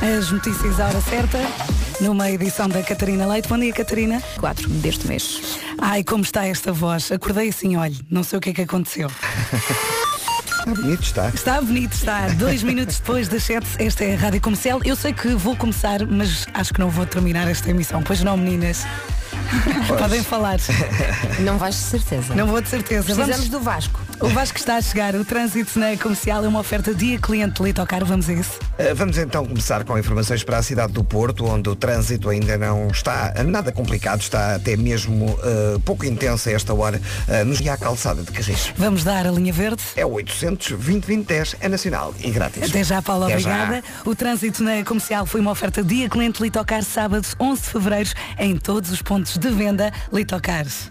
As 0.00 0.30
notícias 0.30 0.78
à 0.80 0.86
hora 0.86 1.00
certa, 1.00 1.38
numa 2.00 2.30
edição 2.30 2.68
da 2.68 2.82
Catarina 2.82 3.26
Leite. 3.26 3.48
Bom 3.48 3.58
dia, 3.58 3.72
Catarina. 3.72 4.22
4 4.38 4.68
deste 4.68 5.06
mês. 5.06 5.58
Ai, 5.80 6.04
como 6.04 6.22
está 6.22 6.46
esta 6.46 6.72
voz? 6.72 7.10
Acordei 7.10 7.48
assim, 7.48 7.76
olha, 7.76 7.94
não 8.10 8.22
sei 8.22 8.38
o 8.38 8.40
que 8.40 8.50
é 8.50 8.54
que 8.54 8.62
aconteceu. 8.62 9.10
Está 10.50 10.74
bonito, 10.74 11.02
está. 11.02 11.28
Está 11.30 11.60
bonito, 11.60 11.92
está. 11.92 12.28
Dois 12.28 12.62
minutos 12.62 12.98
depois 13.00 13.26
das 13.28 13.42
sete, 13.42 13.66
esta 13.78 14.04
é 14.04 14.14
a 14.14 14.18
Rádio 14.18 14.40
Comercial. 14.40 14.80
Eu 14.84 14.94
sei 14.96 15.12
que 15.12 15.28
vou 15.28 15.56
começar, 15.56 16.04
mas 16.06 16.46
acho 16.54 16.72
que 16.74 16.80
não 16.80 16.90
vou 16.90 17.06
terminar 17.06 17.48
esta 17.48 17.70
emissão. 17.70 18.02
Pois 18.02 18.22
não, 18.22 18.36
meninas? 18.36 18.84
Podem 19.98 20.22
falar. 20.22 20.58
Não 21.40 21.56
vais 21.58 21.74
de 21.74 21.80
certeza. 21.80 22.34
Não 22.34 22.46
vou 22.46 22.60
de 22.60 22.68
certeza. 22.68 23.02
Precisamos 23.04 23.36
Vamos- 23.36 23.48
do 23.50 23.60
Vasco. 23.60 24.00
O 24.20 24.28
Vasco 24.30 24.58
está 24.58 24.76
a 24.76 24.80
chegar. 24.80 25.14
O 25.14 25.24
trânsito 25.24 25.78
na 25.78 25.96
comercial 25.96 26.44
é 26.44 26.48
uma 26.48 26.58
oferta 26.58 26.92
dia 26.92 27.20
cliente 27.20 27.62
Litocar. 27.62 28.04
Vamos 28.04 28.28
a 28.28 28.32
isso. 28.32 28.58
Uh, 28.76 28.94
Vamos 28.94 29.16
então 29.16 29.46
começar 29.46 29.84
com 29.84 29.96
informações 29.96 30.42
para 30.42 30.58
a 30.58 30.62
cidade 30.62 30.92
do 30.92 31.04
Porto, 31.04 31.46
onde 31.46 31.68
o 31.68 31.76
trânsito 31.76 32.28
ainda 32.28 32.58
não 32.58 32.88
está 32.88 33.32
nada 33.46 33.70
complicado, 33.70 34.20
está 34.20 34.56
até 34.56 34.76
mesmo 34.76 35.26
uh, 35.26 35.78
pouco 35.84 36.04
intenso 36.04 36.48
a 36.48 36.52
esta 36.52 36.74
hora, 36.74 37.00
uh, 37.28 37.44
nos 37.44 37.60
e 37.60 37.68
à 37.68 37.76
calçada 37.76 38.22
de 38.22 38.32
Carris. 38.32 38.72
Vamos 38.76 39.04
dar 39.04 39.24
a 39.24 39.30
linha 39.30 39.52
verde. 39.52 39.82
É 39.94 40.04
o 40.04 40.10
800 40.10 40.70
2010 40.70 41.56
é 41.60 41.68
nacional 41.68 42.12
e 42.18 42.30
grátis. 42.30 42.68
Até 42.68 42.82
já, 42.82 43.00
Paula, 43.00 43.26
Até 43.26 43.38
já. 43.38 43.50
obrigada. 43.50 43.84
O 44.04 44.16
trânsito 44.16 44.64
na 44.64 44.82
comercial 44.82 45.26
foi 45.26 45.40
uma 45.40 45.52
oferta 45.52 45.82
dia 45.82 46.08
cliente 46.08 46.42
Litocar, 46.42 46.82
sábado 46.82 47.26
11 47.38 47.62
de 47.62 47.68
fevereiro, 47.68 48.10
em 48.36 48.56
todos 48.56 48.90
os 48.90 49.00
pontos 49.00 49.38
de 49.38 49.48
venda 49.48 49.92
Litocars. 50.12 50.90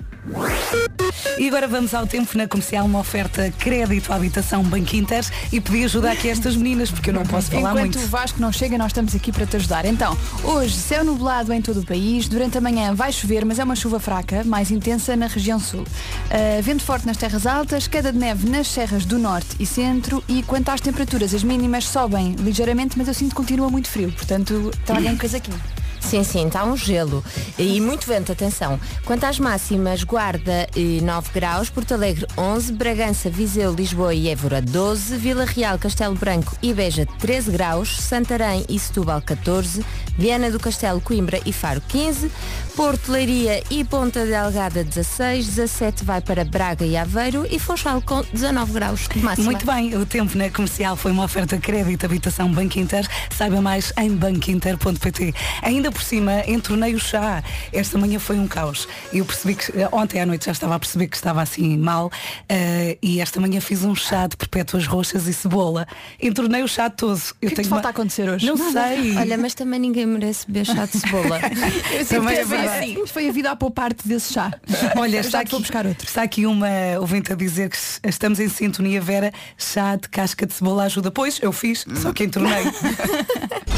E 1.40 1.48
agora 1.48 1.68
vamos 1.68 1.94
ao 1.94 2.08
tempo 2.08 2.36
na 2.38 2.48
comercial, 2.48 2.86
uma 2.86 3.00
oferta 3.00 3.52
crédito 3.60 4.12
à 4.12 4.16
habitação 4.16 4.64
Banco 4.64 4.96
Inter 4.96 5.24
e 5.52 5.62
pedi 5.62 5.84
ajuda 5.86 6.12
aqui 6.12 6.30
a 6.30 6.32
estas 6.32 6.56
meninas, 6.56 6.90
porque 6.90 7.12
eu 7.12 7.14
não 7.14 7.24
posso 7.24 7.52
falar 7.52 7.72
Enquanto 7.72 7.96
muito. 7.96 8.00
o 8.00 8.08
Vasco 8.08 8.42
não 8.42 8.52
chega, 8.52 8.78
nós 8.78 8.88
estamos 8.88 9.16
aqui 9.16 9.32
para 9.32 9.46
te 9.46 9.56
ajudar. 9.56 9.86
Então, 9.86 10.18
hoje, 10.44 10.76
céu 10.76 11.04
nublado 11.04 11.54
em 11.54 11.62
todo 11.62 11.82
o 11.82 11.86
país. 11.86 12.28
Durante 12.28 12.58
a 12.58 12.62
manhã 12.62 12.94
vai 12.94 13.12
chover, 13.12 13.46
mas 13.46 13.60
é 13.60 13.64
uma 13.64 13.76
chuva 13.76 14.00
fraca, 14.00 14.44
mais 14.44 14.72
intensa 14.72 15.16
na 15.16 15.28
região 15.28 15.60
sul. 15.60 15.86
Ah, 16.32 16.62
vento 16.62 16.84
forte 16.84 17.06
nas 17.06 17.18
terras 17.18 17.46
altas, 17.46 17.88
queda 17.88 18.12
de 18.12 18.18
neve 18.18 18.50
nas 18.50 18.68
serras 18.68 19.06
do 19.06 19.20
norte 19.20 19.56
e 19.60 19.66
centro. 19.66 20.24
E 20.28 20.42
quanto 20.44 20.70
às 20.70 20.82
temperaturas, 20.82 21.34
as 21.34 21.44
mínimas 21.44 21.86
sobem 21.86 22.34
ligeiramente, 22.40 22.98
mas 22.98 23.08
eu 23.08 23.14
sinto 23.14 23.30
que 23.30 23.36
continua 23.36 23.70
muito 23.70 23.88
frio. 23.90 24.12
Portanto, 24.12 24.72
tragam 24.86 25.14
um 25.14 25.18
casaquinho. 25.18 25.60
Sim, 26.08 26.24
sim, 26.24 26.48
está 26.48 26.64
um 26.64 26.78
gelo. 26.78 27.22
E 27.60 27.82
muito 27.82 28.08
vento, 28.08 28.32
atenção. 28.32 28.80
Quanto 29.04 29.26
às 29.26 29.38
máximas, 29.40 30.06
Guarda 30.06 30.66
eh, 30.74 31.02
9 31.04 31.32
graus, 31.34 31.70
Porto 31.70 31.94
Alegre 31.94 32.26
11, 32.38 32.72
Bragança, 32.72 33.30
Viseu, 33.30 33.74
Lisboa 33.74 34.14
e 34.14 34.30
Évora 34.30 34.62
12, 34.62 35.18
Vila 35.18 35.44
Real, 35.44 35.78
Castelo 35.78 36.16
Branco 36.16 36.56
e 36.64 36.74
Beja 36.74 37.06
13 37.20 37.52
graus, 37.52 38.00
Santarém 38.00 38.64
e 38.70 38.80
Setúbal 38.80 39.22
14, 39.22 39.86
Viana 40.18 40.50
do 40.50 40.62
Castelo, 40.62 41.02
Coimbra 41.02 41.42
e 41.46 41.52
Faro 41.52 41.82
15, 41.90 42.32
Porto, 42.78 43.12
Leiria 43.12 43.64
e 43.72 43.84
Ponta 43.84 44.24
Delgada 44.24 44.84
16, 44.84 45.48
17 45.48 46.06
vai 46.06 46.22
para 46.22 46.46
Braga 46.46 46.86
e 46.86 46.96
Aveiro 46.96 47.44
e 47.50 47.58
Funchal 47.58 48.00
com 48.04 48.22
19 48.32 48.72
graus 48.72 49.08
de 49.08 49.18
máxima. 49.18 49.46
Muito 49.46 49.66
bem, 49.66 49.96
o 49.96 50.06
tempo 50.06 50.38
na 50.38 50.48
comercial 50.52 50.96
foi 50.96 51.12
uma 51.12 51.24
oferta 51.24 51.58
crédito 51.58 52.06
habitação 52.06 52.52
Banco 52.52 52.78
Inter. 52.78 53.08
Saiba 53.36 53.60
mais 53.62 53.92
em 53.98 54.12
banquinter.pt. 54.12 55.34
Ainda 55.64 55.92
por 55.92 56.04
cima, 56.04 56.44
entornei 56.48 56.94
o 56.94 57.00
chá. 57.00 57.44
Esta 57.74 57.98
manhã 57.98 58.20
foi 58.20 58.38
um 58.38 58.48
caos. 58.48 58.88
Eu 59.12 59.26
percebi 59.26 59.56
que 59.56 59.72
eh, 59.76 59.90
ontem 59.92 60.22
à 60.22 60.26
noite 60.28 60.46
já 60.46 60.52
estava 60.52 60.76
a 60.76 60.80
perceber 60.80 61.08
que 61.08 61.16
estava 61.16 61.42
assim 61.42 61.76
mal 61.80 62.12
eh, 62.48 62.96
e 63.02 63.20
esta 63.20 63.40
manhã 63.42 63.60
fiz 63.60 63.84
um 63.84 63.96
chá 63.96 64.28
de 64.28 64.38
perpétuas 64.38 64.86
roxas 64.86 65.26
e 65.26 65.34
cebola. 65.34 65.88
Entornei 66.22 66.62
o 66.62 66.68
chá 66.68 66.92
todo. 66.92 67.20
Eu 67.42 67.48
O 67.50 67.52
que 67.52 67.54
é 67.54 67.56
que 67.56 67.62
te 67.64 67.70
falta 67.70 67.90
acontecer 67.90 68.30
hoje? 68.30 68.46
Não 68.46 68.56
Nada. 68.56 68.72
sei. 68.72 69.18
Olha, 69.18 69.36
mas 69.36 69.56
também 69.56 69.80
ninguém 69.80 70.06
merece 70.06 70.46
beber 70.46 70.68
chá 70.68 70.86
de 70.86 71.00
cebola. 71.00 71.40
Eu 71.92 72.06
Também 72.06 72.38
é 72.38 72.46
verdade. 72.46 72.67
Assim. 72.68 73.06
Foi 73.08 73.30
a 73.30 73.32
vida 73.32 73.52
a 73.52 73.56
poupar-te 73.56 74.08
desse 74.08 74.34
chá. 74.34 74.52
Olha, 74.98 75.20
está 75.20 75.40
aqui, 75.42 75.52
vou 75.52 75.60
buscar 75.60 75.86
outro. 75.86 76.08
está 76.08 76.24
aqui 76.24 76.46
uma 76.46 76.68
ouvinte 77.00 77.32
a 77.32 77.36
dizer 77.36 77.70
que 77.70 77.78
estamos 78.08 78.40
em 78.40 78.50
sintonia 78.50 79.02
Vera, 79.02 79.32
chá 79.58 79.96
de 79.96 80.08
casca 80.10 80.46
de 80.46 80.54
cebola 80.54 80.84
ajuda. 80.84 81.12
Pois, 81.12 81.40
eu 81.42 81.52
fiz, 81.52 81.86
só 82.02 82.12
que 82.14 82.24
entornei. 82.24 82.64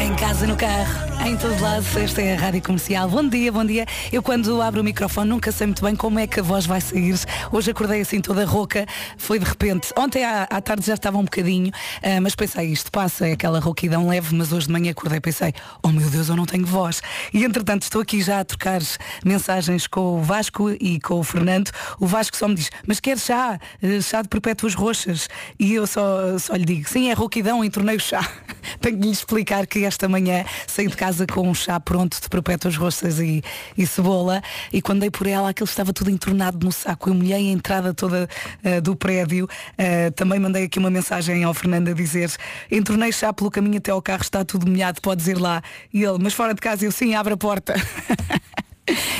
Em 0.00 0.14
casa, 0.16 0.46
no 0.46 0.56
carro, 0.56 1.26
em 1.26 1.36
todo 1.36 1.58
lado, 1.60 1.84
esta 1.98 2.20
é 2.20 2.36
a 2.36 2.40
Rádio 2.40 2.60
Comercial. 2.60 3.08
Bom 3.08 3.26
dia, 3.26 3.50
bom 3.52 3.64
dia. 3.64 3.86
Eu 4.12 4.22
quando 4.22 4.60
abro 4.60 4.80
o 4.80 4.84
microfone 4.84 5.30
nunca 5.30 5.52
sei 5.52 5.68
muito 5.68 5.82
bem 5.82 5.94
como 5.94 6.18
é 6.18 6.26
que 6.26 6.40
a 6.40 6.42
voz 6.42 6.66
vai 6.66 6.80
sair. 6.80 7.14
Hoje 7.52 7.70
acordei 7.70 8.00
assim 8.00 8.20
toda 8.20 8.44
rouca, 8.44 8.84
foi 9.16 9.38
de 9.38 9.44
repente. 9.44 9.92
Ontem 9.96 10.24
à, 10.24 10.42
à 10.42 10.60
tarde 10.60 10.84
já 10.84 10.94
estava 10.94 11.16
um 11.18 11.24
bocadinho, 11.24 11.70
ah, 12.02 12.20
mas 12.20 12.34
pensei, 12.34 12.66
isto 12.66 12.90
passa, 12.90 13.28
é 13.28 13.32
aquela 13.32 13.60
rouquidão 13.60 14.08
leve, 14.08 14.34
mas 14.34 14.52
hoje 14.52 14.66
de 14.66 14.72
manhã 14.72 14.90
acordei 14.90 15.18
e 15.18 15.20
pensei, 15.20 15.54
oh 15.82 15.88
meu 15.88 16.10
Deus, 16.10 16.28
eu 16.28 16.36
não 16.36 16.44
tenho 16.44 16.66
voz. 16.66 17.00
E 17.34 17.44
entretanto 17.44 17.82
estou 17.82 18.00
aqui 18.00 18.22
já 18.22 18.38
a 18.38 18.44
trocar 18.44 18.80
mensagens 19.24 19.88
com 19.88 20.20
o 20.20 20.22
Vasco 20.22 20.70
e 20.70 21.00
com 21.00 21.18
o 21.18 21.24
Fernando. 21.24 21.68
O 21.98 22.06
Vasco 22.06 22.36
só 22.36 22.46
me 22.46 22.54
diz, 22.54 22.70
mas 22.86 23.00
quer 23.00 23.18
chá? 23.18 23.58
Eh, 23.82 24.00
Chá 24.00 24.22
de 24.22 24.28
perpétuas 24.28 24.72
roxas. 24.72 25.28
E 25.58 25.74
eu 25.74 25.84
só, 25.84 26.38
só 26.38 26.54
lhe 26.54 26.64
digo, 26.64 26.88
sim, 26.88 27.10
é 27.10 27.12
rouquidão, 27.12 27.64
entornei 27.64 27.96
o 27.96 28.00
chá. 28.00 28.20
Tenho 28.80 28.96
de 28.96 29.08
lhe 29.08 29.12
explicar 29.12 29.66
que 29.66 29.84
esta 29.84 30.08
manhã 30.08 30.44
saí 30.64 30.86
de 30.86 30.96
casa 30.96 31.26
com 31.26 31.48
um 31.48 31.54
chá 31.54 31.80
pronto 31.80 32.20
de 32.20 32.28
perpétuas 32.28 32.76
roxas 32.76 33.18
e, 33.18 33.42
e 33.76 33.84
cebola 33.84 34.40
e 34.72 34.80
quando 34.80 35.00
dei 35.00 35.10
por 35.10 35.26
ela 35.26 35.48
aquilo 35.48 35.68
estava 35.68 35.92
tudo 35.92 36.10
entornado 36.10 36.64
no 36.64 36.70
saco. 36.70 37.10
Eu 37.10 37.14
molhei 37.14 37.48
a 37.48 37.52
entrada 37.52 37.92
toda 37.92 38.28
eh, 38.62 38.80
do 38.80 38.94
prédio. 38.94 39.48
Eh, 39.76 40.12
também 40.12 40.38
mandei 40.38 40.66
aqui 40.66 40.78
uma 40.78 40.90
mensagem 40.90 41.42
ao 41.42 41.52
Fernando 41.52 41.88
a 41.88 41.94
dizer 41.94 42.30
entornei 42.70 43.10
chá 43.10 43.32
pelo 43.32 43.50
caminho 43.50 43.78
até 43.78 43.90
ao 43.90 44.00
carro, 44.00 44.22
está 44.22 44.44
tudo 44.44 44.68
molhado, 44.68 45.00
podes 45.00 45.26
ir 45.26 45.36
lá. 45.36 45.60
E 45.92 46.04
ele, 46.04 46.18
mas 46.20 46.32
fora 46.32 46.54
de 46.54 46.60
casa, 46.60 46.84
eu 46.84 46.92
sim, 46.92 47.12
abre 47.24 47.34
a 47.34 47.36
porta. 47.36 47.74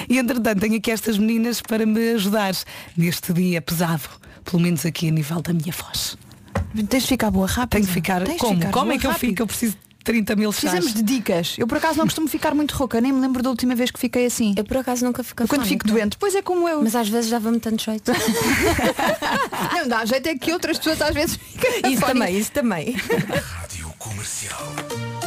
E 0.06 0.18
entretanto 0.18 0.60
tenho 0.60 0.76
aqui 0.76 0.90
estas 0.90 1.16
meninas 1.16 1.62
para 1.62 1.86
me 1.86 2.10
ajudar 2.10 2.52
neste 2.94 3.32
dia 3.32 3.62
pesado, 3.62 4.02
pelo 4.44 4.60
menos 4.60 4.84
aqui 4.84 5.08
a 5.08 5.10
nível 5.10 5.40
da 5.40 5.54
minha 5.54 5.72
voz. 5.72 6.18
Tens 6.86 7.04
de 7.04 7.08
ficar 7.08 7.30
boa 7.30 7.46
rápido. 7.46 7.70
Tenho 7.70 7.86
de 7.86 7.90
ficar. 7.90 8.22
Tens 8.24 8.38
como? 8.38 8.56
ficar 8.56 8.70
como 8.70 8.92
é 8.92 8.98
que 8.98 9.06
eu 9.06 9.10
rápido. 9.10 9.30
fico? 9.30 9.42
Eu 9.42 9.46
preciso 9.46 9.72
de 9.72 10.04
30 10.04 10.36
mil 10.36 10.52
chás. 10.52 10.74
Precisamos 10.74 10.92
de 10.92 11.02
dicas. 11.02 11.54
Eu 11.56 11.66
por 11.66 11.78
acaso 11.78 11.96
não 11.96 12.04
costumo 12.04 12.28
ficar 12.28 12.54
muito 12.54 12.76
rouca, 12.76 13.00
nem 13.00 13.10
me 13.10 13.22
lembro 13.22 13.42
da 13.42 13.48
última 13.48 13.74
vez 13.74 13.90
que 13.90 13.98
fiquei 13.98 14.26
assim. 14.26 14.54
Eu 14.54 14.64
por 14.64 14.76
acaso 14.76 15.02
nunca 15.02 15.24
fico 15.24 15.48
Quando 15.48 15.64
fico 15.64 15.86
doente, 15.86 16.18
pois 16.18 16.34
é 16.34 16.42
como 16.42 16.68
eu. 16.68 16.82
Mas 16.82 16.94
às 16.94 17.08
vezes 17.08 17.30
dava-me 17.30 17.58
tanto 17.58 17.82
jeito. 17.82 18.12
Não 19.72 19.88
dá 19.88 20.04
jeito 20.04 20.28
é 20.28 20.36
que 20.36 20.52
outras 20.52 20.76
pessoas 20.76 21.00
às 21.00 21.14
vezes 21.14 21.36
ficam 21.36 21.90
Isso 21.90 22.02
também, 22.02 22.38
isso 22.38 22.52
também. 22.52 22.96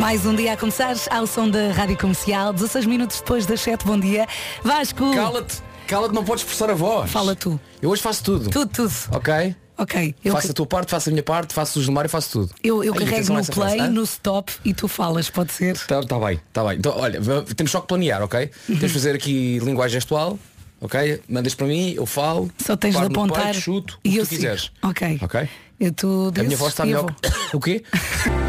Mais 0.00 0.26
um 0.26 0.34
dia 0.34 0.52
a 0.52 0.56
começar 0.56 0.94
ao 1.10 1.26
som 1.26 1.48
da 1.48 1.72
Rádio 1.72 1.96
Comercial, 1.98 2.52
16 2.52 2.86
minutos 2.86 3.20
depois 3.20 3.46
das 3.46 3.60
7, 3.60 3.84
bom 3.86 3.98
dia. 3.98 4.26
Vasco, 4.62 5.14
Cala-te, 5.14 5.56
cala-te, 5.86 6.14
não 6.14 6.24
podes 6.24 6.44
forçar 6.44 6.70
a 6.70 6.74
voz. 6.74 7.10
fala 7.10 7.34
tu. 7.34 7.58
Eu 7.80 7.90
hoje 7.90 8.02
faço 8.02 8.22
tudo. 8.22 8.50
Tudo, 8.50 8.70
tudo. 8.70 8.92
Ok? 9.12 9.54
Ok. 9.76 10.14
Eu, 10.24 10.32
faço 10.34 10.50
a 10.50 10.54
tua 10.54 10.66
parte, 10.66 10.90
faço 10.90 11.08
a 11.08 11.12
minha 11.12 11.22
parte, 11.22 11.52
faço 11.54 11.78
o 11.80 11.82
Gilmar 11.82 12.04
e 12.04 12.08
faço 12.08 12.30
tudo. 12.30 12.50
eu, 12.62 12.84
eu 12.84 12.92
Ai, 12.92 12.98
carrego 13.00 13.32
no 13.32 13.44
play, 13.44 13.52
frase, 13.76 13.80
hã? 13.80 13.88
no 13.90 14.02
stop 14.04 14.52
e 14.64 14.72
tu 14.74 14.86
falas, 14.86 15.30
pode 15.30 15.52
ser? 15.52 15.76
Tá, 15.86 16.00
tá 16.02 16.18
bem, 16.18 16.40
tá 16.52 16.64
bem. 16.64 16.78
Então, 16.78 16.96
olha, 16.96 17.20
temos 17.56 17.72
só 17.72 17.80
que 17.80 17.88
planear, 17.88 18.22
ok? 18.22 18.50
Temos 18.66 18.80
de 18.82 18.88
fazer 18.88 19.14
aqui 19.16 19.58
linguagem 19.60 19.94
gestual, 19.94 20.38
ok? 20.80 21.20
Mandas 21.28 21.54
para 21.54 21.66
mim, 21.66 21.92
eu 21.96 22.06
falo. 22.06 22.50
Só 22.64 22.76
tens 22.76 22.94
de 22.96 23.04
apontar 23.04 23.44
peito, 23.44 23.60
chuto, 23.60 23.98
e 24.04 24.10
o 24.10 24.12
que 24.12 24.18
eu 24.18 24.24
tu 24.24 24.28
sigo. 24.28 24.40
quiseres. 24.42 24.70
Ok. 24.82 25.18
Ok? 25.22 25.48
Eu 25.80 25.92
tu 25.92 26.32
A 26.38 26.42
minha 26.44 26.56
voz 26.56 26.72
está 26.72 26.84
melhor. 26.86 27.06
que- 27.20 27.32
o 27.56 27.60
quê? 27.60 27.82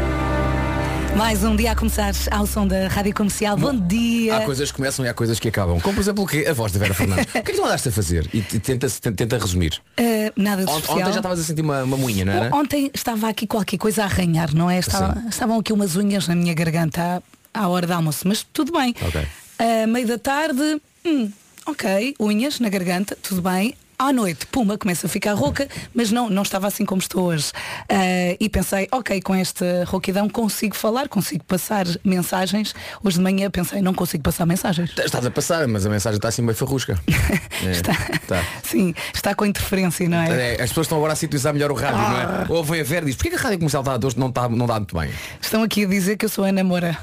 Mais 1.16 1.42
um 1.42 1.56
dia 1.56 1.72
a 1.72 1.76
começar 1.76 2.12
ao 2.30 2.46
som 2.46 2.66
da 2.66 2.88
Rádio 2.88 3.14
Comercial. 3.14 3.56
Bom 3.56 3.74
dia. 3.74 4.36
Há 4.36 4.40
coisas 4.44 4.70
que 4.70 4.76
começam 4.76 5.04
e 5.04 5.08
há 5.08 5.14
coisas 5.14 5.40
que 5.40 5.48
acabam. 5.48 5.80
Como 5.80 5.94
por 5.94 6.00
exemplo 6.00 6.24
o 6.24 6.26
quê? 6.26 6.44
A 6.48 6.52
voz 6.52 6.72
da 6.72 6.78
Vera 6.78 6.92
Fernandes. 6.94 7.24
o 7.30 7.32
que 7.32 7.38
é 7.38 7.42
que 7.42 7.52
tu 7.52 7.64
andaste 7.64 7.88
a 7.88 7.92
fazer? 7.92 8.28
E 8.34 8.42
tenta, 8.42 8.88
tenta, 8.88 9.12
tenta 9.12 9.38
resumir. 9.38 9.80
Uh, 9.98 10.32
nada 10.36 10.64
de 10.64 10.70
Ont- 10.70 10.74
especial. 10.80 10.98
Ontem 10.98 11.12
já 11.12 11.18
estavas 11.18 11.40
a 11.40 11.42
sentir 11.42 11.62
uma, 11.62 11.82
uma 11.84 11.96
moinha, 11.96 12.24
não 12.24 12.32
era? 12.32 12.54
Ontem 12.54 12.90
estava 12.94 13.28
aqui 13.28 13.46
qualquer 13.46 13.78
coisa 13.78 14.02
a 14.02 14.04
arranhar, 14.06 14.54
não 14.54 14.70
é? 14.70 14.78
Estava- 14.78 15.22
estavam 15.28 15.58
aqui 15.58 15.72
umas 15.72 15.96
unhas 15.96 16.28
na 16.28 16.34
minha 16.34 16.52
garganta 16.54 17.22
à, 17.54 17.60
à 17.62 17.68
hora 17.68 17.86
do 17.86 17.92
almoço, 17.94 18.28
mas 18.28 18.46
tudo 18.52 18.72
bem. 18.72 18.94
Ok. 19.00 19.20
Uh, 19.22 19.88
meio 19.88 20.06
da 20.06 20.18
tarde, 20.18 20.80
hum, 21.04 21.30
ok, 21.64 22.14
unhas 22.20 22.60
na 22.60 22.68
garganta, 22.68 23.16
tudo 23.22 23.40
bem. 23.40 23.74
À 23.98 24.12
noite, 24.12 24.46
puma, 24.46 24.76
começa 24.76 25.06
a 25.06 25.10
ficar 25.10 25.32
rouca, 25.32 25.66
mas 25.94 26.10
não, 26.12 26.28
não 26.28 26.42
estava 26.42 26.66
assim 26.66 26.84
como 26.84 27.00
estou 27.00 27.24
hoje. 27.28 27.50
Uh, 27.90 28.36
e 28.38 28.48
pensei, 28.48 28.86
ok, 28.92 29.22
com 29.22 29.34
esta 29.34 29.84
rouquidão 29.86 30.28
consigo 30.28 30.76
falar, 30.76 31.08
consigo 31.08 31.42
passar 31.44 31.86
mensagens. 32.04 32.74
Hoje 33.02 33.16
de 33.16 33.22
manhã 33.22 33.50
pensei, 33.50 33.80
não 33.80 33.94
consigo 33.94 34.22
passar 34.22 34.44
mensagens. 34.44 34.90
Estás 34.98 35.24
a 35.24 35.30
passar, 35.30 35.66
mas 35.66 35.86
a 35.86 35.88
mensagem 35.88 36.16
está 36.16 36.28
assim 36.28 36.42
meio 36.42 36.56
farrusca. 36.56 36.98
É, 37.64 37.70
Está, 37.70 37.94
tá. 38.28 38.44
Sim, 38.62 38.94
está 39.14 39.34
com 39.34 39.46
interferência, 39.46 40.06
não 40.08 40.18
é? 40.18 40.54
É, 40.56 40.62
as 40.62 40.68
pessoas 40.68 40.84
estão 40.86 40.98
agora 40.98 41.14
a 41.14 41.16
sintonizar 41.16 41.54
melhor 41.54 41.70
o 41.72 41.74
rádio, 41.74 41.96
não 41.98 42.04
Ah. 42.16 42.46
é? 42.48 42.52
Ou 42.52 42.62
vem 42.62 42.82
a 42.82 42.84
ver 42.84 43.02
e 43.02 43.06
diz, 43.06 43.16
porquê 43.16 43.30
que 43.30 43.36
a 43.36 43.38
rádio 43.38 43.58
comercial 43.58 43.82
está 43.82 44.06
hoje 44.06 44.18
não, 44.18 44.28
está, 44.28 44.46
não 44.48 44.66
dá 44.66 44.74
muito 44.74 44.94
bem? 44.94 45.10
Estão 45.40 45.62
aqui 45.62 45.84
a 45.84 45.88
dizer 45.88 46.16
que 46.18 46.26
eu 46.26 46.28
sou 46.28 46.44
a 46.44 46.52
namora. 46.52 46.98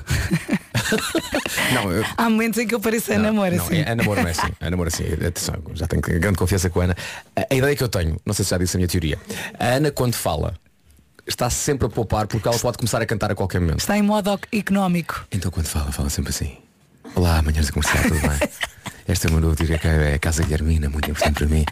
Não, 1.74 1.92
eu, 1.92 2.06
Há 2.18 2.30
momentos 2.30 2.60
em 2.60 2.68
que 2.68 2.76
eu 2.76 2.80
pareço 2.80 3.12
a 3.14 3.18
namora, 3.18 3.56
não, 3.56 3.68
sim. 3.68 3.78
é- 3.78 3.92
a 3.92 3.96
namoro 3.96 4.22
não 4.22 4.28
é 4.28 4.32
assim. 4.32 4.48
A 4.60 4.70
namoro 4.70 4.88
assim. 4.90 5.04
Atenção, 5.14 5.56
já 5.74 5.88
tenho 5.88 6.02
grande 6.02 6.38
confiança 6.38 6.70
com 6.70 6.82
a 6.82 6.84
Ana. 6.86 6.96
A, 7.36 7.48
a 7.50 7.56
ideia 7.56 7.76
que 7.76 7.84
eu 7.84 7.90
tenho, 7.90 8.20
não 8.26 8.34
sei 8.34 8.44
se 8.46 8.52
já 8.52 8.58
disse 8.58 8.76
a 8.76 8.80
minha 8.80 8.88
teoria. 8.88 9.20
A 9.60 9.66
Ana 9.68 9.92
quando 9.92 10.14
fala, 10.16 10.54
está 11.28 11.50
sempre 11.50 11.88
a 11.88 11.90
poupar 11.90 12.28
porque 12.28 12.48
ela 12.48 12.58
pode 12.60 12.78
começar 12.78 13.02
a 13.02 13.06
cantar 13.06 13.32
a 13.32 13.36
qualquer 13.36 13.60
momento. 13.62 13.80
Está 13.80 13.98
em 13.98 14.02
modo 14.02 14.40
económico. 14.52 15.26
Então 15.32 15.50
quando 15.52 15.68
fala, 15.68 15.92
fala 15.92 16.10
sempre 16.10 16.30
assim. 16.32 16.58
Olá, 17.16 17.42
manhãs 17.42 17.66
de 17.68 17.72
comercial, 17.72 18.04
tudo 18.04 18.20
bem? 18.22 18.50
Esta 19.08 19.28
é 19.28 19.32
uma 19.32 19.40
notícia 19.42 19.78
que 19.78 19.88
é 19.88 20.14
a 20.16 20.20
Casa 20.20 20.44
Guilhermina, 20.44 20.90
muito 20.90 21.10
importante 21.12 21.36
para 21.36 21.48
mim. 21.48 21.66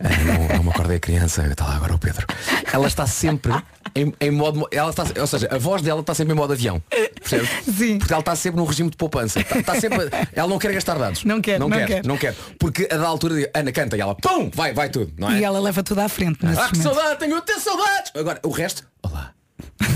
Não, 0.00 0.56
não 0.56 0.64
me 0.64 0.70
acordei 0.70 0.96
a 0.96 1.00
criança, 1.00 1.46
está 1.46 1.66
lá 1.66 1.76
agora 1.76 1.94
o 1.94 1.98
Pedro. 1.98 2.26
Ela 2.72 2.86
está 2.86 3.06
sempre 3.06 3.52
em, 3.94 4.12
em 4.20 4.30
modo. 4.30 4.66
Ela 4.72 4.90
está, 4.90 5.04
ou 5.20 5.26
seja, 5.26 5.48
a 5.50 5.58
voz 5.58 5.82
dela 5.82 6.00
está 6.00 6.14
sempre 6.14 6.32
em 6.32 6.36
modo 6.36 6.52
avião. 6.52 6.82
Percebe? 7.20 7.46
Sim. 7.70 7.98
Porque 7.98 8.12
ela 8.12 8.20
está 8.20 8.34
sempre 8.34 8.58
num 8.60 8.66
regime 8.66 8.90
de 8.90 8.96
poupança. 8.96 9.40
Está, 9.40 9.58
está 9.58 9.80
sempre, 9.80 10.08
ela 10.32 10.48
não 10.48 10.58
quer 10.58 10.72
gastar 10.72 10.98
dados. 10.98 11.24
Não 11.24 11.40
quer, 11.40 11.58
não, 11.58 11.68
não 11.68 11.76
quer, 11.76 11.86
quer. 11.86 12.06
não 12.06 12.16
quer. 12.16 12.34
Porque 12.58 12.88
a 12.90 12.96
da 12.96 13.06
altura 13.06 13.34
de 13.34 13.50
Ana 13.54 13.72
canta 13.72 13.96
e 13.96 14.00
ela 14.00 14.14
pum, 14.14 14.50
vai, 14.54 14.72
vai 14.72 14.88
tudo, 14.88 15.12
não 15.18 15.30
é? 15.30 15.38
E 15.38 15.44
ela 15.44 15.60
leva 15.60 15.82
tudo 15.82 16.00
à 16.00 16.08
frente. 16.08 16.38
Ah, 16.44 16.68
que 16.70 16.78
saudade, 16.78 17.18
tenho 17.18 17.36
até 17.36 17.58
saudades! 17.58 18.12
Agora, 18.14 18.40
o 18.42 18.50
resto, 18.50 18.84
olá. 19.02 19.32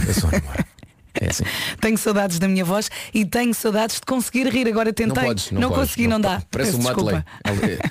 Eu 0.06 0.14
sou 0.14 0.28
a 0.28 0.32
namora. 0.32 0.73
É 1.24 1.30
assim. 1.30 1.44
Tenho 1.80 1.96
saudades 1.98 2.38
da 2.38 2.46
minha 2.46 2.64
voz 2.64 2.90
e 3.12 3.24
tenho 3.24 3.54
saudades 3.54 3.96
de 3.96 4.02
conseguir 4.02 4.46
rir. 4.48 4.68
Agora 4.68 4.92
tentei. 4.92 5.14
Não 5.14 5.28
podes, 5.28 5.50
não, 5.50 5.68
podes, 5.68 5.76
consegui, 5.76 6.08
não, 6.08 6.20
dá. 6.20 6.42
Parece 6.50 6.72
Peço 6.72 6.80
um 6.80 6.90
Mutley. 6.90 7.22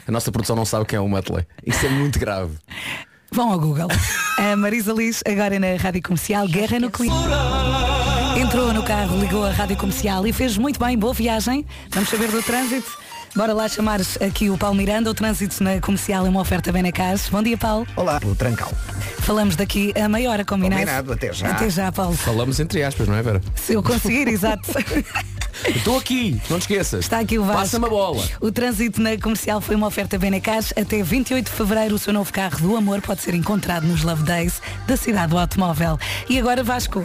A 0.08 0.12
nossa 0.12 0.32
produção 0.32 0.56
não 0.56 0.66
sabe 0.66 0.86
quem 0.86 0.98
é 0.98 1.00
o 1.00 1.08
Mutley. 1.08 1.46
Isso 1.66 1.86
é 1.86 1.90
muito 1.90 2.20
grave. 2.20 2.58
Vão 3.32 3.52
ao 3.52 3.60
Google. 3.60 3.88
A 4.38 4.56
Marisa 4.56 4.94
Liz, 4.94 5.24
agora 5.26 5.60
na 5.60 5.76
Rádio 5.76 6.04
Comercial, 6.04 6.48
Guerra 6.48 6.80
Nuclear. 6.80 7.16
Entrou 8.38 8.72
no 8.74 8.84
carro, 8.84 9.20
ligou 9.20 9.44
a 9.44 9.52
Rádio 9.52 9.76
Comercial 9.78 10.28
e 10.28 10.34
fez 10.34 10.58
muito 10.58 10.80
bem, 10.80 10.98
boa 10.98 11.14
viagem. 11.14 11.66
Vamos 11.90 12.10
saber 12.10 12.30
do 12.30 12.44
trânsito. 12.44 12.92
Bora 13.36 13.52
lá 13.52 13.68
chamar 13.68 14.00
aqui 14.26 14.50
o 14.52 14.58
Paulo 14.58 14.76
Miranda. 14.76 15.10
O 15.10 15.14
trânsito 15.14 15.64
na 15.64 15.82
comercial 15.82 16.26
é 16.26 16.30
uma 16.30 16.42
oferta 16.42 16.72
bem 16.72 16.84
na 16.84 16.92
casa. 16.92 17.24
Bom 17.32 17.42
dia, 17.42 17.58
Paulo. 17.58 17.88
Olá, 17.96 18.20
o 18.24 18.36
Trancal. 18.36 18.72
Falamos 19.22 19.56
daqui 19.56 19.92
a 20.00 20.08
meia 20.08 20.30
hora 20.30 20.46
combinado. 20.46 20.82
Combinado, 20.82 21.14
até 21.14 21.34
já. 21.34 21.50
Até 21.50 21.70
já, 21.70 21.92
Paulo. 21.92 22.16
Falamos 22.16 22.60
entre 22.60 22.84
aspas, 22.84 23.08
não 23.08 23.16
é, 23.16 23.24
Vera? 23.24 23.42
Se 23.56 23.74
eu 23.74 23.82
conseguir, 23.82 24.28
exato. 24.30 24.70
Estou 25.68 25.98
aqui, 25.98 26.40
não 26.50 26.58
te 26.58 26.64
esqueças. 26.64 27.02
Está 27.02 27.20
aqui 27.20 27.38
o 27.38 27.44
Vasco. 27.44 27.62
Passa-me 27.62 27.86
a 27.86 27.90
bola. 27.90 28.24
O 28.42 28.52
trânsito 28.52 29.02
na 29.02 29.18
comercial 29.18 29.62
foi 29.62 29.76
uma 29.76 29.88
oferta 29.88 30.18
Benecas. 30.18 30.74
Até 30.76 31.02
28 31.02 31.46
de 31.46 31.52
fevereiro, 31.52 31.96
o 31.96 32.00
seu 32.00 32.14
novo 32.14 32.32
carro 32.32 32.60
do 32.60 32.76
amor 32.76 33.02
pode 33.02 33.22
ser 33.22 33.34
encontrado 33.34 33.86
nos 33.86 34.04
Love 34.04 34.24
Days 34.24 34.62
da 34.88 34.98
cidade 34.98 35.30
do 35.30 35.38
automóvel. 35.38 35.98
E 36.30 36.40
agora, 36.40 36.64
Vasco, 36.64 37.04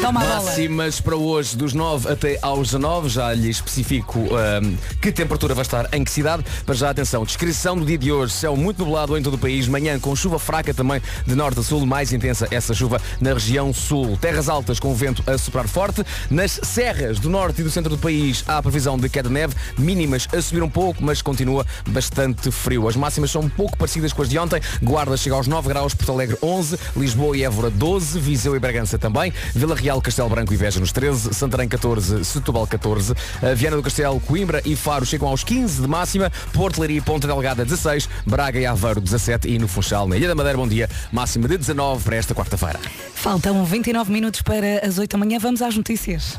toma 0.00 0.20
a 0.20 0.24
bola. 0.24 0.42
Máximas 0.44 1.00
para 1.00 1.16
hoje, 1.16 1.56
dos 1.56 1.72
9 1.72 2.12
até 2.12 2.38
aos 2.42 2.68
19, 2.68 3.08
já 3.08 3.32
lhe 3.32 3.48
especifico 3.50 4.20
ahm, 4.36 4.76
que 5.00 5.10
temperatura 5.10 5.54
vai 5.54 5.62
estar 5.62 5.88
em 5.92 6.04
que 6.04 6.10
cidade. 6.10 6.44
Mas 6.66 6.78
já 6.78 6.90
atenção, 6.90 7.24
descrição 7.24 7.76
do 7.76 7.84
dia 7.84 7.98
de 7.98 8.12
hoje, 8.12 8.32
céu 8.32 8.56
muito 8.56 8.84
nublado 8.84 9.16
em 9.16 9.22
todo 9.22 9.34
o 9.34 9.38
país, 9.38 9.66
manhã 9.68 9.98
com 9.98 10.14
chuva 10.14 10.38
fraca 10.38 10.72
também 10.72 11.00
de 11.26 11.34
norte 11.34 11.60
a 11.60 11.62
sul, 11.62 11.84
mais 11.86 12.12
intensa 12.12 12.46
essa 12.50 12.74
chuva 12.74 13.00
na 13.20 13.32
região 13.32 13.72
sul. 13.72 14.16
Terras 14.20 14.48
altas 14.48 14.78
com 14.78 14.94
vento 14.94 15.22
a 15.26 15.36
soprar 15.38 15.66
forte. 15.66 16.04
Nas 16.30 16.60
serras 16.62 17.18
do 17.18 17.28
norte 17.28 17.60
e 17.60 17.64
do 17.64 17.70
centro 17.70 17.85
do 17.88 17.98
país 17.98 18.44
há 18.46 18.58
a 18.58 18.62
previsão 18.62 18.98
de 18.98 19.08
queda 19.08 19.28
de 19.28 19.34
neve, 19.34 19.54
mínimas 19.78 20.28
a 20.32 20.40
subir 20.40 20.62
um 20.62 20.68
pouco, 20.68 21.02
mas 21.02 21.22
continua 21.22 21.66
bastante 21.88 22.50
frio. 22.50 22.88
As 22.88 22.96
máximas 22.96 23.30
são 23.30 23.42
um 23.42 23.48
pouco 23.48 23.76
parecidas 23.76 24.12
com 24.12 24.22
as 24.22 24.28
de 24.28 24.38
ontem. 24.38 24.60
Guarda 24.82 25.16
chega 25.16 25.34
aos 25.34 25.46
9 25.46 25.68
graus, 25.68 25.94
Porto 25.94 26.12
Alegre 26.12 26.36
11, 26.42 26.78
Lisboa 26.96 27.36
e 27.36 27.44
Évora 27.44 27.70
12, 27.70 28.18
Viseu 28.18 28.56
e 28.56 28.58
Bragança 28.58 28.98
também, 28.98 29.32
Vila 29.54 29.74
Real, 29.74 30.00
Castelo 30.00 30.28
Branco 30.28 30.52
e 30.52 30.56
Veja 30.56 30.80
nos 30.80 30.92
13, 30.92 31.34
Santarém 31.34 31.68
14, 31.68 32.24
Setúbal 32.24 32.66
14, 32.66 33.14
a 33.42 33.54
Viana 33.54 33.76
do 33.76 33.82
Castelo, 33.82 34.20
Coimbra 34.20 34.62
e 34.64 34.76
Faro 34.76 35.04
chegam 35.04 35.28
aos 35.28 35.44
15 35.44 35.82
de 35.82 35.88
máxima, 35.88 36.30
Porto 36.52 36.80
Leiria 36.80 36.98
e 36.98 37.00
Ponta 37.00 37.26
Delgada 37.26 37.64
16, 37.64 38.08
Braga 38.26 38.58
e 38.58 38.66
Aveiro 38.66 39.00
17 39.00 39.48
e 39.48 39.58
no 39.58 39.68
Funchal, 39.68 40.08
na 40.08 40.16
Ilha 40.16 40.28
da 40.28 40.34
Madeira, 40.34 40.58
bom 40.58 40.68
dia, 40.68 40.88
máxima 41.12 41.48
de 41.48 41.58
19 41.58 42.04
para 42.04 42.16
esta 42.16 42.34
quarta-feira. 42.34 42.78
Faltam 43.14 43.64
29 43.64 44.12
minutos 44.12 44.42
para 44.42 44.86
as 44.86 44.98
8 44.98 45.10
da 45.10 45.18
manhã. 45.18 45.38
Vamos 45.38 45.60
às 45.60 45.76
notícias. 45.76 46.38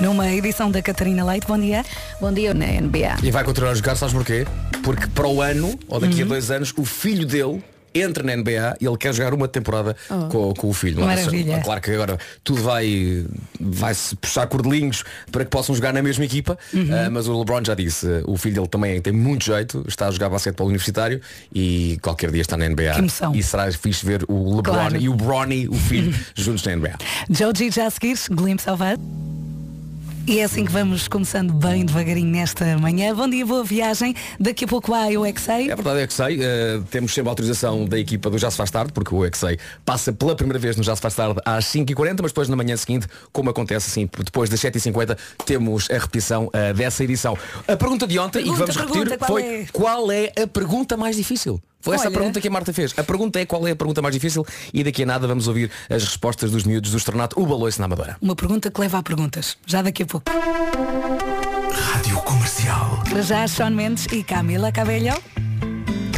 Numa 0.00 0.30
edição 0.30 0.70
da 0.70 0.80
Catarina 0.80 1.24
Leite, 1.24 1.46
bom 1.46 1.58
dia. 1.58 1.84
Bom 2.20 2.32
dia 2.32 2.54
na 2.54 2.66
NBA. 2.66 3.16
E 3.22 3.30
vai 3.32 3.42
continuar 3.42 3.72
a 3.72 3.74
jogar, 3.74 3.96
sabes 3.96 4.14
porquê? 4.14 4.46
Porque 4.82 5.06
para 5.08 5.26
o 5.26 5.42
ano, 5.42 5.76
ou 5.88 5.98
daqui 5.98 6.22
a 6.22 6.24
dois 6.24 6.50
anos, 6.52 6.72
o 6.76 6.84
filho 6.84 7.26
dele 7.26 7.62
entra 7.92 8.22
na 8.22 8.36
NBA 8.36 8.76
e 8.80 8.86
ele 8.86 8.96
quer 8.96 9.12
jogar 9.12 9.34
uma 9.34 9.48
temporada 9.48 9.96
com, 10.30 10.54
com 10.54 10.68
o 10.68 10.72
filho. 10.72 11.02
É? 11.02 11.06
Maravilha. 11.06 11.60
Claro 11.64 11.80
que 11.80 11.90
agora 11.90 12.16
tudo 12.44 12.62
vai 12.62 13.26
vai 13.58 13.92
se 13.92 14.14
puxar 14.14 14.46
cordelinhos 14.46 15.02
para 15.32 15.44
que 15.44 15.50
possam 15.50 15.74
jogar 15.74 15.92
na 15.92 16.00
mesma 16.00 16.24
equipa, 16.24 16.56
ah, 16.74 17.10
mas 17.10 17.26
o 17.26 17.36
LeBron 17.36 17.62
já 17.64 17.74
disse, 17.74 18.06
o 18.24 18.36
filho 18.36 18.54
dele 18.54 18.68
também 18.68 19.00
tem 19.00 19.12
muito 19.12 19.46
jeito, 19.46 19.84
está 19.88 20.06
a 20.06 20.10
jogar 20.12 20.28
basquetebol 20.28 20.68
universitário 20.68 21.20
e 21.52 21.98
qualquer 22.02 22.30
dia 22.30 22.42
está 22.42 22.56
na 22.56 22.68
NBA. 22.68 22.92
Que 22.92 22.98
emoção. 23.00 23.34
E 23.34 23.42
será 23.42 23.72
fixe 23.72 24.06
ver 24.06 24.22
o 24.28 24.56
LeBron 24.56 24.74
Claro. 24.74 24.96
e 24.96 25.08
o 25.08 25.14
Bronny, 25.14 25.66
o 25.66 25.74
filho, 25.74 26.14
juntos 26.36 26.62
na 26.64 26.76
NBA. 26.76 26.94
Joji 27.28 27.70
já 27.72 27.86
a 27.86 27.90
seguir, 27.90 28.16
Glimpse 28.30 28.70
of 28.70 28.80
Us. 28.80 29.47
E 30.28 30.40
é 30.40 30.44
assim 30.44 30.62
que 30.62 30.70
vamos 30.70 31.08
começando 31.08 31.54
bem 31.54 31.86
devagarinho 31.86 32.30
nesta 32.30 32.76
manhã. 32.76 33.14
Bom 33.14 33.26
dia, 33.30 33.46
boa 33.46 33.64
viagem. 33.64 34.14
Daqui 34.38 34.66
a 34.66 34.68
pouco 34.68 34.92
há 34.92 35.06
que 35.32 35.40
sei. 35.40 35.70
É 35.70 35.74
verdade, 35.74 36.00
é 36.00 36.06
que 36.06 36.12
sei. 36.12 36.38
eh, 36.42 36.82
temos 36.90 37.14
sempre 37.14 37.30
a 37.30 37.32
autorização 37.32 37.86
da 37.86 37.98
equipa 37.98 38.28
do 38.28 38.36
Já 38.36 38.50
se 38.50 38.58
faz 38.58 38.70
tarde, 38.70 38.92
porque 38.92 39.14
o 39.14 39.24
Exei 39.24 39.58
passa 39.86 40.12
pela 40.12 40.36
primeira 40.36 40.58
vez 40.58 40.76
no 40.76 40.82
Já 40.82 40.94
se 40.94 41.00
faz 41.00 41.14
tarde 41.14 41.40
às 41.46 41.64
5h40, 41.64 42.18
mas 42.20 42.30
depois 42.30 42.46
na 42.46 42.56
manhã 42.56 42.76
seguinte, 42.76 43.06
como 43.32 43.48
acontece 43.48 43.88
assim, 43.88 44.06
depois 44.22 44.50
das 44.50 44.60
7h50, 44.60 45.16
temos 45.46 45.88
a 45.90 45.94
repetição 45.94 46.50
eh, 46.52 46.74
dessa 46.74 47.02
edição. 47.02 47.34
A 47.66 47.74
pergunta 47.74 48.06
de 48.06 48.18
ontem, 48.18 48.40
e 48.40 48.42
que 48.42 48.50
Pergunta, 48.50 48.72
vamos 48.72 48.76
repetir, 48.76 49.08
pergunta, 49.08 49.18
qual 49.18 49.32
foi 49.32 49.42
é? 49.42 49.66
qual 49.72 50.12
é 50.12 50.32
a 50.42 50.46
pergunta 50.46 50.94
mais 50.98 51.16
difícil? 51.16 51.58
Foi 51.80 51.94
essa 51.94 52.08
a 52.08 52.10
pergunta 52.10 52.40
que 52.40 52.48
a 52.48 52.50
Marta 52.50 52.72
fez. 52.72 52.92
A 52.98 53.02
pergunta 53.04 53.38
é 53.40 53.46
qual 53.46 53.66
é 53.66 53.70
a 53.70 53.76
pergunta 53.76 54.02
mais 54.02 54.14
difícil 54.14 54.44
e 54.72 54.82
daqui 54.82 55.04
a 55.04 55.06
nada 55.06 55.26
vamos 55.26 55.46
ouvir 55.46 55.70
as 55.88 56.02
respostas 56.04 56.50
dos 56.50 56.64
miúdos 56.64 56.90
do 56.90 56.96
Estornato, 56.96 57.40
o 57.40 57.46
Baloiço 57.46 57.78
na 57.80 57.86
Amadora. 57.86 58.16
Uma 58.20 58.34
pergunta 58.34 58.70
que 58.70 58.80
leva 58.80 58.98
a 58.98 59.02
perguntas. 59.02 59.56
Já 59.66 59.80
daqui 59.82 60.02
a 60.02 60.06
pouco. 60.06 60.30
Rádio 61.72 62.16
Comercial. 62.22 63.02
Para 63.08 63.22
já, 63.22 63.46
Sean 63.46 63.70
Mendes 63.70 64.06
e 64.12 64.22
Camila 64.24 64.72
Cabello. 64.72 65.22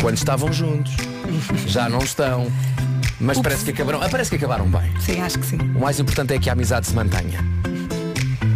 Quando 0.01 0.17
estavam 0.17 0.51
juntos, 0.53 0.93
já 1.67 1.89
não 1.89 1.99
estão, 1.99 2.51
mas 3.21 3.37
Ups. 3.37 3.43
parece 3.43 3.65
que 3.65 3.71
acabaram, 3.73 4.03
ah, 4.03 4.09
parece 4.09 4.31
que 4.31 4.37
acabaram 4.37 4.67
bem. 4.71 4.91
Sim, 5.01 5.21
acho 5.21 5.39
que 5.39 5.47
sim. 5.47 5.59
O 5.77 5.81
mais 5.81 6.01
importante 6.01 6.33
é 6.33 6.39
que 6.39 6.49
a 6.49 6.55
amizade 6.55 6.87
se 6.87 6.95
mantenha. 6.95 7.39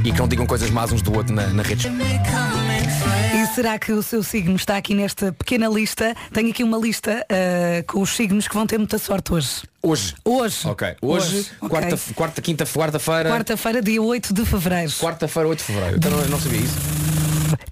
E 0.02 0.10
que 0.10 0.18
não 0.18 0.26
digam 0.28 0.46
coisas 0.46 0.70
más 0.70 0.90
uns 0.90 1.02
do 1.02 1.14
outro 1.14 1.34
na, 1.34 1.46
na 1.48 1.62
rede. 1.62 1.88
E 3.34 3.46
será 3.48 3.76
que 3.80 3.90
o 3.90 4.00
seu 4.00 4.22
signo 4.22 4.54
está 4.54 4.76
aqui 4.76 4.94
nesta 4.94 5.32
pequena 5.32 5.66
lista? 5.66 6.14
Tenho 6.32 6.50
aqui 6.50 6.62
uma 6.62 6.78
lista 6.78 7.26
ah, 7.28 7.82
com 7.84 8.00
os 8.00 8.10
signos 8.10 8.46
que 8.46 8.54
vão 8.54 8.64
ter 8.64 8.78
muita 8.78 8.96
sorte 8.96 9.32
hoje. 9.32 9.62
Hoje. 9.82 10.14
Hoje. 10.24 10.68
Ok. 10.68 10.96
Hoje, 11.02 11.50
ok. 11.60 11.68
quarta, 11.68 11.98
quarta, 12.14 12.40
quinta, 12.40 12.64
quarta-feira. 12.64 13.28
Quarta-feira, 13.28 13.82
dia 13.82 14.00
8 14.00 14.32
de 14.32 14.44
fevereiro. 14.46 14.92
Quarta-feira, 14.92 15.48
8 15.48 15.58
de 15.58 15.64
fevereiro. 15.64 15.96
Então 15.96 16.10
não, 16.12 16.24
não 16.26 16.40
sabia 16.40 16.60
isso. 16.60 16.76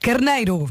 Carneiro. 0.00 0.68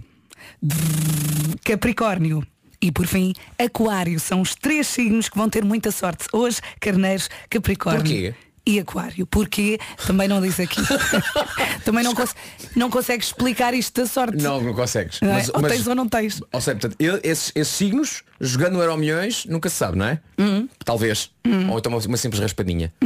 Capricórnio. 1.64 2.46
E 2.82 2.92
por 2.92 3.08
fim, 3.08 3.34
Aquário. 3.58 4.20
São 4.20 4.42
os 4.42 4.56
três 4.56 4.88
signos 4.88 5.30
que 5.30 5.38
vão 5.38 5.50
ter 5.50 5.64
muita 5.64 5.90
sorte. 5.92 6.26
Hoje, 6.34 6.60
Carneiros, 6.82 7.30
Capricórnio. 7.50 8.02
Porquê? 8.02 8.36
E 8.66 8.80
Aquário. 8.80 9.26
Porquê? 9.26 9.80
Também 10.06 10.28
não 10.28 10.42
diz 10.42 10.60
aqui. 10.60 10.82
Também 11.84 12.04
não, 12.04 12.14
cons 12.14 12.36
não 12.76 12.90
consegue 12.90 13.24
explicar 13.24 13.74
isto 13.74 14.02
da 14.02 14.08
sorte. 14.08 14.42
Não, 14.42 14.62
não 14.62 14.74
consegues. 14.74 15.20
Não 15.22 15.36
é? 15.36 15.44
ou 15.54 15.62
tens 15.64 15.88
ou 15.88 15.96
não 15.96 16.08
tens. 16.08 16.42
Ou 16.52 16.62
seja, 16.62 16.78
portanto, 16.78 16.96
ele- 17.00 17.20
esses, 17.24 17.52
esses 17.56 17.74
signos, 17.74 18.24
jogando 18.40 18.74
no 18.74 18.82
Euro 18.82 18.98
Milhões, 18.98 19.46
nunca 19.46 19.70
se 19.70 19.76
sabe, 19.78 19.98
não 19.98 20.06
é? 20.06 20.20
Hum. 20.38 20.68
Talvez. 20.86 21.32
Ou 21.70 21.80
então 21.80 21.92
uma, 21.92 22.00
uma 22.06 22.18
simples 22.18 22.42
raspadinha. 22.42 22.94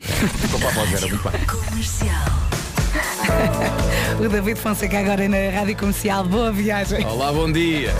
Ficou 0.00 0.58
voz, 0.60 0.90
Vera, 0.90 1.08
muito 1.08 1.30
bem. 1.30 1.40
O 4.24 4.28
David 4.28 4.58
Fonseca 4.58 4.98
agora 4.98 5.28
na 5.28 5.50
Rádio 5.50 5.76
Comercial. 5.76 6.24
Boa 6.24 6.50
viagem. 6.50 7.04
Olá, 7.04 7.30
bom 7.32 7.50
dia. 7.52 7.92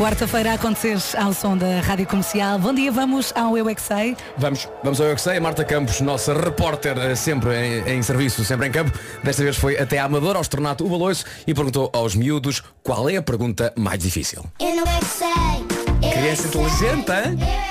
Quarta-feira 0.00 0.52
a 0.52 0.54
acontecer 0.54 0.96
ao 1.18 1.34
som 1.34 1.58
da 1.58 1.78
Rádio 1.82 2.06
Comercial. 2.06 2.58
Bom 2.58 2.72
dia, 2.72 2.90
vamos 2.90 3.34
ao 3.36 3.58
Eu 3.58 3.68
é. 3.68 3.76
Vamos, 4.38 4.66
vamos 4.82 4.98
ao 4.98 5.06
Eu. 5.06 5.14
A 5.14 5.40
Marta 5.42 5.62
Campos, 5.62 6.00
nossa 6.00 6.32
repórter 6.32 6.96
eh, 6.96 7.14
sempre 7.14 7.54
em, 7.54 7.98
em 7.98 8.02
serviço, 8.02 8.42
sempre 8.42 8.68
em 8.68 8.72
campo. 8.72 8.98
Desta 9.22 9.42
vez 9.42 9.58
foi 9.58 9.78
até 9.78 9.98
à 9.98 10.04
Amadora, 10.04 10.38
ao 10.38 10.42
Estornato, 10.42 10.86
o 10.86 10.88
Baloiço, 10.88 11.26
e 11.46 11.52
perguntou 11.52 11.90
aos 11.92 12.14
miúdos 12.16 12.62
qual 12.82 13.10
é 13.10 13.16
a 13.16 13.22
pergunta 13.22 13.74
mais 13.76 13.98
difícil. 13.98 14.42
Eu 14.58 14.74
não 14.74 14.84
é 14.84 14.98
que 15.00 15.04
sei. 15.04 15.28
É 16.02 16.12
Criança 16.12 16.48
inteligente, 16.48 17.12
hein? 17.12 17.69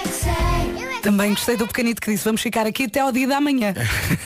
Também 1.02 1.30
gostei 1.30 1.56
do 1.56 1.66
pequenito 1.66 2.02
que 2.02 2.12
disse, 2.12 2.26
vamos 2.26 2.42
ficar 2.42 2.68
aqui 2.68 2.84
até 2.86 3.00
ao 3.00 3.12
dia 3.12 3.28
da 3.28 3.40
manhã. 3.40 3.74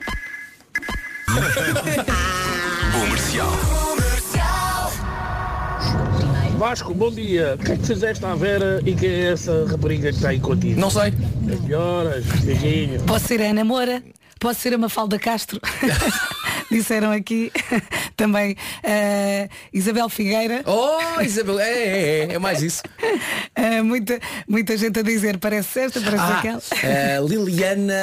Comercial. 2.92 3.89
Vasco, 6.60 6.94
bom 6.94 7.10
dia. 7.10 7.56
O 7.56 7.64
que 7.64 7.72
é 7.72 7.78
que 7.78 7.86
fizeste 7.88 8.26
à 8.26 8.36
Vera 8.36 8.82
e 8.86 8.94
quem 8.94 9.10
é 9.10 9.32
essa 9.32 9.66
rapariga 9.66 10.10
que 10.10 10.16
está 10.18 10.30
aí 10.30 10.40
contigo? 10.42 10.78
Não 10.80 10.90
sei. 10.90 11.14
As 11.54 11.60
melhoras, 11.62 12.26
beijinho. 12.44 13.02
Pode 13.04 13.24
ser 13.24 13.42
a 13.42 13.46
Ana 13.46 13.64
Moura, 13.64 14.04
pode 14.40 14.58
ser 14.58 14.74
a 14.74 14.78
Mafalda 14.78 15.18
Castro. 15.18 15.60
Disseram 16.70 17.12
aqui 17.12 17.50
também 18.16 18.56
eh, 18.84 19.48
Isabel 19.74 20.08
Figueira. 20.10 20.62
Oh, 20.66 21.22
Isabel, 21.22 21.60
é, 21.60 21.72
é, 21.72 22.20
é, 22.30 22.34
é 22.34 22.40
mais 22.40 22.62
isso. 22.62 22.84
Eh, 23.56 23.82
muita, 23.82 24.18
muita 24.48 24.78
gente 24.78 25.00
a 25.00 25.02
dizer, 25.04 25.38
parece 25.38 25.82
esta, 25.82 26.00
parece 26.00 26.24
Ah, 26.24 26.40
aquela. 26.40 26.62
eh, 26.82 27.20
Liliana 27.28 27.94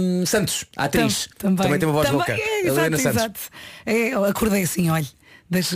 hum, 0.00 0.24
Santos, 0.24 0.64
atriz. 0.74 1.28
Tam- 1.36 1.54
também. 1.54 1.78
tem 1.78 1.86
uma 1.86 1.92
voz 1.94 2.06
Também, 2.08 2.18
rouca. 2.26 2.32
é, 2.32 2.62
Liliana 2.62 2.96
exato, 2.96 3.18
Santos. 3.18 3.18
exato. 3.18 3.40
É, 3.84 4.30
acordei 4.30 4.62
assim, 4.62 4.88
olha. 4.88 5.04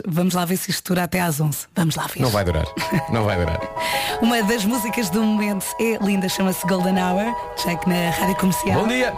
Vamos 0.07 0.35
lá 0.35 0.45
ver 0.45 0.57
se 0.57 0.71
isto 0.71 0.89
dura 0.93 1.05
até 1.05 1.21
às 1.21 1.41
11. 1.41 1.67
Vamos 1.75 1.97
lá 1.97 2.07
ver. 2.07 2.21
Não 2.23 2.31
vai 2.31 2.45
durar. 2.45 2.65
Não 3.11 3.25
vai 3.25 3.37
durar. 3.39 3.61
Uma 4.23 4.43
das 4.43 4.65
músicas 4.65 5.11
do 5.11 5.23
momento 5.23 5.67
é 5.81 5.97
linda, 6.05 6.29
chama-se 6.29 6.67
Golden 6.67 6.97
Hour. 6.99 7.35
Jake 7.65 7.89
na 7.89 8.11
rádio 8.11 8.37
comercial. 8.37 8.81
Bom 8.81 8.89
dia. 8.89 9.13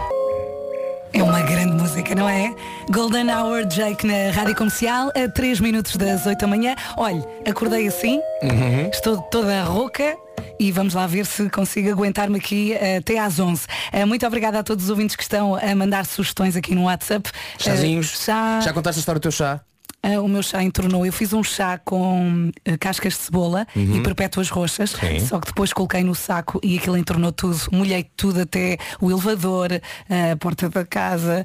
É 1.11 1.23
uma 1.23 1.41
grande 1.41 1.73
música, 1.73 2.13
não 2.13 2.29
é? 2.29 2.53
Golden 2.91 3.31
Hour, 3.33 3.65
Jake 3.65 4.05
na 4.05 4.31
rádio 4.31 4.55
comercial, 4.55 5.09
a 5.15 5.27
3 5.27 5.59
minutos 5.59 5.95
das 5.95 6.25
8 6.27 6.37
da 6.39 6.47
manhã. 6.47 6.75
Olha, 6.97 7.25
acordei 7.49 7.87
assim, 7.87 8.21
Uhum. 8.43 8.89
estou 8.93 9.17
toda 9.23 9.63
rouca. 9.63 10.15
E 10.59 10.71
vamos 10.71 10.93
lá 10.93 11.07
ver 11.07 11.25
se 11.25 11.49
consigo 11.49 11.89
aguentar-me 11.89 12.37
aqui 12.37 12.73
eh, 12.73 12.97
até 12.97 13.17
às 13.17 13.39
11. 13.39 13.65
Eh, 13.93 14.05
muito 14.05 14.25
obrigada 14.27 14.59
a 14.59 14.63
todos 14.63 14.85
os 14.85 14.89
ouvintes 14.89 15.15
que 15.15 15.23
estão 15.23 15.55
a 15.55 15.73
mandar 15.75 16.05
sugestões 16.05 16.55
aqui 16.55 16.75
no 16.75 16.83
WhatsApp. 16.83 17.29
Eh, 17.59 17.63
Chazinhos. 17.63 18.23
chá, 18.25 18.59
Já 18.61 18.73
contaste 18.73 18.99
a 18.99 19.01
história 19.01 19.19
do 19.19 19.23
teu 19.23 19.31
chá? 19.31 19.61
Ah, 20.01 20.21
o 20.21 20.27
meu 20.27 20.41
chá 20.41 20.63
entornou. 20.63 21.05
Eu 21.05 21.11
fiz 21.11 21.33
um 21.33 21.43
chá 21.43 21.77
com 21.77 22.51
ah, 22.65 22.77
cascas 22.77 23.13
de 23.13 23.19
cebola 23.19 23.67
e 23.75 23.99
perpétuas 24.01 24.49
roxas, 24.49 24.91
Sim. 24.91 25.19
só 25.19 25.39
que 25.39 25.47
depois 25.47 25.73
coloquei 25.73 26.03
no 26.03 26.15
saco 26.15 26.59
e 26.63 26.77
aquilo 26.77 26.97
entornou 26.97 27.31
tudo. 27.31 27.59
Molhei 27.71 28.05
tudo 28.15 28.41
até 28.41 28.77
o 29.01 29.11
elevador, 29.11 29.81
ah, 30.09 30.31
a 30.33 30.37
porta 30.37 30.69
da 30.69 30.85
casa, 30.85 31.43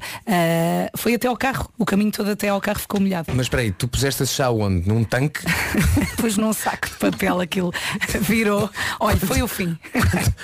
foi 0.95 1.15
até 1.15 1.27
ao 1.27 1.37
carro. 1.37 1.69
O 1.77 1.85
caminho 1.85 2.11
todo 2.11 2.31
até 2.31 2.49
ao 2.49 2.61
carro 2.61 2.79
ficou 2.79 2.99
molhado. 2.99 3.31
Mas 3.33 3.45
espera 3.45 3.63
aí, 3.63 3.71
tu 3.71 3.87
puseste 3.87 4.23
esse 4.23 4.33
chá 4.33 4.49
onde? 4.49 4.87
Num 4.87 5.03
tanque? 5.03 5.41
Pus 6.17 6.37
num 6.37 6.53
saco 6.53 6.87
de 6.87 6.95
papel 6.95 7.41
aquilo 7.41 7.73
virou. 8.21 8.69
Olha, 8.99 9.17
foi 9.17 9.41
o 9.41 9.47
fim. 9.47 9.77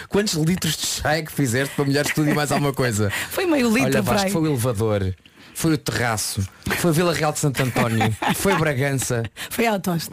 Quantos 0.09 0.33
litros 0.33 0.75
de 0.75 0.85
chá 0.85 1.15
é 1.15 1.21
que 1.21 1.31
fizeste 1.31 1.75
para 1.75 1.85
molhares 1.85 2.13
tudo 2.13 2.29
e 2.29 2.33
mais 2.33 2.51
alguma 2.51 2.73
coisa? 2.73 3.09
Foi 3.29 3.45
meio 3.45 3.69
litro 3.69 3.89
Olha, 3.89 4.01
Vasco, 4.01 4.29
foi 4.31 4.41
o 4.41 4.47
elevador, 4.47 5.15
foi 5.61 5.73
o 5.73 5.77
terraço, 5.77 6.41
foi 6.77 6.89
a 6.89 6.93
Vila 6.93 7.13
Real 7.13 7.31
de 7.31 7.37
Santo 7.37 7.61
António, 7.61 8.11
foi 8.33 8.55
Bragança, 8.55 9.21
Foi 9.47 9.67
a 9.67 9.73
autosta. 9.73 10.11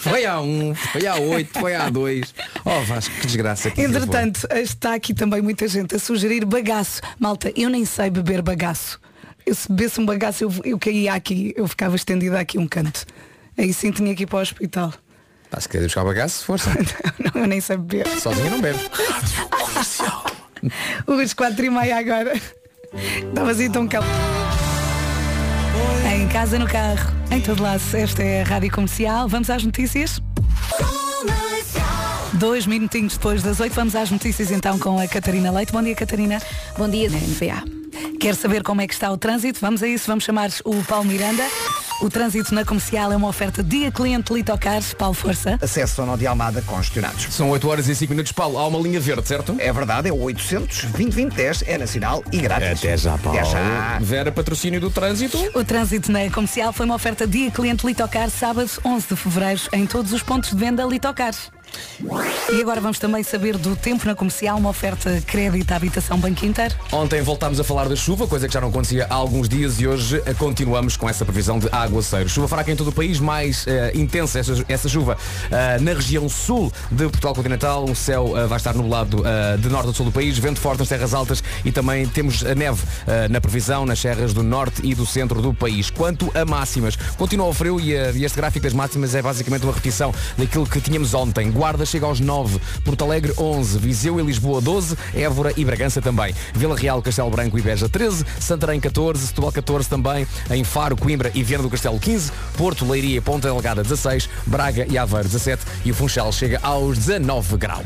foi, 0.00 0.24
a 0.24 0.40
1, 0.40 0.74
foi 0.74 1.06
a 1.06 1.16
8, 1.16 1.58
foi 1.58 1.74
a 1.74 1.90
2. 1.90 2.34
Oh 2.64 2.80
Vasco, 2.84 3.14
que 3.16 3.26
desgraça. 3.26 3.70
que 3.70 3.82
Entretanto, 3.82 4.48
está 4.52 4.94
aqui 4.94 5.12
também 5.12 5.42
muita 5.42 5.68
gente 5.68 5.94
a 5.94 5.98
sugerir 5.98 6.46
bagaço. 6.46 7.02
Malta, 7.18 7.52
eu 7.54 7.68
nem 7.68 7.84
sei 7.84 8.08
beber 8.08 8.40
bagaço. 8.40 8.98
Eu 9.44 9.54
se 9.54 9.70
bebesse 9.70 10.00
um 10.00 10.06
bagaço, 10.06 10.44
eu, 10.44 10.52
eu 10.64 10.78
caía 10.78 11.12
aqui, 11.12 11.52
eu 11.58 11.68
ficava 11.68 11.94
estendida 11.94 12.40
aqui 12.40 12.56
um 12.56 12.66
canto. 12.66 13.04
Aí 13.58 13.74
sim 13.74 13.90
tinha 13.90 14.14
que 14.14 14.22
ir 14.22 14.26
para 14.26 14.38
o 14.38 14.40
hospital. 14.40 14.94
Pá, 15.50 15.60
se 15.60 15.68
queres 15.68 15.88
buscar 15.88 16.04
bagaço, 16.04 16.42
força. 16.42 16.70
Não, 17.34 17.42
eu 17.42 17.46
nem 17.46 17.60
sei 17.60 17.76
beber. 17.76 18.08
Sozinho 18.18 18.50
não 18.50 18.62
bebe. 18.62 18.78
Comercial. 19.50 20.24
Os 21.06 21.34
quatro 21.34 21.66
e 21.66 21.68
meia 21.68 21.98
agora. 21.98 22.32
Estava 23.28 23.50
assim 23.50 23.70
tão 23.70 23.86
calmo. 23.86 24.08
Casa, 26.32 26.60
no 26.60 26.66
carro, 26.66 27.10
em 27.32 27.40
todo 27.40 27.60
lado, 27.60 27.82
esta 27.92 28.22
é 28.22 28.42
a 28.42 28.44
Rádio 28.44 28.70
Comercial. 28.70 29.28
Vamos 29.28 29.50
às 29.50 29.64
notícias? 29.64 30.22
Dois 32.34 32.66
minutinhos 32.66 33.14
depois 33.14 33.42
das 33.42 33.58
oito, 33.58 33.74
vamos 33.74 33.96
às 33.96 34.12
notícias 34.12 34.52
então 34.52 34.78
com 34.78 35.00
a 35.00 35.08
Catarina 35.08 35.50
Leite. 35.50 35.72
Bom 35.72 35.82
dia, 35.82 35.94
Catarina. 35.96 36.40
Bom 36.78 36.88
dia. 36.88 37.10
NBA. 37.10 38.18
Quer 38.20 38.36
saber 38.36 38.62
como 38.62 38.80
é 38.80 38.86
que 38.86 38.94
está 38.94 39.10
o 39.10 39.18
trânsito? 39.18 39.58
Vamos 39.60 39.82
a 39.82 39.88
isso, 39.88 40.06
vamos 40.06 40.22
chamar 40.22 40.50
o 40.64 40.84
Paulo 40.84 41.04
Miranda. 41.04 41.42
O 42.00 42.08
trânsito 42.08 42.54
na 42.54 42.64
comercial 42.64 43.12
é 43.12 43.16
uma 43.16 43.28
oferta 43.28 43.62
dia 43.62 43.92
cliente 43.92 44.32
Litocars. 44.32 44.94
Paulo 44.94 45.12
Força. 45.14 45.58
Acesso 45.60 46.00
ao 46.00 46.06
nó 46.06 46.16
de 46.16 46.26
Almada 46.26 46.62
congestionados. 46.62 47.26
São 47.30 47.50
8 47.50 47.68
horas 47.68 47.88
e 47.88 47.94
5 47.94 48.10
minutos, 48.10 48.32
Paulo. 48.32 48.56
Há 48.56 48.66
uma 48.66 48.78
linha 48.78 48.98
verde, 48.98 49.28
certo? 49.28 49.54
É 49.58 49.70
verdade, 49.70 50.08
é 50.08 50.12
o 50.12 50.18
800 50.18 50.84
2010 50.84 51.64
é 51.66 51.76
nacional 51.76 52.24
e 52.32 52.38
grátis. 52.38 52.78
Até 52.78 52.96
já, 52.96 53.18
Paulo. 53.18 53.38
Até 53.38 53.50
já. 53.50 53.98
Vera, 54.00 54.32
patrocínio 54.32 54.80
do 54.80 54.90
trânsito. 54.90 55.38
O 55.54 55.62
trânsito 55.62 56.10
na 56.10 56.30
comercial 56.30 56.72
foi 56.72 56.86
uma 56.86 56.94
oferta 56.94 57.26
dia 57.26 57.50
cliente 57.50 57.86
Litocar, 57.86 58.30
sábado 58.30 58.70
11 58.82 59.06
de 59.06 59.16
fevereiro, 59.16 59.60
em 59.74 59.86
todos 59.86 60.14
os 60.14 60.22
pontos 60.22 60.50
de 60.50 60.56
venda 60.56 60.82
Litocar. 60.84 61.34
E 62.52 62.60
agora 62.60 62.80
vamos 62.80 62.98
também 62.98 63.22
saber 63.22 63.56
do 63.56 63.76
tempo 63.76 64.06
na 64.06 64.14
comercial, 64.14 64.58
uma 64.58 64.70
oferta 64.70 65.22
crédito 65.26 65.70
à 65.70 65.76
habitação 65.76 66.18
Banco 66.18 66.44
Inter. 66.44 66.74
Ontem 66.90 67.22
voltámos 67.22 67.60
a 67.60 67.64
falar 67.64 67.88
da 67.88 67.94
chuva, 67.94 68.26
coisa 68.26 68.48
que 68.48 68.54
já 68.54 68.60
não 68.60 68.68
acontecia 68.68 69.06
há 69.08 69.14
alguns 69.14 69.48
dias 69.48 69.80
e 69.80 69.86
hoje 69.86 70.22
eh, 70.26 70.34
continuamos 70.34 70.96
com 70.96 71.08
essa 71.08 71.24
previsão 71.24 71.58
de 71.58 71.68
aguaceiro. 71.70 72.28
Chuva 72.28 72.48
fraca 72.48 72.72
em 72.72 72.76
todo 72.76 72.88
o 72.88 72.92
país, 72.92 73.20
mais 73.20 73.66
eh, 73.66 73.92
intensa 73.94 74.38
essa, 74.38 74.64
essa 74.68 74.88
chuva 74.88 75.16
eh, 75.50 75.78
na 75.80 75.92
região 75.92 76.28
sul 76.28 76.72
de 76.90 77.04
Portugal 77.04 77.34
continental. 77.34 77.84
O 77.84 77.94
céu 77.94 78.36
eh, 78.36 78.46
vai 78.46 78.56
estar 78.56 78.74
nublado 78.74 79.22
de 79.58 79.68
norte 79.68 79.90
a 79.90 79.92
sul 79.92 80.06
do 80.06 80.12
país, 80.12 80.38
vento 80.38 80.60
forte 80.60 80.80
nas 80.80 80.88
terras 80.88 81.14
altas 81.14 81.42
e 81.64 81.70
também 81.70 82.06
temos 82.06 82.44
a 82.44 82.54
neve 82.54 82.82
na 83.28 83.40
previsão 83.40 83.84
nas 83.84 83.98
serras 83.98 84.32
do 84.32 84.42
norte 84.42 84.80
e 84.84 84.94
do 84.94 85.04
centro 85.04 85.42
do 85.42 85.52
país. 85.52 85.90
Quanto 85.90 86.30
a 86.34 86.44
máximas, 86.44 86.96
continua 87.16 87.46
o 87.46 87.52
frio 87.52 87.80
e, 87.80 87.92
e 87.92 88.24
este 88.24 88.36
gráfico 88.36 88.64
das 88.64 88.72
máximas 88.72 89.14
é 89.14 89.22
basicamente 89.22 89.62
uma 89.62 89.72
repetição 89.72 90.14
daquilo 90.36 90.66
que 90.66 90.80
tínhamos 90.80 91.14
ontem. 91.14 91.50
Guarda 91.60 91.84
chega 91.84 92.06
aos 92.06 92.20
9, 92.20 92.58
Porto 92.82 93.04
Alegre 93.04 93.34
11, 93.36 93.78
Viseu 93.78 94.18
e 94.18 94.22
Lisboa 94.22 94.62
12, 94.62 94.96
Évora 95.14 95.52
e 95.58 95.62
Bragança 95.62 96.00
também. 96.00 96.34
Vila 96.54 96.74
Real, 96.74 97.02
Castelo 97.02 97.28
Branco 97.28 97.58
e 97.58 97.60
Beja 97.60 97.86
13, 97.86 98.24
Santarém 98.40 98.80
14, 98.80 99.26
Setúbal 99.26 99.52
14 99.52 99.86
também, 99.86 100.26
em 100.50 100.64
Faro, 100.64 100.96
Coimbra 100.96 101.30
e 101.34 101.42
Viana 101.42 101.62
do 101.62 101.68
Castelo 101.68 102.00
15, 102.00 102.32
Porto, 102.56 102.90
Leiria 102.90 103.18
e 103.18 103.20
Ponta 103.20 103.48
Delgada 103.48 103.82
16, 103.82 104.30
Braga 104.46 104.86
e 104.88 104.96
Aveiro 104.96 105.28
17 105.28 105.62
e 105.84 105.90
o 105.90 105.94
Funchal 105.94 106.32
chega 106.32 106.58
aos 106.62 106.96
19 106.96 107.58
graus. 107.58 107.84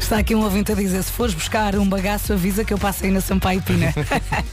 Está 0.00 0.18
aqui 0.18 0.34
um 0.34 0.42
ouvinte 0.42 0.72
a 0.72 0.74
dizer, 0.74 1.00
se 1.04 1.12
fores 1.12 1.32
buscar 1.32 1.76
um 1.76 1.88
bagaço, 1.88 2.32
avisa 2.32 2.64
que 2.64 2.74
eu 2.74 2.78
passei 2.78 3.12
na 3.12 3.20
Sampaio 3.20 3.62
Pina. 3.62 3.94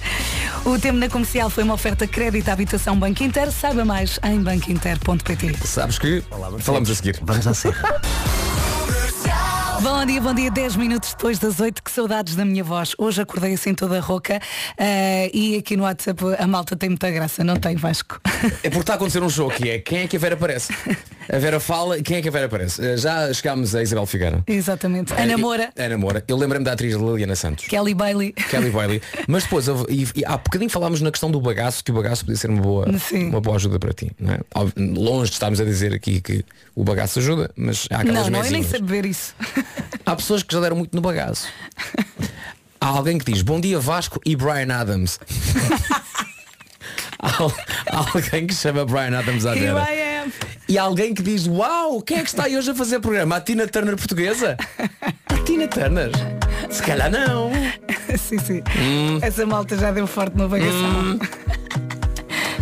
o 0.63 0.77
tempo 0.77 0.99
na 0.99 1.09
comercial 1.09 1.49
foi 1.49 1.63
uma 1.63 1.73
oferta 1.73 2.05
crédito 2.05 2.47
à 2.49 2.53
habitação 2.53 2.95
Banco 2.95 3.23
Inter. 3.23 3.51
Saiba 3.51 3.83
mais 3.83 4.19
em 4.23 4.39
banquinter.pt. 4.39 5.57
Sabes 5.65 5.97
que 5.97 6.23
falamos 6.59 6.91
a 6.91 6.93
seguir. 6.95 7.19
Vamos 7.23 7.47
à 7.47 7.53
Rusia 8.91 9.68
Bom 9.81 10.05
dia, 10.05 10.19
bom 10.19 10.33
dia. 10.33 10.51
10 10.51 10.75
minutos 10.75 11.11
depois 11.13 11.39
das 11.39 11.59
8, 11.59 11.81
que 11.81 11.89
saudades 11.91 12.35
da 12.35 12.43
minha 12.43 12.63
voz. 12.63 12.93
Hoje 12.97 13.21
acordei 13.21 13.53
assim 13.53 13.73
toda 13.73 13.99
rouca 14.01 14.39
eh, 14.77 15.31
e 15.33 15.55
aqui 15.57 15.77
no 15.77 15.83
WhatsApp 15.83 16.21
a 16.37 16.45
malta 16.45 16.75
tem 16.75 16.89
muita 16.89 17.09
graça, 17.09 17.43
não 17.43 17.55
tem 17.55 17.75
Vasco? 17.77 18.19
É 18.61 18.69
porque 18.69 18.79
está 18.79 18.93
a 18.93 18.95
acontecer 18.97 19.23
um 19.23 19.29
jogo 19.29 19.51
que 19.51 19.69
é 19.69 19.79
quem 19.79 19.99
é 19.99 20.07
que 20.07 20.17
a 20.17 20.19
Vera 20.19 20.35
aparece? 20.35 20.73
A 21.31 21.37
Vera 21.37 21.59
fala 21.59 21.97
e 21.97 22.03
quem 22.03 22.17
é 22.17 22.21
que 22.21 22.27
a 22.27 22.31
Vera 22.31 22.47
aparece? 22.47 22.83
Eh, 22.85 22.97
Já 22.97 23.31
chegámos 23.33 23.73
a 23.73 23.81
Isabel 23.81 24.05
Figueira. 24.05 24.43
Exatamente. 24.47 25.13
Ana 25.13 25.37
Moura, 25.37 25.69
Ana 25.77 25.97
Moura. 25.97 26.23
Eu 26.27 26.35
lembrei-me 26.37 26.65
da 26.65 26.73
atriz 26.73 26.95
Liliana 26.95 27.35
Santos. 27.35 27.65
Kelly 27.67 27.93
Bailey. 27.93 28.33
Kelly 28.33 28.71
Bailey. 28.71 29.01
Mas 29.27 29.43
depois, 29.43 29.67
houve- 29.67 29.85
e, 29.93 30.07
e 30.19 30.25
há 30.25 30.37
bocadinho 30.37 30.69
falámos 30.69 30.99
na 31.01 31.11
questão 31.11 31.31
do 31.31 31.39
bagaço, 31.39 31.83
que 31.83 31.91
o 31.91 31.93
bagaço 31.95 32.25
podia 32.25 32.37
ser 32.37 32.49
uma 32.49 32.61
boa, 32.61 32.97
Sim. 32.99 33.29
uma 33.29 33.39
boa 33.39 33.55
ajuda 33.55 33.79
para 33.79 33.93
ti. 33.93 34.11
É? 34.27 34.39
Longe 34.81 35.29
de 35.29 35.35
estarmos 35.35 35.61
a 35.61 35.63
dizer 35.65 35.93
aqui 35.93 36.19
que 36.19 36.43
o 36.75 36.83
bagaço 36.83 37.19
ajuda, 37.19 37.49
mas 37.55 37.87
há 37.91 37.99
aquelas 38.01 38.25
Não, 38.25 38.39
não, 38.39 38.45
eu 38.45 38.51
nem 38.51 38.63
beber 38.63 39.05
isso. 39.05 39.33
Há 40.09 40.15
pessoas 40.15 40.41
que 40.41 40.51
já 40.51 40.59
deram 40.59 40.75
muito 40.75 40.95
no 40.95 41.01
bagaço. 41.03 41.47
Há 42.81 42.87
alguém 42.87 43.19
que 43.19 43.31
diz 43.31 43.43
Bom 43.43 43.61
dia 43.61 43.79
Vasco 43.79 44.19
e 44.25 44.35
Brian 44.35 44.73
Adams. 44.73 45.19
há, 47.21 47.29
há 47.91 48.05
alguém 48.15 48.47
que 48.47 48.55
chama 48.55 48.85
Brian 48.85 49.19
Adams 49.19 49.45
à. 49.45 49.55
I 49.55 49.67
am. 49.67 50.33
E 50.67 50.79
há 50.79 50.81
alguém 50.81 51.13
que 51.13 51.21
diz 51.21 51.45
Uau, 51.45 52.01
quem 52.01 52.17
é 52.17 52.21
que 52.23 52.29
está 52.29 52.45
aí 52.45 52.57
hoje 52.57 52.71
a 52.71 52.73
fazer 52.73 52.99
programa? 52.99 53.35
A 53.35 53.41
Tina 53.41 53.67
Turner 53.67 53.95
portuguesa? 53.95 54.57
A 55.27 55.37
Tina 55.43 55.67
Turner? 55.67 56.09
Se 56.71 56.81
calhar 56.81 57.11
não. 57.11 57.51
sim, 58.17 58.39
sim. 58.39 58.63
Hum. 58.79 59.19
Essa 59.21 59.45
malta 59.45 59.77
já 59.77 59.91
deu 59.91 60.07
forte 60.07 60.35
no 60.35 60.49
bagação. 60.49 61.19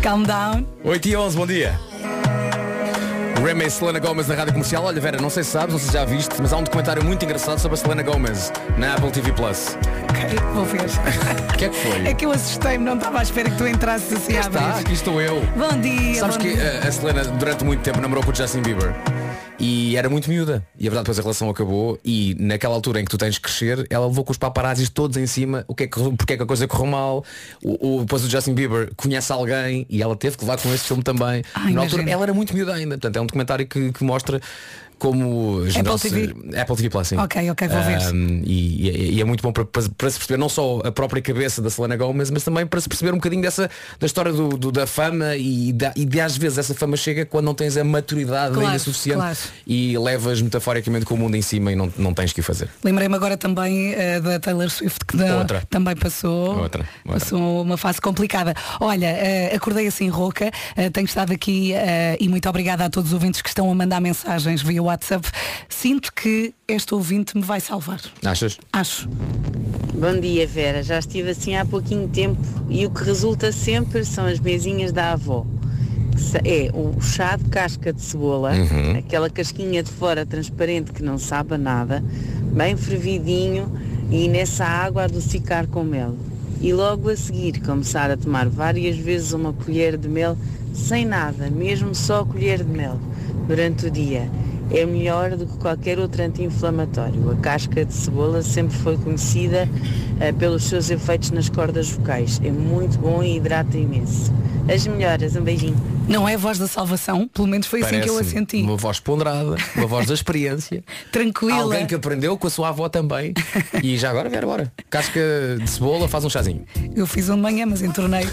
Calm 0.04 0.24
down. 0.24 0.68
8 0.84 1.08
e 1.08 1.16
11, 1.16 1.38
bom 1.38 1.48
dia. 1.48 1.80
Remy 3.44 3.66
e 3.66 3.70
Selena 3.70 4.00
Gomez 4.00 4.28
na 4.28 4.36
Rádio 4.36 4.54
Comercial. 4.54 4.84
Olha, 4.84 5.00
Vera, 5.00 5.22
não 5.22 5.30
sei 5.30 5.44
se 5.44 5.52
sabes, 5.52 5.74
não 5.74 5.80
sei 5.80 5.88
se 5.88 5.94
já 5.94 6.06
viste, 6.06 6.36
mas 6.42 6.52
há 6.54 6.58
um 6.58 6.64
documentário 6.64 7.04
muito 7.04 7.24
engraçado 7.24 7.60
sobre 7.60 7.76
a 7.76 7.78
Selena 7.78 8.04
Gomez 8.04 8.52
na 8.78 8.96
Apple 8.96 9.12
TV 9.12 9.32
Plus. 9.32 9.78
Ok, 10.10 10.40
vou 10.54 10.66
ver. 10.66 10.82
O 11.58 11.58
que 11.58 11.66
é 11.66 11.70
que 11.70 11.76
foi? 11.76 12.08
É 12.08 12.14
que 12.14 12.24
eu 12.24 12.32
assustei-me, 12.32 12.86
não 12.86 12.96
estava 12.98 13.18
à 13.18 13.24
espera 13.24 13.50
que 13.50 13.58
tu 13.58 13.66
entrasses 13.66 14.14
assim 14.14 14.38
a 14.38 14.42
Está, 14.42 14.78
aqui 14.78 14.94
estou 14.94 15.20
eu. 15.20 15.42
Bom 15.56 15.76
dia. 15.82 16.20
Sabes 16.20 16.38
bom 16.38 16.44
que 16.44 16.54
dia. 16.54 16.82
a, 16.84 16.88
a 16.88 16.92
Selena 16.92 17.24
durante 17.24 17.64
muito 17.64 17.82
tempo 17.82 18.00
namorou 18.00 18.24
com 18.24 18.30
o 18.32 18.36
Justin 18.36 18.62
Bieber 18.62 18.94
e 19.60 19.96
era 19.96 20.10
muito 20.10 20.30
miúda. 20.30 20.66
E 20.78 20.88
a 20.88 20.90
verdade 20.90 21.06
depois 21.06 21.20
a 21.20 21.22
relação 21.22 21.50
acabou 21.50 22.00
e 22.04 22.36
naquela 22.40 22.76
altura 22.76 23.02
em 23.02 23.06
que 23.06 23.12
tu 23.12 23.18
tens 23.18 23.36
de 23.36 23.42
crescer, 23.42 23.86
ela 23.90 24.06
levou 24.06 24.24
com 24.24 24.32
os 24.32 24.38
paparazzis 24.38 24.90
todos 24.90 25.18
em 25.18 25.26
cima, 25.26 25.66
o 25.68 25.74
que 25.74 25.84
é 25.84 25.88
que, 25.88 26.00
porque 26.16 26.34
é 26.34 26.38
que 26.38 26.44
a 26.44 26.46
coisa 26.46 26.68
correu 26.68 26.86
mal. 26.86 27.26
O, 27.64 27.98
o, 27.98 28.00
depois 28.02 28.24
o 28.24 28.30
Justin 28.30 28.54
Bieber 28.54 28.92
conhece 28.96 29.32
alguém 29.32 29.86
e 29.90 30.02
ela 30.02 30.16
teve 30.16 30.38
que 30.38 30.44
levar 30.44 30.60
com 30.62 30.74
esse 30.74 30.86
filme 30.86 31.02
também. 31.02 31.44
Ai, 31.54 31.74
Na 31.74 31.82
altura 31.82 32.08
ela 32.10 32.24
era 32.24 32.34
muito 32.34 32.54
miúda 32.54 32.74
ainda. 32.74 32.96
Portanto, 32.96 33.16
é 33.16 33.22
um 33.22 33.26
documentário 33.26 33.66
que, 33.66 33.92
que 33.92 34.04
mostra 34.04 34.40
como 34.98 35.66
generosos- 35.70 36.02
TV? 36.12 36.34
Apple 36.60 36.76
TV 36.76 36.90
Plus, 36.90 37.08
sim. 37.08 37.18
Ok, 37.18 37.50
ok, 37.52 37.68
vou 37.68 37.82
ver. 37.84 38.00
Um, 38.14 38.42
e, 38.46 38.90
e- 38.90 39.14
e 39.16 39.22
é 39.22 39.24
muito 39.24 39.42
bom 39.42 39.52
para, 39.52 39.66
para- 39.66 39.84
para 39.98 40.10
se 40.10 40.18
perceber 40.18 40.38
não 40.38 40.50
só 40.50 40.80
a 40.84 40.92
própria 40.92 41.22
cabeça 41.22 41.62
da 41.62 41.70
Selena 41.70 41.96
Gomez, 41.96 42.30
mas 42.32 42.44
também 42.44 42.66
para 42.66 42.80
se 42.82 42.88
perceber 42.90 43.12
um 43.12 43.16
bocadinho 43.18 43.42
dessa 43.42 43.70
da 44.00 44.06
história 44.06 44.32
do, 44.32 44.50
do- 44.50 44.72
da 44.72 44.88
fama 44.88 45.36
e, 45.36 45.72
da, 45.74 45.94
e 45.96 46.06
de 46.06 46.20
às 46.20 46.36
vezes 46.38 46.58
essa 46.58 46.74
fama 46.76 46.98
chega 46.98 47.26
quando 47.26 47.46
não 47.46 47.54
tens 47.54 47.78
a 47.78 47.84
maturidade 47.84 48.54
Claro, 48.54 48.68
ainda 48.68 48.80
suficiente 48.80 49.18
claro. 49.20 49.38
e 49.66 49.98
levas 49.98 50.42
metaforicamente 50.42 51.06
com 51.06 51.14
o 51.16 51.18
mundo 51.18 51.36
em 51.36 51.42
cima 51.42 51.72
e 51.72 51.76
não, 51.76 51.92
não 51.98 52.14
tens 52.14 52.34
que 52.34 52.40
o 52.42 52.44
fazer. 52.44 52.70
Lembrei-me 52.84 53.16
agora 53.16 53.38
também 53.38 53.94
eh, 53.94 54.20
da 54.20 54.40
Taylor 54.40 54.70
Swift 54.70 55.06
que 55.06 55.18
da- 55.18 55.46
também 55.70 55.96
passou, 55.96 56.58
Outra, 56.60 56.86
outra. 57.06 57.20
passou 57.20 57.62
uma 57.62 57.78
fase 57.78 58.00
complicada. 58.02 58.54
Olha, 58.80 59.06
eh, 59.08 59.56
acordei 59.56 59.88
assim 59.88 60.10
rouca, 60.10 60.52
eh, 60.76 60.90
tenho 60.90 61.06
estado 61.06 61.32
aqui 61.34 61.74
e 62.20 62.28
muito 62.30 62.48
obrigada 62.50 62.86
a 62.86 62.90
todos 62.90 63.10
os 63.10 63.14
ouvintes 63.14 63.42
que 63.42 63.50
estão 63.50 63.70
a 63.72 63.76
mandar 63.76 64.00
mensagens 64.02 64.62
via 64.62 64.82
WhatsApp. 64.88 65.28
Sinto 65.70 66.12
que 66.14 66.54
este 66.68 66.94
ouvinte 66.94 67.36
me 67.38 67.44
vai 67.44 67.60
salvar. 67.60 68.00
Achas? 68.26 68.58
Acho. 68.74 69.08
Bom 69.94 70.20
dia, 70.20 70.46
Vera. 70.48 70.84
Já 70.84 71.00
estive 71.00 71.32
assim 71.32 71.56
há 71.56 71.66
pouquinho 71.66 72.08
tempo 72.08 72.42
e 72.70 72.86
o 72.86 72.90
que 72.92 73.04
resulta 73.04 73.52
sempre 73.52 74.04
são 74.06 74.26
as 74.26 74.40
mesinhas 74.40 74.92
da 74.92 75.14
avó. 75.14 75.46
É 76.44 76.70
o 76.74 77.00
chá 77.00 77.36
de 77.36 77.46
casca 77.46 77.94
de 77.94 78.02
cebola, 78.02 78.52
Uhum. 78.52 78.98
aquela 78.98 79.30
casquinha 79.30 79.84
de 79.84 79.92
fora 79.92 80.26
transparente 80.26 80.92
que 80.92 81.04
não 81.04 81.18
sabe 81.18 81.58
nada, 81.58 82.04
bem 82.54 82.76
fervidinho 82.76 83.72
e 84.10 84.28
nessa 84.28 84.66
água 84.66 85.04
adocicar 85.04 85.68
com 85.68 85.84
mel. 85.84 86.16
E 86.60 86.74
logo 86.74 87.10
a 87.10 87.16
seguir 87.16 87.62
começar 87.62 88.10
a 88.10 88.18
tomar 88.18 88.50
várias 88.50 88.98
vezes 88.98 89.32
uma 89.32 89.54
colher 89.54 89.96
de 89.96 90.08
mel 90.08 90.36
sem 90.74 91.06
nada, 91.06 91.50
mesmo 91.52 91.94
só 91.94 92.22
a 92.22 92.26
colher 92.26 92.64
de 92.64 92.72
mel, 92.72 93.00
durante 93.48 93.86
o 93.86 93.92
dia. 93.92 94.28
É 94.70 94.86
melhor 94.86 95.36
do 95.38 95.46
que 95.46 95.58
qualquer 95.60 95.98
outro 95.98 96.22
anti-inflamatório. 96.22 97.32
A 97.32 97.36
casca 97.38 97.86
de 97.86 97.94
cebola 97.94 98.42
sempre 98.42 98.76
foi 98.78 98.98
conhecida 98.98 99.68
eh, 100.20 100.34
pelos 100.34 100.64
seus 100.64 100.90
efeitos 100.90 101.32
nas 101.32 101.48
cordas 101.48 101.90
vocais. 101.90 102.42
É 102.44 102.52
muito 102.52 103.00
bom 103.00 103.24
e 103.24 103.38
hidrata 103.38 103.78
imenso. 103.78 104.32
As 104.74 104.86
melhoras, 104.86 105.36
um 105.38 105.42
beijinho. 105.42 105.97
Não 106.08 106.28
é 106.28 106.36
a 106.36 106.38
voz 106.38 106.58
da 106.58 106.68
salvação, 106.68 107.28
pelo 107.28 107.48
menos 107.48 107.68
foi 107.68 107.84
assim 107.84 108.00
que 108.00 108.10
eu 108.10 108.18
a 108.18 108.24
senti. 108.24 108.62
Uma 108.62 108.78
voz 108.78 109.00
ponderada, 109.00 109.56
uma 109.76 109.88
voz 109.88 110.08
da 110.08 110.14
experiência. 110.14 110.84
Tranquila. 111.12 111.64
Alguém 111.64 111.86
que 111.86 111.96
aprendeu 111.96 112.38
com 112.38 112.48
a 112.48 112.50
sua 112.50 112.70
avó 112.70 112.88
também. 112.88 113.34
E 113.84 113.98
já 113.98 114.10
agora, 114.10 114.30
Vera, 114.30 114.46
bora. 114.48 114.74
Casca 114.90 115.20
de 115.60 115.70
cebola, 115.70 116.08
faz 116.08 116.24
um 116.24 116.30
chazinho. 116.30 116.66
Eu 116.96 117.06
fiz 117.06 117.30
um 117.30 117.36
de 117.36 117.42
manhã, 117.42 117.66
mas 117.66 117.82
entornei. 117.82 118.26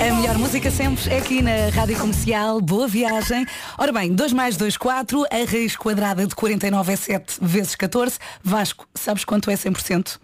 A 0.00 0.14
melhor 0.14 0.36
música 0.38 0.70
sempre 0.70 1.12
é 1.12 1.18
aqui 1.18 1.40
na 1.40 1.68
Rádio 1.72 1.96
Comercial. 1.96 2.60
Boa 2.60 2.88
viagem. 2.88 3.46
Ora 3.78 3.92
bem, 3.92 4.12
2 4.12 4.32
mais 4.32 4.56
2, 4.56 4.76
4. 4.76 5.24
A 5.24 5.50
raiz 5.50 5.76
quadrada 5.76 6.26
de 6.26 6.34
49 6.34 6.92
é 6.92 6.96
7 6.96 7.38
vezes 7.40 7.74
14. 7.76 8.18
Vasco, 8.42 8.86
sabes 8.94 9.24
quanto 9.24 9.50
é 9.50 9.54
100%? 9.54 10.18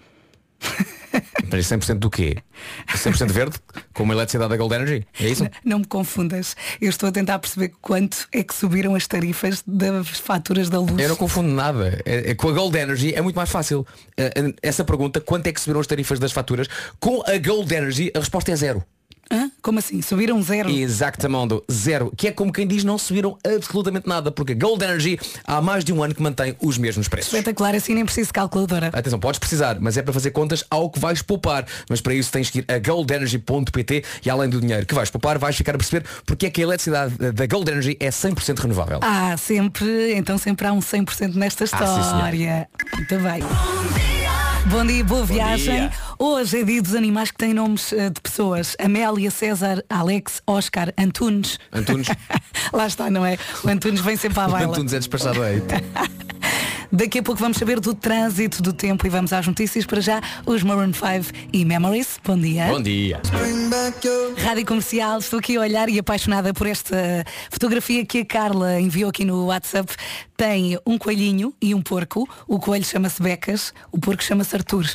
Mas 1.50 1.67
100% 1.67 1.95
do 1.99 2.09
quê? 2.09 2.37
100% 2.95 3.33
verde? 3.33 3.57
Como 3.93 4.12
a 4.12 4.14
eletricidade 4.14 4.50
da 4.50 4.57
Gold 4.57 4.75
Energy? 4.75 5.05
É 5.21 5.29
isso? 5.29 5.49
Não 5.64 5.81
me 5.81 5.85
confundas. 5.85 6.54
Eu 6.80 6.89
estou 6.89 7.08
a 7.08 7.13
tentar 7.13 7.39
perceber 7.41 7.73
quanto 7.80 8.28
é 8.32 8.45
que 8.45 8.54
subiram 8.54 8.95
as 8.95 9.06
tarifas 9.08 9.63
das 9.67 10.06
faturas 10.21 10.69
da 10.71 10.78
luz. 10.78 10.99
Eu 11.02 11.08
não 11.08 11.17
confundo 11.17 11.49
nada. 11.49 12.00
É- 12.04 12.30
é- 12.30 12.34
com 12.34 12.49
a 12.49 12.52
Gold 12.52 12.78
Energy 12.78 13.13
é 13.15 13.21
muito 13.21 13.34
mais 13.37 13.50
fácil. 13.50 13.84
Eh, 14.17 14.32
eh, 14.37 14.54
Essa 14.63 14.84
pergunta, 14.84 15.21
quanto 15.21 15.47
é 15.49 15.52
que 15.52 15.61
subiram 15.61 15.80
as 15.80 15.87
tarifas 15.89 16.19
das 16.21 16.30
faturas? 16.30 16.69
Com 17.00 17.23
a 17.26 17.37
Gold 17.39 17.75
Energy, 17.75 18.13
a 18.15 18.21
resposta 18.21 18.52
é 18.52 18.56
zero. 18.56 18.84
Hã? 19.32 19.50
Como 19.62 19.78
assim? 19.78 20.02
Subiram 20.02 20.43
zero? 20.43 20.69
Exatamente, 20.71 21.62
zero. 21.71 22.12
Que 22.16 22.28
é 22.28 22.32
como 22.32 22.52
quem 22.52 22.66
diz, 22.66 22.82
não 22.82 22.99
subiram 22.99 23.38
absolutamente 23.47 24.08
nada, 24.08 24.30
porque 24.32 24.52
a 24.52 24.56
Gold 24.56 24.82
Energy 24.84 25.19
há 25.45 25.60
mais 25.62 25.84
de 25.84 25.93
um 25.93 26.02
ano 26.02 26.14
que 26.14 26.23
mantém 26.23 26.56
os 26.60 26.76
mesmos 26.76 27.06
preços. 27.08 27.32
Espetacular, 27.32 27.75
assim 27.75 27.95
nem 27.95 28.04
preciso 28.04 28.28
de 28.28 28.32
calculadora. 28.32 28.88
Atenção, 28.93 29.21
podes 29.21 29.38
precisar, 29.38 29.78
mas 29.80 29.97
é 29.97 30.02
para 30.02 30.12
fazer 30.12 30.30
contas 30.32 30.64
ao 30.71 30.90
que 30.90 30.99
vais 30.99 31.23
poupar. 31.23 31.64
Mas 31.88 32.00
para 32.00 32.14
isso 32.14 32.32
tens 32.32 32.50
que 32.50 32.58
ir 32.60 32.64
a 32.69 32.78
goldenergy.pt 32.78 34.04
e 34.25 34.30
além 34.30 34.49
do 34.50 34.60
dinheiro 34.60 34.84
que 34.86 34.95
vais 34.95 35.10
poupar, 35.10 35.38
vais 35.38 35.56
ficar 35.56 35.75
a 35.75 35.78
perceber 35.78 36.04
porque 36.26 36.47
é 36.47 36.50
que 36.50 36.60
a 36.60 36.64
eletricidade 36.64 37.14
da 37.32 37.47
Gold 37.47 37.71
Energy 37.71 37.97
é 38.00 38.08
100% 38.10 38.58
renovável. 38.58 38.99
Ah, 39.02 39.36
sempre, 39.36 40.14
então 40.14 40.38
sempre 40.38 40.66
há 40.66 40.73
um 40.73 40.80
100% 40.80 41.34
nesta 41.34 41.64
Ah, 41.64 41.86
sim, 41.86 42.00
história. 42.00 42.69
Muito 42.97 43.16
bem. 43.21 44.20
Bom 44.68 44.84
dia, 44.84 45.02
boa 45.04 45.25
viagem. 45.25 45.88
dia. 45.88 45.92
Hoje 46.18 46.60
é 46.60 46.64
dia 46.64 46.82
dos 46.82 46.94
animais 46.94 47.30
que 47.30 47.38
têm 47.38 47.54
nomes 47.54 47.92
eh, 47.92 48.10
de 48.10 48.20
pessoas. 48.20 48.76
Amélia, 48.78 49.30
César, 49.30 49.82
Alex, 49.88 50.42
Oscar, 50.46 50.92
Antunes. 50.99 51.58
Antunes. 51.73 52.08
Lá 52.73 52.86
está, 52.86 53.10
não 53.10 53.25
é? 53.25 53.36
O 53.64 53.68
Antunes 53.68 54.00
vem 54.00 54.16
sempre 54.16 54.38
à 54.40 54.46
O 54.46 54.50
baila. 54.50 54.73
Antunes 54.73 54.92
é 54.92 54.99
despachado 54.99 55.42
aí. 55.42 55.60
Daqui 56.93 57.21
a 57.21 57.23
pouco 57.23 57.41
vamos 57.41 57.57
saber 57.57 57.79
do 57.79 57.95
trânsito 57.95 58.61
do 58.61 58.73
tempo 58.73 59.07
e 59.07 59.11
vamos 59.11 59.33
às 59.33 59.47
notícias. 59.47 59.87
Para 59.87 60.00
já, 60.00 60.21
os 60.45 60.63
Maroon 60.63 60.93
5 60.93 61.33
e 61.53 61.65
Memories. 61.65 62.19
Bom 62.25 62.37
dia. 62.37 62.67
Bom 62.67 62.83
dia. 62.83 63.21
Rádio 64.43 64.67
Comercial, 64.67 65.19
estou 65.21 65.39
aqui 65.39 65.57
a 65.57 65.61
olhar 65.61 65.89
e 65.89 65.99
apaixonada 65.99 66.53
por 66.53 66.67
esta 66.67 67.25
fotografia 67.50 68.05
que 68.05 68.19
a 68.19 68.25
Carla 68.25 68.81
enviou 68.81 69.11
aqui 69.11 69.25
no 69.25 69.47
WhatsApp. 69.47 69.95
Tem 70.37 70.79
um 70.85 70.99
coelhinho 70.99 71.55
e 71.63 71.75
um 71.75 71.83
porco. 71.83 72.29
O 72.49 72.59
coelho 72.59 72.85
chama-se 72.85 73.23
Becas, 73.23 73.73
o 73.93 73.99
porco 73.99 74.23
chama-se 74.25 74.57
Arthur. 74.57 74.87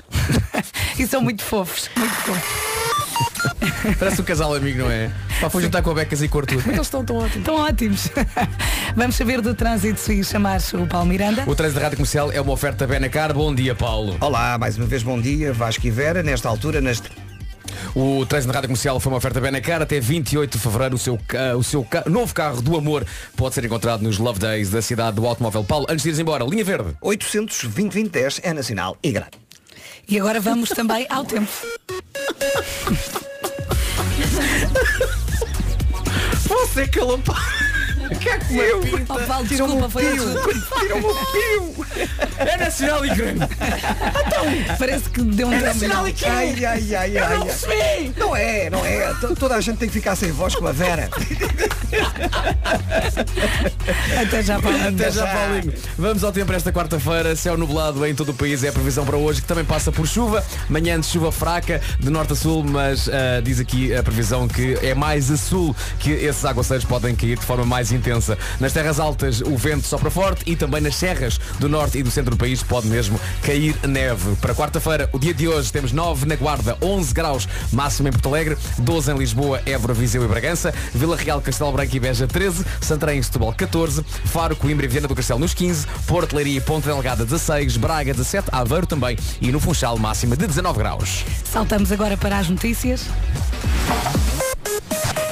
e 0.99 1.07
são 1.07 1.21
muito 1.21 1.43
fofos, 1.43 1.89
muito 1.95 2.13
fofos. 2.13 2.74
Parece 3.99 4.21
um 4.21 4.23
casal 4.25 4.53
amigo, 4.53 4.79
não 4.79 4.91
é? 4.91 5.11
Pá, 5.39 5.49
foi 5.49 5.61
juntar 5.63 5.81
com 5.81 5.91
a 5.91 5.93
Becas 5.93 6.21
e 6.21 6.27
com 6.27 6.37
o 6.37 6.41
Arthur. 6.41 6.57
Mas 6.65 6.67
eles 6.75 6.81
estão 6.87 7.03
tão 7.05 7.17
ótimos. 7.17 7.37
Estão 7.37 7.55
ótimos. 7.55 8.09
Vamos 8.95 9.15
saber 9.15 9.41
do 9.41 9.53
trânsito 9.53 10.11
e 10.11 10.23
chamar 10.23 10.59
o 10.73 10.87
Paulo 10.87 11.07
Miranda. 11.07 11.43
O 11.47 11.55
trânsito 11.55 11.79
da 11.79 11.83
Rádio 11.85 11.97
Comercial 11.97 12.31
é 12.31 12.41
uma 12.41 12.53
oferta 12.53 12.87
Benacar. 12.87 13.33
Bom 13.33 13.53
dia, 13.53 13.75
Paulo. 13.75 14.17
Olá, 14.19 14.57
mais 14.57 14.77
uma 14.77 14.85
vez 14.85 15.03
bom 15.03 15.19
dia, 15.19 15.53
Vasco 15.53 15.85
e 15.85 15.91
Vera, 15.91 16.23
nesta 16.23 16.49
altura, 16.49 16.81
nas... 16.81 17.01
O 17.93 18.25
trânsito 18.25 18.51
da 18.51 18.57
Rádio 18.57 18.69
Comercial 18.69 18.99
foi 18.99 19.11
uma 19.11 19.17
oferta 19.17 19.39
Benacar. 19.39 19.81
Até 19.81 19.99
28 19.99 20.53
de 20.53 20.59
Fevereiro 20.59 20.95
o 20.95 20.97
seu, 20.97 21.19
ca- 21.27 21.55
o 21.55 21.63
seu 21.63 21.83
ca- 21.83 22.03
novo 22.07 22.33
carro 22.33 22.61
do 22.61 22.75
amor 22.77 23.05
pode 23.35 23.55
ser 23.55 23.63
encontrado 23.65 24.01
nos 24.01 24.17
Love 24.17 24.39
Days 24.39 24.69
da 24.69 24.81
cidade 24.81 25.15
do 25.15 25.25
automóvel. 25.27 25.63
Paulo, 25.63 25.85
antes 25.89 26.03
de 26.03 26.09
ires 26.09 26.19
embora, 26.19 26.43
linha 26.43 26.63
verde. 26.63 26.95
820 27.01 28.39
é 28.43 28.53
nacional 28.53 28.97
e 29.03 29.11
grátis. 29.11 29.44
E 30.07 30.19
agora 30.19 30.39
vamos 30.39 30.69
também 30.69 31.07
ao 31.09 31.25
tempo. 31.25 31.51
Você 36.47 36.87
calou 36.87 37.19
que 38.09 38.29
é 38.29 38.37
que 38.39 38.53
me 38.53 39.05
Oh, 39.09 39.19
Paulo, 39.27 39.45
desculpa, 39.47 39.89
foi 39.89 40.03
Tira-me 40.03 41.05
o 41.05 41.15
pio! 41.31 41.85
É 42.37 42.57
nacional 42.57 43.05
e 43.05 43.09
grande. 43.09 43.47
Parece 44.77 45.09
que 45.09 45.21
deu 45.21 45.47
um 45.47 45.51
tempo. 45.51 45.85
Ai, 46.27 46.65
ai, 46.65 46.65
ai, 46.65 46.95
ai, 46.95 47.17
ai. 47.17 48.13
Não 48.17 48.35
é, 48.35 48.69
não 48.69 48.85
é. 48.85 49.13
T- 49.15 49.35
Toda 49.35 49.55
a 49.55 49.61
gente 49.61 49.77
tem 49.77 49.87
que 49.87 49.93
ficar 49.93 50.15
sem 50.15 50.31
voz 50.31 50.55
com 50.55 50.67
a 50.67 50.71
Vera. 50.71 51.09
Até 54.21 54.41
já, 54.43 54.59
Paulo. 54.59 54.77
Até 54.87 55.11
já. 55.11 55.25
Paulinho. 55.27 55.73
Vamos 55.97 56.23
ao 56.23 56.31
tempo 56.31 56.51
esta 56.53 56.71
quarta-feira. 56.71 57.35
Céu 57.35 57.57
nublado 57.57 58.05
em 58.05 58.13
todo 58.15 58.29
o 58.29 58.33
país. 58.33 58.63
É 58.63 58.69
a 58.69 58.73
previsão 58.73 59.05
para 59.05 59.17
hoje, 59.17 59.41
que 59.41 59.47
também 59.47 59.65
passa 59.65 59.91
por 59.91 60.07
chuva. 60.07 60.43
Manhã 60.69 60.99
de 60.99 61.05
chuva 61.05 61.31
fraca, 61.31 61.81
de 61.99 62.09
norte 62.09 62.33
a 62.33 62.35
sul, 62.35 62.63
mas 62.63 63.07
ah, 63.09 63.41
diz 63.41 63.59
aqui 63.59 63.93
a 63.95 64.03
previsão 64.03 64.47
que 64.47 64.77
é 64.81 64.93
mais 64.93 65.29
a 65.31 65.37
sul 65.37 65.75
que 65.99 66.11
esses 66.11 66.43
aguaceiros 66.45 66.85
podem 66.85 67.15
cair 67.15 67.37
de 67.37 67.45
forma 67.45 67.65
mais 67.65 67.91
intensa. 67.95 68.37
Nas 68.59 68.73
terras 68.73 68.99
altas, 68.99 69.41
o 69.41 69.57
vento 69.57 69.87
sopra 69.87 70.09
forte 70.09 70.43
e 70.45 70.55
também 70.55 70.81
nas 70.81 70.95
serras 70.95 71.39
do 71.59 71.69
norte 71.69 71.97
e 71.97 72.03
do 72.03 72.11
centro 72.11 72.31
do 72.31 72.37
país 72.37 72.61
pode 72.63 72.87
mesmo 72.87 73.19
cair 73.41 73.75
neve. 73.87 74.35
Para 74.37 74.53
quarta-feira, 74.53 75.09
o 75.11 75.19
dia 75.19 75.33
de 75.33 75.47
hoje, 75.47 75.71
temos 75.71 75.91
9 75.91 76.25
na 76.25 76.35
Guarda, 76.35 76.77
11 76.81 77.13
graus 77.13 77.47
máximo 77.71 78.07
em 78.07 78.11
Porto 78.11 78.29
Alegre, 78.29 78.57
12 78.79 79.11
em 79.11 79.17
Lisboa, 79.17 79.61
Évora, 79.65 79.93
Viseu 79.93 80.23
e 80.23 80.27
Bragança, 80.27 80.73
Vila 80.93 81.15
Real, 81.15 81.41
Castelo 81.41 81.71
Branco 81.71 81.95
e 81.95 81.99
Beja 81.99 82.27
13, 82.27 82.65
Santarém 82.81 83.19
e 83.19 83.23
Setúbal 83.23 83.53
14, 83.53 84.03
Faro, 84.25 84.55
Coimbra 84.55 84.85
e 84.85 84.89
Viana 84.89 85.07
do 85.07 85.15
Castelo 85.15 85.39
nos 85.39 85.53
15, 85.53 85.87
Porto 86.07 86.35
Leiria 86.35 86.57
e 86.57 86.61
Ponta 86.61 86.89
Delgada 86.89 87.25
16, 87.25 87.77
Braga 87.77 88.13
17, 88.13 88.49
Aveiro 88.51 88.85
também 88.85 89.17
e 89.41 89.51
no 89.51 89.59
Funchal 89.59 89.97
máxima 89.97 90.35
de 90.35 90.47
19 90.47 90.77
graus. 90.77 91.23
Saltamos 91.43 91.91
agora 91.91 92.17
para 92.17 92.37
as 92.37 92.49
notícias. 92.49 93.05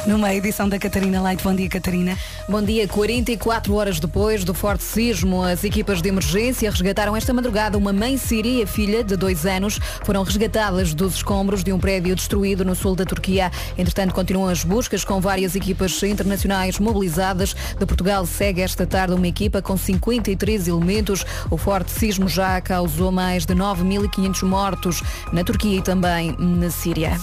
Numa 0.06 0.34
edição 0.34 0.68
da 0.68 0.78
Catarina 0.78 1.22
Leite. 1.22 1.44
Bom 1.44 1.56
dia, 1.56 1.70
Catarina. 1.70 2.18
Bom 2.50 2.62
dia. 2.62 2.88
44 2.88 3.74
horas 3.74 4.00
depois 4.00 4.44
do 4.44 4.54
forte 4.54 4.84
sismo, 4.84 5.44
as 5.44 5.64
equipas 5.64 6.02
de 6.02 6.10
emergência 6.10 6.70
resgataram 6.70 7.16
esta 7.16 7.34
madrugada 7.34 7.78
uma 7.78 7.94
mãe 7.94 8.18
síria 8.18 8.64
e 8.64 8.66
filha 8.66 9.04
de 9.04 9.16
dois 9.16 9.46
anos. 9.46 9.80
Foram 10.04 10.24
resgatadas 10.24 10.94
dos 10.94 11.16
escombros 11.16 11.64
de 11.64 11.72
um 11.72 11.80
prédio 11.80 12.16
destruído 12.16 12.66
no 12.66 12.76
sul 12.76 12.96
da 12.96 13.06
Turquia. 13.06 13.52
Entretanto, 13.78 14.14
continuam 14.14 14.50
as 14.50 14.64
buscas 14.64 15.06
com 15.06 15.22
várias 15.22 15.56
equipas 15.56 16.02
internacionais 16.04 16.80
mobilizadas. 16.80 17.56
De 17.80 17.86
Portugal 17.86 18.26
segue 18.26 18.62
esta 18.62 18.86
tarde 18.86 19.14
uma 19.14 19.28
equipa 19.28 19.62
com 19.62 19.78
53 19.78 20.68
elementos. 20.68 21.26
O 21.50 21.58
forte 21.58 21.92
sismo 21.92 22.28
já 22.28 22.60
causou 22.60 23.12
mais 23.12 23.46
de 23.46 23.56
9.500 23.56 24.44
mortos 24.44 25.02
na 25.32 25.44
Turquia 25.44 25.78
e 25.78 25.82
também 25.82 26.36
na 26.38 26.70
Síria. 26.70 27.20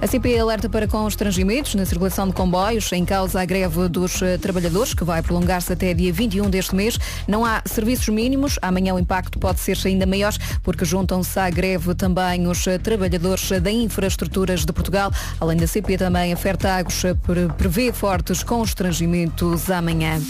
A 0.00 0.06
CP 0.06 0.38
alerta 0.38 0.68
para 0.68 0.86
constrangimentos 0.86 1.74
na 1.74 1.84
circulação 1.84 2.19
de 2.28 2.34
comboios, 2.34 2.90
em 2.92 3.04
causa 3.04 3.40
a 3.40 3.44
greve 3.44 3.88
dos 3.88 4.20
eh, 4.22 4.38
trabalhadores, 4.38 4.94
que 4.94 5.04
vai 5.04 5.22
prolongar-se 5.22 5.72
até 5.72 5.92
dia 5.94 6.12
21 6.12 6.48
deste 6.50 6.74
mês. 6.74 6.98
Não 7.26 7.44
há 7.44 7.62
serviços 7.66 8.08
mínimos. 8.08 8.58
Amanhã 8.62 8.94
o 8.94 8.98
impacto 8.98 9.38
pode 9.38 9.60
ser 9.60 9.78
ainda 9.84 10.06
maior, 10.06 10.32
porque 10.62 10.84
juntam-se 10.84 11.38
à 11.38 11.48
greve 11.50 11.94
também 11.94 12.46
os 12.46 12.66
eh, 12.66 12.78
trabalhadores 12.78 13.48
da 13.60 13.70
infraestruturas 13.70 14.64
de 14.64 14.72
Portugal. 14.72 15.10
Além 15.40 15.56
da 15.56 15.66
CP 15.66 15.96
também 15.96 16.32
a 16.32 16.36
Fertagos 16.36 17.04
eh, 17.04 17.14
pre- 17.14 17.48
prevê 17.56 17.92
fortes 17.92 18.42
constrangimentos 18.42 19.70
amanhã. 19.70 20.20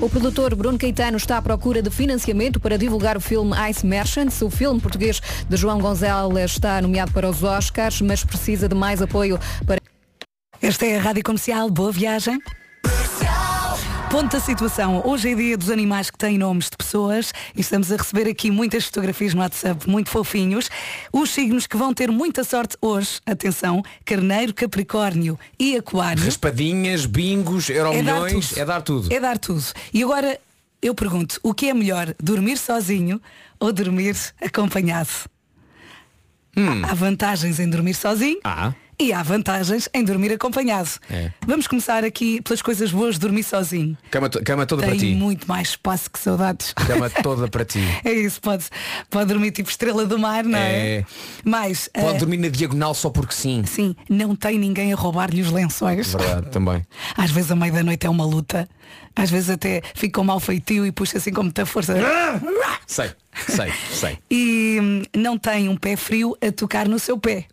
O 0.00 0.08
produtor 0.08 0.54
Bruno 0.54 0.78
Caetano 0.78 1.16
está 1.16 1.38
à 1.38 1.42
procura 1.42 1.80
de 1.82 1.90
financiamento 1.90 2.58
para 2.60 2.76
divulgar 2.78 3.16
o 3.16 3.20
filme 3.20 3.52
Ice 3.70 3.86
Merchants. 3.86 4.42
O 4.42 4.50
filme 4.50 4.80
português 4.80 5.20
de 5.48 5.56
João 5.56 5.78
Gonzalez 5.80 6.52
está 6.52 6.80
nomeado 6.80 7.12
para 7.12 7.28
os 7.28 7.42
Oscars, 7.42 8.00
mas 8.00 8.24
precisa 8.24 8.68
de 8.68 8.74
mais 8.74 9.00
apoio 9.02 9.38
para 9.66 9.78
Esta 10.60 10.86
é 10.86 10.98
a 10.98 11.00
Rádio 11.00 11.22
Comercial. 11.22 11.70
Boa 11.70 11.92
viagem. 11.92 12.38
Ponto 14.10 14.32
da 14.32 14.40
situação. 14.40 15.02
Hoje 15.06 15.30
é 15.30 15.34
dia 15.34 15.56
dos 15.56 15.70
animais 15.70 16.10
que 16.10 16.16
têm 16.18 16.38
nomes 16.38 16.70
de 16.70 16.76
pessoas 16.76 17.32
e 17.54 17.60
estamos 17.60 17.92
a 17.92 17.96
receber 17.96 18.28
aqui 18.28 18.50
muitas 18.50 18.86
fotografias 18.86 19.34
no 19.34 19.40
WhatsApp, 19.40 19.88
muito 19.88 20.08
fofinhos. 20.10 20.70
Os 21.12 21.30
signos 21.30 21.66
que 21.66 21.76
vão 21.76 21.92
ter 21.92 22.10
muita 22.10 22.42
sorte 22.42 22.76
hoje, 22.80 23.20
atenção, 23.26 23.82
Carneiro, 24.04 24.54
Capricórnio 24.54 25.38
e 25.58 25.76
Aquário. 25.76 26.24
Raspadinhas, 26.24 27.04
bingos, 27.04 27.68
euromilhões, 27.68 28.56
é 28.56 28.64
dar 28.64 28.80
tudo. 28.80 29.12
É 29.12 29.20
dar 29.20 29.38
tudo. 29.38 29.64
E 29.92 30.02
agora 30.02 30.40
eu 30.80 30.94
pergunto, 30.94 31.38
o 31.42 31.52
que 31.52 31.68
é 31.68 31.74
melhor, 31.74 32.14
dormir 32.18 32.56
sozinho 32.56 33.20
ou 33.60 33.72
dormir 33.72 34.16
acompanhado? 34.40 35.10
Há 36.88 36.94
vantagens 36.94 37.60
em 37.60 37.70
dormir 37.70 37.94
sozinho 37.94 38.40
Ah, 38.42 38.72
e 39.00 39.12
há 39.12 39.22
vantagens 39.22 39.88
em 39.94 40.02
dormir 40.04 40.32
acompanhado. 40.32 40.90
É. 41.10 41.30
Vamos 41.46 41.66
começar 41.66 42.04
aqui 42.04 42.40
pelas 42.42 42.60
coisas 42.60 42.90
boas 42.90 43.14
de 43.14 43.20
dormir 43.20 43.42
sozinho. 43.44 43.96
cama, 44.10 44.28
cama 44.28 44.66
toda 44.66 44.82
para 44.82 44.90
Tem 44.90 45.00
ti. 45.00 45.14
muito 45.14 45.46
mais 45.46 45.68
espaço 45.70 46.10
que 46.10 46.18
saudades. 46.18 46.72
Cama 46.72 47.08
toda 47.08 47.48
para 47.48 47.64
ti. 47.64 47.78
É 48.04 48.12
isso, 48.12 48.40
pode, 48.40 48.64
pode 49.10 49.26
dormir 49.26 49.50
tipo 49.50 49.68
estrela 49.68 50.06
do 50.06 50.18
mar, 50.18 50.44
não 50.44 50.58
é? 50.58 50.98
É. 50.98 51.04
Mas, 51.44 51.88
Pode 51.92 52.16
eh, 52.16 52.18
dormir 52.18 52.38
na 52.38 52.48
diagonal 52.48 52.94
só 52.94 53.10
porque 53.10 53.34
sim. 53.34 53.62
sim, 53.66 53.94
não 54.08 54.34
tem 54.34 54.58
ninguém 54.58 54.92
a 54.92 54.96
roubar-lhe 54.96 55.40
os 55.42 55.50
lençóis. 55.50 56.12
Verdade, 56.14 56.50
também. 56.50 56.84
Às 57.16 57.30
vezes 57.30 57.50
a 57.50 57.56
meio 57.56 57.72
da 57.72 57.82
noite 57.82 58.06
é 58.06 58.10
uma 58.10 58.24
luta. 58.24 58.68
Às 59.18 59.30
vezes 59.30 59.50
até 59.50 59.82
fica 59.96 60.20
com 60.20 60.24
mau 60.24 60.38
feitio 60.38 60.86
e 60.86 60.92
puxa 60.92 61.18
assim 61.18 61.32
com 61.32 61.42
muita 61.42 61.66
força. 61.66 61.92
Sei, 62.86 63.10
sei, 63.48 63.72
sei. 63.90 64.18
E 64.30 64.78
hum, 64.80 65.02
não 65.16 65.36
tem 65.36 65.68
um 65.68 65.76
pé 65.76 65.96
frio 65.96 66.36
a 66.40 66.52
tocar 66.52 66.88
no 66.88 67.00
seu 67.00 67.18
pé. 67.18 67.46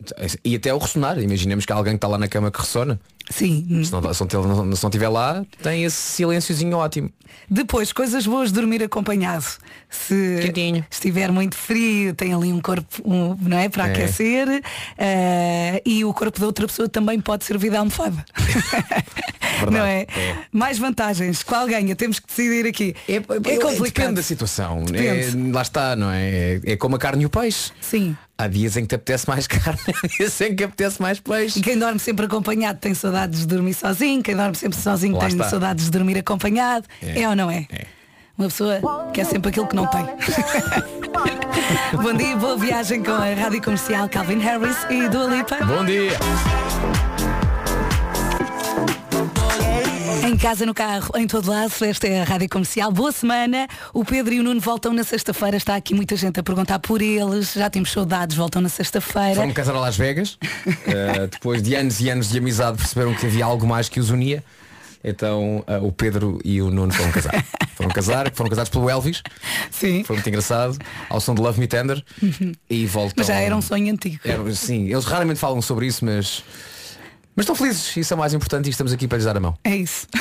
E 0.43 0.56
até 0.56 0.71
o 0.71 0.78
ressonar. 0.78 1.17
Imaginemos 1.19 1.65
que 1.65 1.73
há 1.73 1.75
alguém 1.75 1.93
que 1.93 1.97
está 1.97 2.08
lá 2.08 2.19
na 2.19 2.28
cama 2.28 2.51
que 2.51 2.60
ressona. 2.60 2.99
Sim. 3.29 3.83
Se 3.83 3.91
não, 3.91 4.01
se 4.13 4.23
não, 4.23 4.75
se 4.75 4.83
não 4.83 4.89
estiver 4.89 5.09
lá, 5.09 5.43
tem 5.61 5.83
esse 5.83 5.95
silênciozinho 5.97 6.77
ótimo. 6.77 7.09
Depois, 7.49 7.91
coisas 7.91 8.25
boas 8.27 8.49
de 8.49 8.55
dormir 8.55 8.83
acompanhado. 8.83 9.45
Se 9.89 10.39
Quentinho. 10.43 10.85
estiver 10.89 11.31
muito 11.31 11.55
frio, 11.55 12.13
tem 12.13 12.33
ali 12.33 12.53
um 12.53 12.61
corpo, 12.61 12.88
um, 13.03 13.35
não 13.41 13.57
é? 13.57 13.67
Para 13.67 13.88
É. 13.88 13.91
aquecer. 13.91 14.61
eh, 14.97 15.81
e 15.85 16.05
o 16.05 16.13
corpo 16.13 16.39
da 16.39 16.45
outra 16.45 16.67
pessoa 16.67 16.88
também 16.88 17.19
pode 17.19 17.43
servir 17.45 17.69
de 17.71 17.77
almofada. 17.77 18.23
não 19.71 19.83
é? 19.85 20.01
é. 20.15 20.38
Mais 20.51 20.77
vantagens. 20.77 21.43
Qual 21.43 21.65
ganha? 21.67 21.95
Temos 21.95 22.19
que 22.19 22.27
decidir 22.27 22.67
aqui. 22.67 22.95
É, 23.07 23.19
complicado. 23.19 23.81
Depende 23.83 24.13
da 24.15 24.23
situação. 24.23 24.83
É, 24.93 25.15
Depende. 25.25 25.51
lá 25.51 25.61
está, 25.61 25.95
não 25.95 26.09
é? 26.11 26.59
É 26.63 26.75
como 26.77 26.95
a 26.95 26.99
carne 26.99 27.23
e 27.23 27.25
o 27.25 27.29
peixe. 27.29 27.71
Sim. 27.81 28.15
Há 28.37 28.47
dias 28.47 28.75
em 28.75 28.81
que 28.81 28.87
te 28.89 28.95
apetece 28.95 29.27
mais 29.29 29.47
carne, 29.47 29.79
há 30.03 30.07
dias 30.07 30.41
em 30.41 30.53
que 30.55 30.63
apetece 30.65 31.01
mais 31.01 31.19
peixe. 31.19 31.59
E 31.59 31.61
quem 31.61 31.77
dorme 31.79 31.99
sempre 31.99 32.25
acompanhado 32.25 32.79
tem 32.79 32.93
saudades 32.93 33.39
de 33.41 33.47
dormir 33.47 33.73
sozinho, 33.73 34.21
quem 34.21 34.35
dorme 34.35 34.55
sempre 34.55 34.77
sozinho 34.77 35.13
Lá 35.15 35.21
tem 35.21 35.29
está. 35.29 35.49
saudades 35.49 35.85
de 35.85 35.91
dormir 35.91 36.17
acompanhado. 36.17 36.85
É, 37.01 37.21
É. 37.21 37.29
ou 37.29 37.35
não 37.35 37.49
é? 37.49 37.65
É. 37.71 37.85
Uma 38.37 38.49
pessoa 38.49 38.81
quer 39.13 39.25
sempre 39.25 39.49
aquilo 39.49 39.65
que 39.67 39.75
não 39.77 39.87
tem. 39.87 40.05
Bom 42.01 42.13
dia, 42.13 42.35
boa 42.35 42.57
viagem 42.57 43.01
com 43.01 43.11
a 43.13 43.33
Rádio 43.33 43.61
Comercial 43.61 44.09
Calvin 44.09 44.39
Harris 44.39 44.77
e 44.89 45.07
Dua 45.07 45.27
Lipa. 45.27 45.55
Bom 45.65 45.85
dia! 45.85 46.11
Em 50.35 50.37
casa, 50.37 50.65
no 50.65 50.73
carro, 50.73 51.13
em 51.15 51.25
todo 51.25 51.49
lado, 51.49 51.71
esta 51.85 52.07
é 52.09 52.19
a 52.19 52.25
Rádio 52.25 52.49
Comercial. 52.49 52.91
Boa 52.91 53.09
semana. 53.13 53.69
O 53.93 54.03
Pedro 54.03 54.33
e 54.33 54.41
o 54.41 54.43
Nuno 54.43 54.59
voltam 54.59 54.91
na 54.91 55.05
sexta-feira. 55.05 55.55
Está 55.55 55.77
aqui 55.77 55.93
muita 55.95 56.17
gente 56.17 56.37
a 56.37 56.43
perguntar 56.43 56.77
por 56.79 57.01
eles. 57.01 57.53
Já 57.53 57.69
temos 57.69 57.89
saudades, 57.89 58.35
voltam 58.35 58.61
na 58.61 58.67
sexta-feira. 58.67 59.35
Foram 59.35 59.53
casar 59.53 59.73
a 59.73 59.79
Las 59.79 59.95
Vegas. 59.95 60.33
Uh, 60.33 61.27
depois 61.31 61.63
de 61.63 61.73
anos 61.75 62.01
e 62.01 62.09
anos 62.09 62.27
de 62.27 62.37
amizade 62.37 62.77
perceberam 62.77 63.13
que 63.13 63.25
havia 63.25 63.45
algo 63.45 63.65
mais 63.65 63.87
que 63.87 63.97
os 63.97 64.09
unia. 64.09 64.43
Então 65.01 65.63
uh, 65.69 65.87
o 65.87 65.93
Pedro 65.93 66.37
e 66.43 66.61
o 66.61 66.69
Nuno 66.69 66.91
foram 66.91 67.13
casar. 67.13 67.45
Foram 67.75 67.89
casar, 67.89 68.31
foram 68.33 68.49
casados 68.49 68.69
pelo 68.69 68.89
Elvis. 68.89 69.21
Sim. 69.69 70.01
Foi 70.05 70.15
muito 70.15 70.29
engraçado. 70.29 70.77
Ao 71.09 71.19
som 71.19 71.35
de 71.35 71.41
Love 71.41 71.59
Me 71.59 71.67
Tender. 71.67 72.01
E 72.69 72.85
voltam. 72.85 73.15
Mas 73.17 73.27
já 73.27 73.35
era 73.35 73.53
um 73.53 73.61
sonho 73.61 73.91
antigo. 73.91 74.17
Era- 74.23 74.55
sim, 74.55 74.89
eles 74.89 75.03
raramente 75.03 75.39
falam 75.39 75.61
sobre 75.61 75.85
isso, 75.85 76.05
mas. 76.05 76.41
Mas 77.35 77.43
estão 77.43 77.55
felizes, 77.55 77.97
isso 77.97 78.13
é 78.13 78.15
o 78.15 78.19
mais 78.19 78.33
importante 78.33 78.67
e 78.67 78.69
estamos 78.69 78.93
aqui 78.93 79.07
para 79.07 79.17
lhes 79.17 79.25
dar 79.25 79.35
a 79.35 79.39
mão. 79.41 79.57
É 79.63 79.75
isso. 79.75 80.07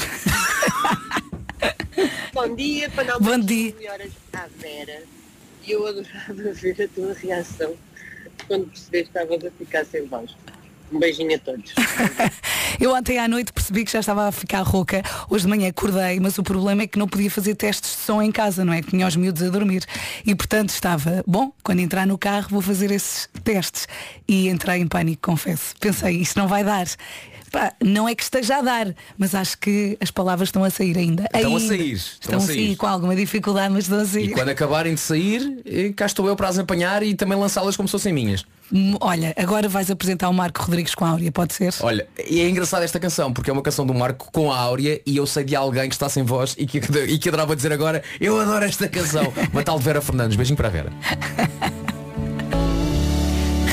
Bom 2.35 2.57
dia, 2.57 2.90
para 2.90 3.18
Bom 3.20 3.38
dia. 3.38 3.72
melhoras 3.79 4.11
à 4.33 4.46
Vera. 4.59 5.03
E 5.64 5.70
eu 5.70 5.87
adorava 5.87 6.53
ver 6.53 6.83
a 6.83 6.88
tua 6.88 7.14
reação 7.14 7.74
quando 8.48 8.66
percebeste 8.66 9.12
que 9.12 9.18
estavas 9.18 9.44
a 9.44 9.50
ficar 9.53 9.85
sem 9.85 10.05
voz. 10.07 10.35
Um 10.95 10.99
beijinho 11.01 11.35
a 11.35 11.39
todos. 11.39 11.75
Eu 12.81 12.93
ontem 12.95 13.19
à 13.19 13.27
noite 13.27 13.53
percebi 13.53 13.85
que 13.85 13.91
já 13.91 13.99
estava 13.99 14.29
a 14.29 14.33
ficar 14.33 14.63
rouca. 14.63 15.03
Hoje 15.29 15.43
de 15.43 15.49
manhã 15.49 15.69
acordei, 15.69 16.21
mas 16.21 16.39
o 16.39 16.43
problema 16.43 16.83
é 16.83 16.87
que 16.87 16.97
não 16.99 17.09
podia 17.09 17.29
fazer 17.29 17.57
testes 17.57 17.97
de 17.97 18.03
som 18.03 18.23
em 18.23 18.31
casa, 18.31 18.65
não 18.65 18.73
é? 18.73 18.81
Que 18.81 18.91
tinha 18.91 19.07
os 19.07 19.17
miúdos 19.17 19.43
a 19.43 19.49
dormir. 19.49 19.85
E 20.25 20.35
portanto 20.37 20.71
estava, 20.71 21.25
bom, 21.27 21.53
quando 21.65 21.81
entrar 21.81 22.07
no 22.07 22.17
carro 22.17 22.49
vou 22.51 22.63
fazer 22.63 22.93
esses 22.93 23.29
testes. 23.43 23.89
E 24.29 24.49
entrei 24.49 24.81
em 24.81 24.87
pânico, 24.87 25.31
confesso. 25.31 25.75
Pensei, 25.81 26.19
isto 26.19 26.39
não 26.39 26.47
vai 26.47 26.63
dar. 26.63 26.87
Pá, 27.55 27.73
não 27.81 28.09
é 28.09 28.17
que 28.17 28.23
esteja 28.25 28.57
a 28.57 28.62
dar, 28.62 28.93
mas 29.17 29.33
acho 29.33 29.57
que 29.59 29.97
as 30.01 30.11
palavras 30.11 30.49
estão 30.49 30.64
a 30.64 30.71
sair 30.71 30.99
ainda. 30.99 31.23
Estão 31.33 31.55
a 31.55 31.59
Ainda. 31.59 31.69
sair, 31.69 31.93
estão 31.93 32.38
a 32.38 32.40
sair. 32.40 32.75
com 32.75 32.85
alguma 32.85 33.14
dificuldade, 33.14 33.73
mas 33.73 33.85
estão 33.85 34.01
a 34.01 34.05
sair. 34.05 34.25
E 34.25 34.33
quando 34.33 34.49
acabarem 34.49 34.93
de 34.95 34.99
sair, 35.01 35.62
eh, 35.64 35.93
cá 35.95 36.05
estou 36.05 36.27
eu 36.27 36.35
para 36.35 36.49
as 36.49 36.59
apanhar 36.59 37.05
e 37.05 37.14
também 37.14 37.38
lançá-las 37.38 37.77
como 37.77 37.87
se 37.87 37.93
fossem 37.93 38.12
minhas. 38.12 38.45
Olha, 39.01 39.33
agora 39.38 39.69
vais 39.69 39.88
apresentar 39.88 40.29
o 40.31 40.33
Marco 40.35 40.62
Rodrigues 40.62 40.97
com 40.97 41.05
a 41.05 41.11
Áurea, 41.11 41.31
pode 41.31 41.55
ser? 41.55 41.73
Olha, 41.81 42.09
e 42.29 42.40
é 42.40 42.49
engraçada 42.49 42.85
esta 42.85 42.99
canção, 42.99 43.33
porque 43.33 43.51
é 43.51 43.53
uma 43.53 43.62
canção 43.62 43.87
do 43.87 43.95
Marco 43.95 44.33
com 44.33 44.51
a 44.51 44.59
Áurea 44.59 45.01
e 45.07 45.17
eu 45.17 45.25
sei 45.25 45.45
de 45.45 45.55
alguém 45.55 45.88
que 45.88 45.95
está 45.95 46.09
sem 46.09 46.25
voz 46.25 46.57
e 46.59 46.67
que, 46.67 46.79
e 47.07 47.19
que 47.19 47.29
adorava 47.29 47.55
dizer 47.55 47.73
agora, 47.73 48.03
eu 48.21 48.40
adoro 48.40 48.64
esta 48.64 48.88
canção. 48.88 49.33
Uma 49.53 49.62
tal 49.62 49.79
Vera 49.79 50.01
Fernandes. 50.01 50.37
Beijinho 50.37 50.57
para 50.57 50.67
a 50.67 50.71
Vera. 50.73 50.93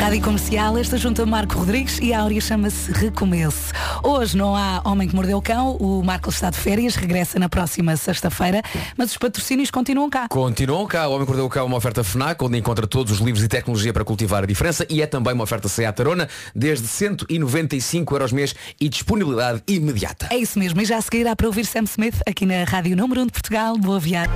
Rádio 0.02 0.24
Comercial, 0.24 0.80
esta 0.80 0.98
junta 0.98 1.24
Marco 1.28 1.60
Rodrigues 1.60 2.00
e 2.00 2.12
a 2.12 2.22
Áurea 2.22 2.42
chama-se 2.42 2.92
Recomeço. 2.92 3.72
Hoje 4.02 4.36
não 4.36 4.56
há 4.56 4.82
Homem 4.84 5.08
que 5.08 5.16
Mordeu 5.16 5.38
o 5.38 5.42
Cão, 5.44 5.76
o 5.76 6.02
Marco 6.04 6.32
está 6.32 6.50
de 6.50 6.58
férias, 6.58 6.96
regressa 6.96 7.38
na 7.38 7.48
próxima 7.48 7.96
sexta-feira, 7.96 8.64
mas 8.98 9.12
os 9.12 9.18
patrocínios 9.20 9.70
continuam 9.70 10.10
cá. 10.10 10.28
Continuam 10.28 10.88
cá, 10.88 11.08
o 11.08 11.12
Homem 11.12 11.26
que 11.28 11.30
Mordeu 11.30 11.46
o 11.46 11.50
Cão 11.50 11.62
é 11.62 11.66
uma 11.68 11.78
oferta 11.78 12.04
FNAC, 12.04 12.44
onde 12.44 12.58
encontra 12.58 12.88
todos 12.88 13.14
os 13.14 13.20
livros 13.20 13.44
e 13.44 13.48
tecnologia 13.48 13.94
para 13.94 14.04
cultivar 14.04 14.42
a 14.42 14.48
diferença 14.48 14.88
e 14.90 15.04
é 15.04 15.06
também 15.06 15.36
uma 15.36 15.44
oferta 15.44 15.70
Seat 15.70 16.02
Arona, 16.02 16.28
desde 16.56 16.88
195 16.88 18.16
euros 18.16 18.32
mês 18.32 18.56
e 18.80 18.90
disponibilidade 18.90 19.62
imediata. 19.68 20.30
É 20.32 20.38
isso 20.38 20.58
mesmo, 20.58 20.82
e 20.82 20.86
já 20.86 20.98
a 20.98 21.02
seguir 21.02 21.28
há 21.28 21.36
para 21.36 21.46
ouvir 21.46 21.64
Sam 21.64 21.84
Smith 21.84 22.20
aqui 22.26 22.48
na 22.48 22.64
Rádio 22.64 22.98
Número 22.98 23.22
1 23.22 23.26
de 23.28 23.32
Portugal. 23.34 23.78
Boa 23.78 24.00
viagem. 24.00 24.34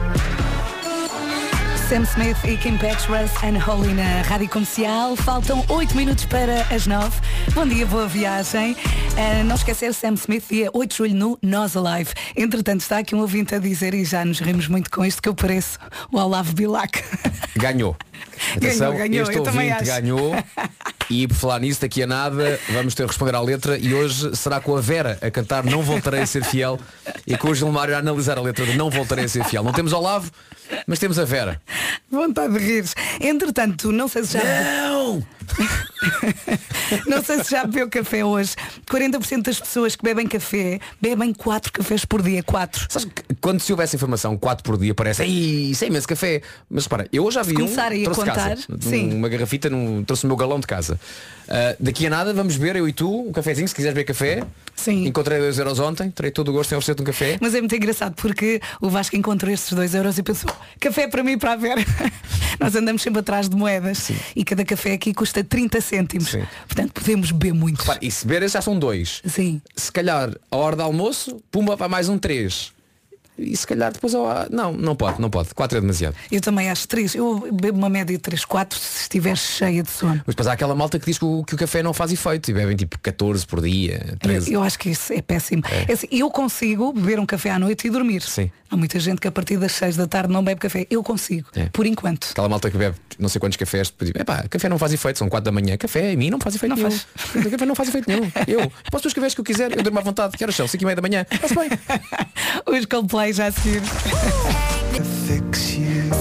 Sam 1.89 2.02
Smith 2.02 2.38
e 2.43 2.58
Kim 2.58 2.78
Petras 2.78 3.32
and 3.43 3.60
Holly 3.60 3.93
na 3.93 4.24
Rádio 4.24 4.50
Comercial. 4.50 5.15
Faltam 5.15 5.63
8 5.69 5.95
minutos 5.95 6.26
para 6.26 6.62
as 6.74 6.88
9. 6.88 7.12
Bom 7.54 7.67
dia, 7.67 7.86
boa 7.86 8.08
viagem. 8.08 8.76
Ah, 9.15 9.43
não 9.43 9.56
esquecer 9.56 9.93
Sam 9.93 10.15
Smith, 10.15 10.45
dia 10.50 10.71
8 10.74 10.89
de 10.89 10.98
julho 10.98 11.15
no 11.15 11.39
Nós 11.43 11.78
Alive. 11.78 12.12
Entretanto, 12.36 12.82
está 12.82 12.98
aqui 12.98 13.13
um 13.13 13.19
ouvinte 13.19 13.54
a 13.54 13.60
dizer, 13.60 13.93
e 13.93 14.04
já 14.04 14.26
nos 14.26 14.39
rimos 14.39 14.67
muito 14.67 14.89
com 14.89 15.06
isto, 15.06 15.21
que 15.21 15.30
eu 15.30 15.36
pareço 15.36 15.78
o 16.12 16.17
Olavo 16.17 16.54
Bilac. 16.54 17.04
Ganhou. 17.56 17.95
Atenção, 18.56 18.91
Ganhou, 18.91 19.10
ganhou, 19.10 19.23
este 19.23 19.36
eu 19.36 19.43
ouvinte 19.43 19.84
ganhou 19.84 20.36
e 21.10 21.28
por 21.28 21.36
falar 21.36 21.60
nisso, 21.60 21.82
daqui 21.82 22.04
a 22.04 22.08
nada 22.08 22.60
vamos 22.69 22.93
ter 22.93 23.04
que 23.04 23.10
responder 23.10 23.36
à 23.36 23.41
letra 23.41 23.78
e 23.78 23.93
hoje 23.93 24.36
será 24.36 24.60
com 24.60 24.75
a 24.75 24.82
Vera 24.82 25.17
a 25.21 25.32
cantar 25.32 25.63
Não 25.63 25.82
Voltarei 25.82 26.21
a 26.21 26.25
Ser 26.25 26.43
Fiel 26.43 26.80
e 27.25 27.38
com 27.38 27.49
o 27.49 27.56
Gilmário 27.56 27.95
a 27.95 27.99
analisar 27.99 28.38
a 28.38 28.41
letra 28.41 28.65
de 28.65 28.78
Não 28.78 28.89
Voltarei 28.89 29.25
a 29.25 29.30
Ser 29.30 29.43
Fiel. 29.45 29.63
Não 29.63 29.71
temos 29.71 29.93
Olavo, 29.93 30.32
mas 30.88 30.99
temos 30.99 31.19
a 31.19 31.25
Vera. 31.25 31.62
Vontade 32.10 32.54
de 32.54 32.60
rir. 32.60 32.86
Entretanto, 33.19 33.91
não 33.91 34.08
sei 34.08 34.23
se 34.23 34.34
já. 34.34 34.43
Não! 34.43 34.94
Não 37.07 37.23
sei 37.23 37.43
se 37.43 37.51
já 37.51 37.65
bebeu 37.65 37.89
café 37.89 38.23
hoje. 38.25 38.55
40% 38.85 39.41
das 39.43 39.59
pessoas 39.59 39.95
que 39.95 40.03
bebem 40.03 40.27
café 40.27 40.79
bebem 41.01 41.33
4 41.33 41.71
cafés 41.71 42.05
por 42.05 42.21
dia. 42.21 42.43
4. 42.43 42.87
Sabes 42.89 43.07
que 43.13 43.35
quando 43.41 43.59
se 43.59 43.71
houvesse 43.71 43.95
informação 43.95 44.37
4 44.37 44.63
por 44.63 44.77
dia 44.77 44.93
parece 44.93 45.23
Ei, 45.23 45.71
isso 45.71 45.83
é 45.83 45.87
imenso 45.87 46.07
café 46.07 46.41
Mas 46.69 46.87
para, 46.87 47.07
eu 47.11 47.29
já 47.31 47.41
vi 47.43 47.55
Se 47.55 47.61
um 47.61 47.65
a 47.65 47.89
trouxe 48.03 48.19
contar, 48.21 48.35
casa, 48.35 48.65
sim. 48.81 49.13
Uma 49.13 49.29
garrafita, 49.29 49.69
num, 49.69 50.03
trouxe 50.03 50.25
o 50.25 50.27
meu 50.27 50.35
galão 50.35 50.59
de 50.59 50.67
casa 50.67 50.99
Ah, 51.47 51.75
Daqui 51.79 52.07
a 52.07 52.09
nada 52.09 52.33
vamos 52.33 52.57
beber 52.57 52.77
eu 52.77 52.87
e 52.87 52.93
tu 52.93 53.27
Um 53.27 53.31
cafezinho, 53.31 53.67
se 53.67 53.75
quiseres 53.75 53.95
beber 53.95 54.05
café 54.07 54.43
Sim. 54.75 55.05
Encontrei 55.05 55.39
2 55.39 55.57
euros 55.59 55.79
ontem 55.79 56.09
Terei 56.11 56.31
todo 56.31 56.49
o 56.49 56.53
gosto 56.53 56.71
em 56.73 56.75
oferecer-te 56.75 57.01
um 57.01 57.05
café 57.05 57.37
Mas 57.39 57.53
é 57.55 57.59
muito 57.59 57.75
engraçado 57.75 58.13
porque 58.15 58.61
o 58.81 58.89
Vasco 58.89 59.15
encontrou 59.15 59.51
estes 59.51 59.73
2 59.73 59.95
euros 59.95 60.17
e 60.17 60.23
pensou, 60.23 60.51
café 60.79 61.07
para 61.07 61.23
mim 61.23 61.37
para 61.37 61.53
a 61.53 61.55
Vera. 61.55 61.81
Nós 62.59 62.75
andamos 62.75 63.01
sempre 63.01 63.19
atrás 63.19 63.49
de 63.49 63.55
moedas 63.55 64.11
e 64.35 64.43
cada 64.43 64.63
café 64.63 64.94
aqui 64.95 65.13
custa 65.13 65.43
30 65.43 65.79
cêntimos. 65.81 66.36
Portanto, 66.67 66.93
podemos 66.93 67.31
beber 67.31 67.53
muito. 67.53 67.79
Repara, 67.79 67.99
E 68.01 68.10
se 68.10 68.25
beber 68.25 68.49
já 68.49 68.62
são 68.62 68.77
dois 68.77 69.21
Sim. 69.25 69.62
Se 69.75 69.91
calhar 69.91 70.31
a 70.49 70.55
hora 70.58 70.75
do 70.75 70.84
almoço 70.84 71.41
Pumba 71.51 71.77
para 71.77 71.88
mais 71.88 72.10
um 72.10 72.17
3 72.17 72.73
E 73.38 73.56
se 73.56 73.67
calhar 73.67 73.91
depois 73.91 74.15
ao... 74.15 74.28
Não, 74.50 74.71
não 74.71 74.95
pode, 74.95 75.19
não 75.21 75.30
pode 75.30 75.54
4 75.54 75.78
é 75.78 75.82
demasiado 75.82 76.15
Eu 76.32 76.39
também 76.39 76.69
acho 76.69 76.88
3. 76.88 77.15
Eu 77.15 77.50
bebo 77.52 77.78
uma 77.78 77.89
média 77.89 78.15
de 78.15 78.21
3, 78.21 78.45
4 78.45 78.80
se 78.80 79.02
estiver 79.02 79.36
cheia 79.38 79.84
de 79.84 79.89
sono. 79.91 80.15
Mas 80.26 80.36
depois 80.36 80.48
há 80.48 80.54
aquela 80.54 80.74
malta 80.76 80.98
que 80.98 81.06
diz 81.06 81.17
que 81.17 81.26
o, 81.26 81.43
que 81.43 81.54
o 81.56 81.58
café 81.58 81.84
não 81.84 81.93
faz 81.93 82.12
efeito 82.12 82.50
E 82.50 82.54
bebem 82.54 82.76
tipo 82.76 82.98
14 83.00 83.45
por 83.45 83.62
dia 83.62 84.06
Eu, 84.12 84.17
13 84.17 84.54
eu 84.54 84.63
acho 84.63 84.80
que 84.80 84.89
isso 84.89 85.12
é 85.12 85.21
péssimo. 85.21 85.63
É 85.88 85.91
assim, 85.91 86.08
eu 86.12 86.30
consigo 86.32 86.93
beber 86.93 87.19
um 87.19 87.26
café 87.26 87.50
à 87.52 87.60
noite 87.60 87.88
e 87.88 87.89
dormir. 87.89 88.21
Sim. 88.21 88.50
Há 88.69 88.76
muita 88.78 89.00
gente 89.00 89.21
que 89.21 89.28
a 89.28 89.32
partir 89.32 89.58
das 89.58 89.74
6 89.74 89.95
da 89.98 90.08
tarde 90.08 90.32
não 90.34 90.43
bebe 90.43 90.60
café. 90.60 90.88
Eu 90.89 91.04
consigo, 91.04 91.48
É. 91.56 91.65
por 91.65 91.86
enquanto. 91.86 92.30
Aquela 92.32 92.50
malta 92.50 92.71
que 92.71 92.78
bebe 92.78 92.95
não 93.19 93.30
sei 93.30 93.39
quantos 93.39 93.56
cafés, 93.58 93.93
diz, 94.00 94.12
epá, 94.15 94.43
café 94.50 94.67
não 94.67 94.78
faz 94.78 94.91
efeito, 94.91 95.17
são 95.19 95.30
4 95.30 95.45
da 95.45 95.52
manhã, 95.52 95.78
café 95.78 96.12
em 96.13 96.17
mim 96.17 96.30
não 96.30 96.39
faz 96.39 96.56
efeito 96.56 96.71
Não 96.76 96.78
nenhum. 96.78 96.89
faz. 96.91 97.52
café 97.52 97.65
não 97.65 97.76
faz 97.76 97.89
efeito 97.89 98.10
nenhum. 98.10 98.30
Eu 98.48 98.71
posso 98.91 99.08
os 99.08 99.13
cafés 99.13 99.34
que 99.34 99.39
eu 99.41 99.45
quiser, 99.45 99.71
eu 99.78 99.84
durmo 99.84 100.00
à 100.00 100.02
vontade, 100.02 100.36
que 100.38 100.43
horas 100.43 100.56
são? 100.56 100.67
5 100.67 100.84
e 100.84 100.86
meia 100.86 100.95
da 100.95 101.02
manhã. 101.02 101.26
Está-se 101.32 101.56
bem. 101.56 101.69
Os 102.80 102.86
Coldplay 102.86 103.24
já 103.33 103.47
a 103.47 103.51
seguir. 103.51 103.81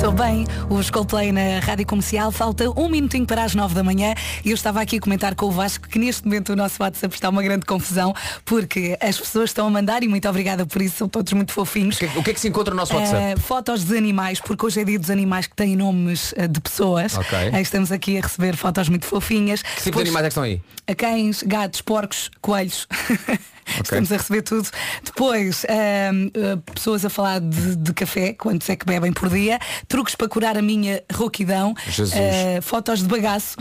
Sou 0.00 0.12
bem, 0.12 0.46
os 0.68 0.90
Coldplay 0.90 1.30
na 1.32 1.60
Rádio 1.60 1.86
Comercial 1.86 2.30
falta 2.32 2.68
um 2.78 2.88
minutinho 2.88 3.26
para 3.26 3.44
as 3.44 3.54
nove 3.54 3.74
da 3.74 3.82
manhã 3.82 4.14
e 4.44 4.50
eu 4.50 4.54
estava 4.54 4.80
aqui 4.80 4.96
a 4.96 5.00
comentar 5.00 5.34
com 5.34 5.46
o 5.46 5.50
Vasco 5.50 5.88
que 5.88 5.98
neste 5.98 6.24
momento 6.24 6.52
o 6.52 6.56
nosso 6.56 6.82
WhatsApp 6.82 7.14
está 7.14 7.28
uma 7.28 7.42
grande 7.42 7.64
confusão 7.66 8.12
porque 8.44 8.96
as 9.00 9.18
pessoas 9.18 9.50
estão 9.50 9.66
a 9.66 9.70
mandar 9.70 10.02
e 10.02 10.08
muito 10.08 10.28
obrigada 10.28 10.66
por 10.66 10.82
isso, 10.82 10.96
são 10.96 11.08
todos 11.08 11.32
muito 11.32 11.52
fofinhos. 11.52 11.96
O 11.96 11.98
que, 11.98 12.04
é- 12.04 12.10
o 12.18 12.22
que 12.22 12.30
é 12.30 12.34
que 12.34 12.40
se 12.40 12.48
encontra 12.48 12.72
no 12.74 12.80
nosso 12.80 12.94
WhatsApp? 12.94 13.16
Eh, 13.22 13.36
fotos 13.36 13.84
de 13.84 13.96
animais, 13.96 14.40
porque 14.40 14.66
hoje 14.66 14.80
é 14.80 14.84
dia 14.84 14.98
dos 14.98 15.10
animais 15.10 15.46
que 15.46 15.54
têm 15.54 15.76
nomes 15.76 16.34
eh, 16.36 16.48
de 16.48 16.60
pessoas. 16.60 17.16
Ok. 17.16 17.38
Eh, 17.52 17.60
estamos 17.60 17.92
aqui 17.92 18.18
a 18.18 18.22
receber 18.22 18.56
fotos 18.56 18.88
muito 18.88 19.06
fofinhas. 19.06 19.62
Que 19.62 19.82
tipo 19.84 19.96
de 19.98 20.02
animais 20.02 20.24
é 20.24 20.28
que 20.28 20.32
estão 20.32 20.42
aí? 20.42 20.60
A 20.86 20.94
cães, 20.94 21.42
gatos, 21.42 21.80
porcos, 21.80 22.30
coelhos. 22.40 22.86
Estamos 23.82 24.12
a 24.12 24.16
receber 24.16 24.42
tudo. 24.42 24.68
Depois, 25.04 25.64
ahm, 25.68 26.30
ah, 26.36 26.72
pessoas 26.74 27.04
a 27.04 27.10
falar 27.10 27.40
de, 27.40 27.76
de 27.76 27.92
café, 27.92 28.32
quantos 28.32 28.68
é 28.68 28.76
que 28.76 28.86
bebem 28.86 29.12
por 29.12 29.28
dia, 29.28 29.58
truques 29.88 30.14
para 30.14 30.28
curar 30.28 30.56
a 30.56 30.62
minha 30.62 31.02
rouquidão, 31.12 31.74
ah, 31.76 32.62
fotos 32.62 33.00
de 33.00 33.08
bagaço. 33.08 33.56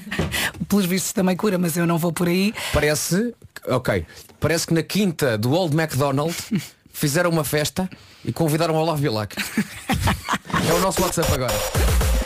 Pelos 0.68 0.86
vistos 0.86 1.12
também 1.12 1.36
cura, 1.36 1.58
mas 1.58 1.76
eu 1.76 1.86
não 1.86 1.98
vou 1.98 2.12
por 2.12 2.28
aí. 2.28 2.54
Parece, 2.72 3.34
ok, 3.66 4.06
parece 4.38 4.66
que 4.66 4.74
na 4.74 4.82
quinta 4.82 5.36
do 5.36 5.52
Old 5.52 5.74
MacDonald 5.74 6.34
fizeram 6.92 7.30
uma 7.30 7.44
festa 7.44 7.88
e 8.24 8.32
convidaram 8.32 8.74
o 8.74 8.78
Olavo 8.78 9.00
Bilac. 9.00 9.36
é 10.68 10.72
o 10.74 10.80
nosso 10.80 11.02
WhatsApp 11.02 11.32
agora. 11.32 12.19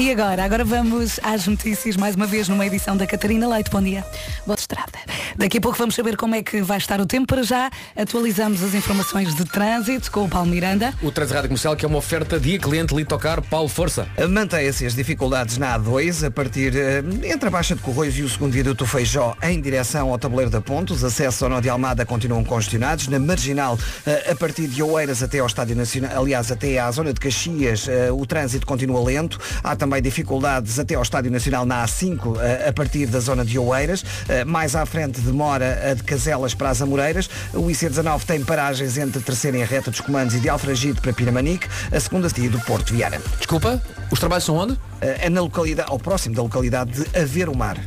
E 0.00 0.10
agora? 0.10 0.42
Agora 0.42 0.64
vamos 0.64 1.20
às 1.22 1.46
notícias, 1.46 1.94
mais 1.94 2.16
uma 2.16 2.24
vez 2.24 2.48
numa 2.48 2.64
edição 2.64 2.96
da 2.96 3.06
Catarina 3.06 3.46
Leite. 3.46 3.68
Bom 3.68 3.82
dia. 3.82 4.02
Boa 4.46 4.56
estrada. 4.58 4.98
Daqui 5.36 5.58
a 5.58 5.60
pouco 5.60 5.76
vamos 5.76 5.94
saber 5.94 6.16
como 6.16 6.34
é 6.34 6.42
que 6.42 6.62
vai 6.62 6.78
estar 6.78 6.98
o 7.02 7.04
tempo. 7.04 7.26
Para 7.26 7.42
já, 7.42 7.70
atualizamos 7.94 8.62
as 8.62 8.72
informações 8.72 9.34
de 9.34 9.44
trânsito 9.44 10.10
com 10.10 10.24
o 10.24 10.28
Paulo 10.28 10.48
Miranda. 10.48 10.94
O 11.02 11.12
Trânsito 11.12 11.34
Rádio 11.34 11.50
Comercial 11.50 11.76
que 11.76 11.84
é 11.84 11.88
uma 11.88 11.98
oferta 11.98 12.40
dia 12.40 12.58
cliente 12.58 12.94
Litocar 12.94 13.42
Paulo 13.42 13.68
Força. 13.68 14.08
Mantém-se 14.30 14.86
as 14.86 14.94
dificuldades 14.94 15.58
na 15.58 15.78
A2 15.78 16.26
a 16.26 16.30
partir 16.30 16.74
eh, 16.74 17.02
entre 17.30 17.48
a 17.48 17.50
Baixa 17.50 17.74
de 17.74 17.82
Corroios 17.82 18.18
e 18.18 18.22
o 18.22 18.28
segundo 18.30 18.52
viaduto 18.52 18.86
Feijó 18.86 19.36
em 19.42 19.60
direção 19.60 20.10
ao 20.10 20.18
Tabuleiro 20.18 20.50
da 20.50 20.62
Ponte. 20.62 20.94
Os 20.94 21.04
acessos 21.04 21.42
ao 21.42 21.50
Nó 21.50 21.60
de 21.60 21.68
Almada 21.68 22.06
continuam 22.06 22.42
congestionados. 22.42 23.06
Na 23.08 23.18
Marginal, 23.18 23.78
eh, 24.06 24.30
a 24.30 24.34
partir 24.34 24.66
de 24.66 24.82
Oeiras 24.82 25.22
até 25.22 25.40
ao 25.40 25.46
Estádio 25.46 25.76
Nacional, 25.76 26.22
aliás, 26.22 26.50
até 26.50 26.78
à 26.78 26.90
zona 26.90 27.12
de 27.12 27.20
Caxias, 27.20 27.86
eh, 27.86 28.10
o 28.10 28.24
trânsito 28.24 28.66
continua 28.66 29.04
lento. 29.04 29.38
Há 29.62 29.76
também 29.76 29.89
dificuldades 29.98 30.78
até 30.78 30.94
ao 30.94 31.02
Estádio 31.02 31.30
Nacional 31.30 31.64
na 31.64 31.84
A5 31.84 32.38
eh, 32.38 32.68
a 32.68 32.72
partir 32.72 33.06
da 33.06 33.18
zona 33.18 33.44
de 33.44 33.58
Oeiras. 33.58 34.04
Eh, 34.28 34.44
Mais 34.44 34.76
à 34.76 34.84
frente 34.84 35.20
demora 35.20 35.90
a 35.90 35.94
de 35.94 36.02
Caselas 36.02 36.54
para 36.54 36.68
as 36.68 36.82
Amoreiras. 36.82 37.30
O 37.54 37.62
IC19 37.62 38.24
tem 38.24 38.44
paragens 38.44 38.98
entre 38.98 39.22
Terceira 39.22 39.56
e 39.56 39.62
a 39.62 39.66
Reta 39.66 39.90
dos 39.90 40.00
Comandos 40.00 40.34
e 40.34 40.40
de 40.40 40.48
Alfragide 40.48 41.00
para 41.00 41.12
Pinamanique. 41.12 41.66
A 41.90 41.98
segunda 41.98 42.28
do 42.28 42.60
Porto 42.60 42.92
Viana. 42.92 43.18
Desculpa, 43.38 43.82
os 44.10 44.18
trabalhos 44.18 44.44
são 44.44 44.56
onde? 44.56 44.78
É 45.00 45.30
na 45.30 45.40
localidade, 45.40 45.90
ao 45.90 45.98
próximo 45.98 46.34
da 46.34 46.42
localidade 46.42 46.92
de 46.92 47.18
Haver 47.18 47.48
o 47.48 47.56
Mar. 47.56 47.78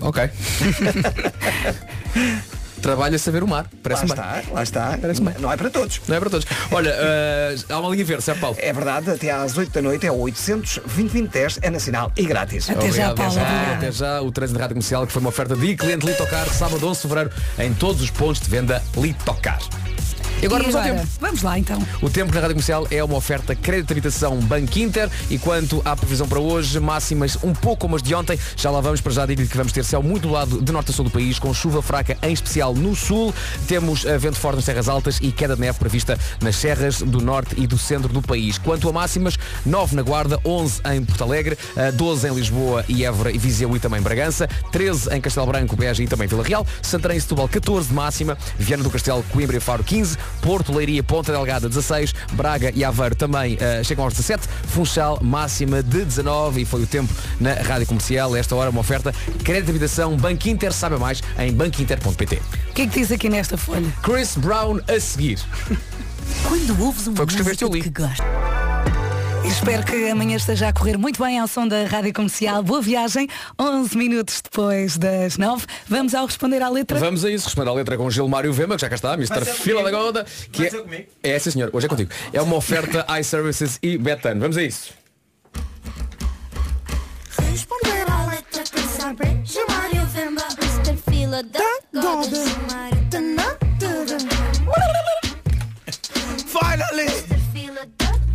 Ok. 0.00 0.28
Trabalho 2.86 3.16
a 3.16 3.18
saber 3.18 3.42
o 3.42 3.48
mar. 3.48 3.64
Lá 3.64 3.70
Parece-me 3.82 4.14
bem. 4.14 4.24
está, 4.24 4.42
lá 4.52 4.62
está. 4.62 4.98
Parece-me 5.00 5.30
bem. 5.32 5.42
Não 5.42 5.50
é 5.50 5.56
para 5.56 5.70
todos. 5.70 6.00
Não 6.06 6.16
é 6.16 6.20
para 6.20 6.30
todos. 6.30 6.46
Olha, 6.70 6.90
eh, 6.90 7.56
há 7.68 7.80
uma 7.80 7.90
linha 7.90 8.04
verde, 8.04 8.22
certo 8.22 8.38
Paulo? 8.38 8.56
É 8.60 8.72
verdade, 8.72 9.10
até 9.10 9.32
às 9.32 9.58
8 9.58 9.72
da 9.72 9.82
noite 9.82 10.06
é 10.06 10.12
o 10.12 10.18
800 10.20 10.78
2010 10.86 11.58
é 11.62 11.70
nacional 11.70 12.12
e 12.16 12.24
grátis. 12.24 12.70
Até 12.70 12.82
já, 12.92 13.10
Obrigado, 13.10 13.16
Paulo. 13.16 13.32
até 13.32 13.40
já. 13.40 13.72
Até 13.74 13.92
já 13.92 14.22
o 14.22 14.30
trânsito 14.30 14.56
da 14.58 14.62
Rádio 14.62 14.74
Comercial 14.76 15.04
que 15.04 15.12
foi 15.12 15.20
uma 15.20 15.30
oferta 15.30 15.56
de 15.56 15.74
cliente 15.74 16.06
Litocar, 16.06 16.48
sábado 16.48 16.86
11 16.86 16.94
de 16.94 17.02
fevereiro, 17.08 17.30
em 17.58 17.74
todos 17.74 18.00
os 18.00 18.10
pontos 18.10 18.40
de 18.40 18.48
venda 18.48 18.80
Litocar. 18.96 19.58
E 20.42 20.46
agora 20.46 20.62
E 20.62 20.66
vamos 20.66 20.76
ao 20.76 20.82
agora? 20.82 20.98
tempo. 21.00 21.10
Vamos 21.18 21.42
lá 21.42 21.58
então. 21.58 21.82
O 22.02 22.10
tempo 22.10 22.32
na 22.34 22.40
Rádio 22.40 22.54
Comercial 22.54 22.86
é 22.90 23.02
uma 23.02 23.16
oferta 23.16 23.54
crédito 23.54 23.86
de 23.88 23.92
habitação 23.94 24.36
Banco 24.40 24.78
Inter 24.78 25.08
e 25.30 25.38
quanto 25.38 25.80
à 25.84 25.96
previsão 25.96 26.28
para 26.28 26.38
hoje, 26.38 26.78
máximas 26.78 27.38
um 27.42 27.54
pouco 27.54 27.78
como 27.82 27.96
as 27.96 28.02
de 28.02 28.14
ontem, 28.14 28.38
já 28.54 28.70
lá 28.70 28.80
vamos 28.80 29.00
para 29.00 29.12
já 29.12 29.24
digo 29.24 29.46
que 29.46 29.56
vamos 29.56 29.72
ter 29.72 29.82
céu 29.84 30.02
muito 30.02 30.28
lado 30.28 30.60
de 30.60 30.72
norte 30.72 30.90
a 30.90 30.94
sul 30.94 31.04
do 31.06 31.10
país, 31.10 31.38
com 31.38 31.52
chuva 31.54 31.80
fraca 31.80 32.16
em 32.22 32.32
especial 32.32 32.74
no 32.74 32.94
sul. 32.94 33.34
Temos 33.66 34.04
eh, 34.04 34.18
vento 34.18 34.36
forte 34.36 34.56
nas 34.56 34.64
terras 34.66 34.88
altas 34.88 35.18
e 35.22 35.32
queda 35.32 35.54
de 35.54 35.60
neve 35.62 35.78
prevista 35.78 36.18
nas 36.42 36.56
serras 36.56 37.00
do 37.00 37.20
norte 37.20 37.54
e 37.58 37.66
do 37.66 37.78
centro 37.78 38.12
do 38.12 38.20
país. 38.20 38.58
Quanto 38.58 38.88
a 38.88 38.92
máximas, 38.92 39.38
9 39.64 39.96
na 39.96 40.02
Guarda, 40.02 40.38
11 40.44 40.80
em 40.94 41.02
Porto 41.04 41.24
Alegre, 41.24 41.56
eh, 41.76 41.90
12 41.92 42.28
em 42.28 42.34
Lisboa 42.34 42.84
e 42.88 43.04
Évora 43.04 43.30
e 43.32 43.38
Viseu 43.38 43.74
e 43.74 43.80
também 43.80 44.00
Bragança, 44.02 44.46
13 44.70 45.14
em 45.14 45.20
Castelo 45.20 45.46
Branco, 45.46 45.74
Beja 45.76 46.02
e 46.02 46.06
também 46.06 46.28
Vila 46.28 46.44
Real, 46.44 46.66
Santarém 46.82 47.16
e 47.16 47.20
Setúbal 47.20 47.48
14 47.48 47.88
de 47.88 47.94
máxima, 47.94 48.36
Viana 48.58 48.82
do 48.82 48.90
Castelo, 48.90 49.22
Coimbra 49.32 49.56
e 49.56 49.60
Faro 49.60 49.82
15, 49.82 50.16
Porto, 50.40 50.72
Leiria, 50.72 51.02
Ponta 51.02 51.32
Delgada 51.32 51.68
16, 51.68 52.14
Braga 52.32 52.72
e 52.74 52.84
Aveiro 52.84 53.14
também 53.14 53.56
eh, 53.60 53.82
chegam 53.82 54.04
aos 54.04 54.14
17, 54.14 54.48
Funchal 54.68 55.18
máxima 55.22 55.82
de 55.82 56.04
19 56.04 56.62
e 56.62 56.64
foi 56.64 56.82
o 56.82 56.86
tempo 56.86 57.12
na 57.40 57.54
Rádio 57.54 57.86
Comercial. 57.86 58.36
Esta 58.36 58.54
hora 58.54 58.70
uma 58.70 58.80
oferta 58.80 59.12
crédito 59.44 59.66
de 59.66 59.70
habitação 59.70 60.16
Banco 60.16 60.48
Inter, 60.48 60.72
sabe 60.72 60.96
mais 60.96 61.22
em 61.38 61.52
banquinter.pt. 61.52 62.42
O 62.70 62.74
que 62.74 62.82
é 62.82 62.86
que 62.86 63.00
diz 63.00 63.12
aqui 63.12 63.28
nesta 63.28 63.56
folha? 63.56 63.92
Chris 64.02 64.36
Brown 64.36 64.80
a 64.88 65.00
seguir. 65.00 65.38
Quando 66.46 66.82
ouves 66.82 67.06
o 67.06 67.12
que 67.12 67.82
que 67.82 67.90
gostas. 67.90 68.26
Espero 69.46 69.84
que 69.84 70.10
amanhã 70.10 70.36
esteja 70.36 70.68
a 70.68 70.72
correr 70.72 70.96
muito 70.98 71.22
bem 71.22 71.38
ao 71.38 71.46
som 71.46 71.66
da 71.68 71.84
Rádio 71.84 72.12
Comercial. 72.12 72.62
Boa 72.62 72.82
viagem. 72.82 73.28
11 73.58 73.96
minutos 73.96 74.40
depois 74.42 74.98
das 74.98 75.38
9. 75.38 75.64
Vamos 75.86 76.14
ao 76.14 76.26
Responder 76.26 76.62
à 76.62 76.68
Letra. 76.68 76.98
Vamos 76.98 77.24
a 77.24 77.30
isso. 77.30 77.46
Responder 77.46 77.70
à 77.70 77.72
Letra 77.72 77.96
com 77.96 78.10
Gilmário 78.10 78.52
Vema, 78.52 78.74
que 78.74 78.82
já 78.82 78.88
cá 78.88 78.96
está, 78.96 79.14
Mr. 79.14 79.44
Fila 79.44 79.82
da 79.82 79.90
Goda. 79.90 80.26
Que 80.50 80.66
é... 80.66 81.06
é 81.22 81.30
essa, 81.30 81.50
senhor. 81.50 81.70
Hoje 81.72 81.86
é 81.86 81.88
contigo. 81.88 82.10
É 82.32 82.42
uma 82.42 82.56
oferta 82.56 83.06
iServices 83.18 83.78
e 83.82 83.96
Betan. 83.96 84.38
Vamos 84.38 84.56
a 84.56 84.62
isso. 84.62 84.92
Responder 87.50 88.10
à 88.10 88.26
letra, 88.26 88.64
pensar 88.72 89.14
bem. 89.14 89.42
Gilmário 89.44 90.06
Vema, 90.06 90.42
Mr. 90.60 90.96
Fila 91.08 91.42
da 91.42 92.00
Goda. 92.00 92.44
Finally! 96.46 97.35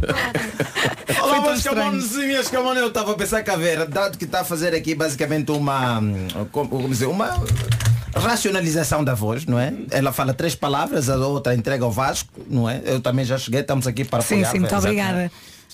Olá, 1.22 1.56
tão 1.62 1.92
meus 1.92 2.16
e 2.16 2.26
minhas 2.26 2.48
camones. 2.50 2.82
Eu 2.82 2.88
estava 2.88 3.12
a 3.12 3.16
pensar 3.16 3.44
que 3.44 3.50
a 3.50 3.56
Vera, 3.56 3.86
dado 3.86 4.18
que 4.18 4.26
está 4.26 4.42
a 4.42 4.44
fazer 4.44 4.74
aqui 4.74 4.96
basicamente 4.96 5.52
uma, 5.52 6.02
como, 6.52 6.88
dizer, 6.90 7.06
uma 7.06 7.44
racionalização 8.16 9.04
da 9.04 9.14
voz, 9.14 9.46
não 9.46 9.60
é? 9.60 9.74
Ela 9.92 10.12
fala 10.12 10.34
três 10.34 10.56
palavras, 10.56 11.10
a 11.10 11.16
outra 11.18 11.56
entrega 11.56 11.86
ao 11.86 11.92
Vasco, 11.92 12.30
não 12.50 12.70
é? 12.70 12.82
Eu 12.84 13.00
também 13.00 13.26
já 13.26 13.38
cheguei, 13.38 13.62
estamos 13.62 13.88
aqui 13.88 14.04
para 14.04 14.22
Sim, 14.22 14.36
apoiar. 14.36 14.52
sim, 14.52 14.60
muito 14.60 14.76
obrigada. 14.76 15.32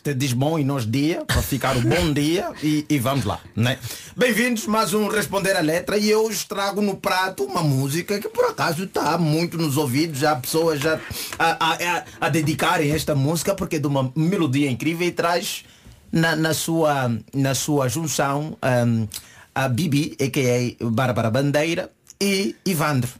Você 0.07 0.13
diz 0.13 0.31
bom 0.31 0.57
e 0.57 0.63
nós 0.63 0.89
dia, 0.89 1.25
para 1.25 1.41
ficar 1.41 1.75
o 1.75 1.81
bom 1.81 2.13
dia 2.13 2.53
e, 2.63 2.85
e 2.89 2.97
vamos 2.97 3.25
lá. 3.25 3.41
Né? 3.53 3.77
Bem-vindos, 4.15 4.65
mais 4.65 4.93
um 4.93 5.09
Responder 5.09 5.53
a 5.57 5.59
Letra 5.59 5.97
e 5.97 6.09
eu 6.09 6.23
hoje 6.23 6.45
trago 6.47 6.81
no 6.81 6.95
prato 6.95 7.43
uma 7.43 7.61
música 7.61 8.17
que 8.17 8.29
por 8.29 8.45
acaso 8.45 8.85
está 8.85 9.17
muito 9.17 9.57
nos 9.57 9.75
ouvidos, 9.75 10.19
já 10.19 10.33
pessoas 10.33 10.79
já 10.79 10.97
a, 11.37 11.45
a, 11.59 11.73
a, 11.73 12.03
a 12.21 12.29
dedicarem 12.29 12.93
esta 12.93 13.13
música 13.15 13.53
porque 13.53 13.75
é 13.75 13.79
de 13.79 13.87
uma 13.87 14.09
melodia 14.15 14.71
incrível 14.71 15.05
e 15.05 15.11
traz 15.11 15.65
na, 16.09 16.37
na 16.37 16.53
sua, 16.53 17.11
na 17.33 17.53
sua 17.53 17.89
junção 17.89 18.57
um, 18.63 19.07
a 19.53 19.67
Bibi, 19.67 20.15
a.k.a. 20.21 20.85
Bárbara 20.85 21.29
Bandeira 21.29 21.91
e 22.21 22.55
Ivandro. 22.65 23.11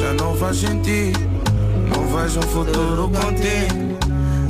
Já 0.00 0.14
não 0.14 0.36
faz 0.36 0.56
sentido, 0.56 1.20
não 1.94 2.08
vejo 2.08 2.40
um 2.40 2.42
futuro 2.42 3.08
contigo. 3.08 3.87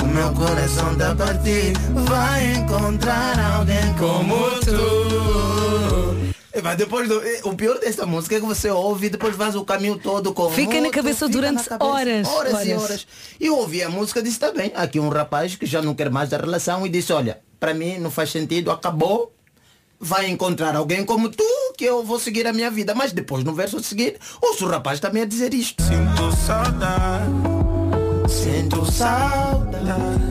O 0.09 0.11
meu 0.11 0.33
coração 0.33 0.95
tá 0.97 1.15
partido, 1.15 1.79
vai 2.07 2.53
encontrar 2.55 3.39
alguém 3.39 3.95
como 3.99 4.37
tu. 4.61 6.29
Mas 6.63 6.77
depois 6.77 7.09
do, 7.09 7.21
o 7.45 7.55
pior 7.55 7.79
desta 7.79 8.05
música 8.07 8.37
é 8.37 8.41
que 8.41 8.47
você 8.47 8.71
ouve 8.71 9.07
e 9.07 9.11
depois 9.11 9.37
faz 9.37 9.55
o 9.55 9.65
caminho 9.65 9.99
todo 9.99 10.33
com 10.33 10.51
Fica 10.51 10.81
na 10.81 10.91
cabeça 10.91 11.29
durante 11.29 11.63
horas, 11.79 12.27
horas 12.27 12.53
e 12.67 12.73
horas. 12.73 12.83
horas. 12.83 13.07
E 13.39 13.47
eu 13.47 13.57
ouvi 13.59 13.83
a 13.83 13.89
música 13.91 14.21
e 14.21 14.23
disse, 14.23 14.41
tá 14.41 14.51
bem, 14.51 14.73
aqui 14.75 14.99
um 14.99 15.09
rapaz 15.09 15.55
que 15.55 15.67
já 15.67 15.81
não 15.83 15.95
quer 15.95 16.11
mais 16.11 16.33
a 16.33 16.39
relação 16.39 16.85
e 16.87 16.89
disse, 16.89 17.13
olha, 17.13 17.41
para 17.61 17.75
mim 17.75 17.99
não 17.99 18.11
faz 18.11 18.31
sentido, 18.31 18.71
acabou, 18.71 19.33
vai 20.01 20.29
encontrar 20.29 20.75
alguém 20.75 21.05
como 21.05 21.29
tu 21.29 21.45
que 21.77 21.85
eu 21.85 22.03
vou 22.03 22.19
seguir 22.19 22.47
a 22.47 22.53
minha 22.53 22.71
vida. 22.71 22.95
Mas 22.95 23.13
depois 23.13 23.45
no 23.45 23.55
verso 23.55 23.77
a 23.77 23.83
seguir, 23.83 24.17
ouço 24.43 24.67
o 24.67 24.69
rapaz 24.69 24.99
também 24.99 25.23
a 25.23 25.27
dizer 25.27 25.55
isto. 25.55 25.83
Sinto 25.83 26.35
saudade, 26.45 27.31
sinto 28.69 28.85
saudade. 28.93 30.29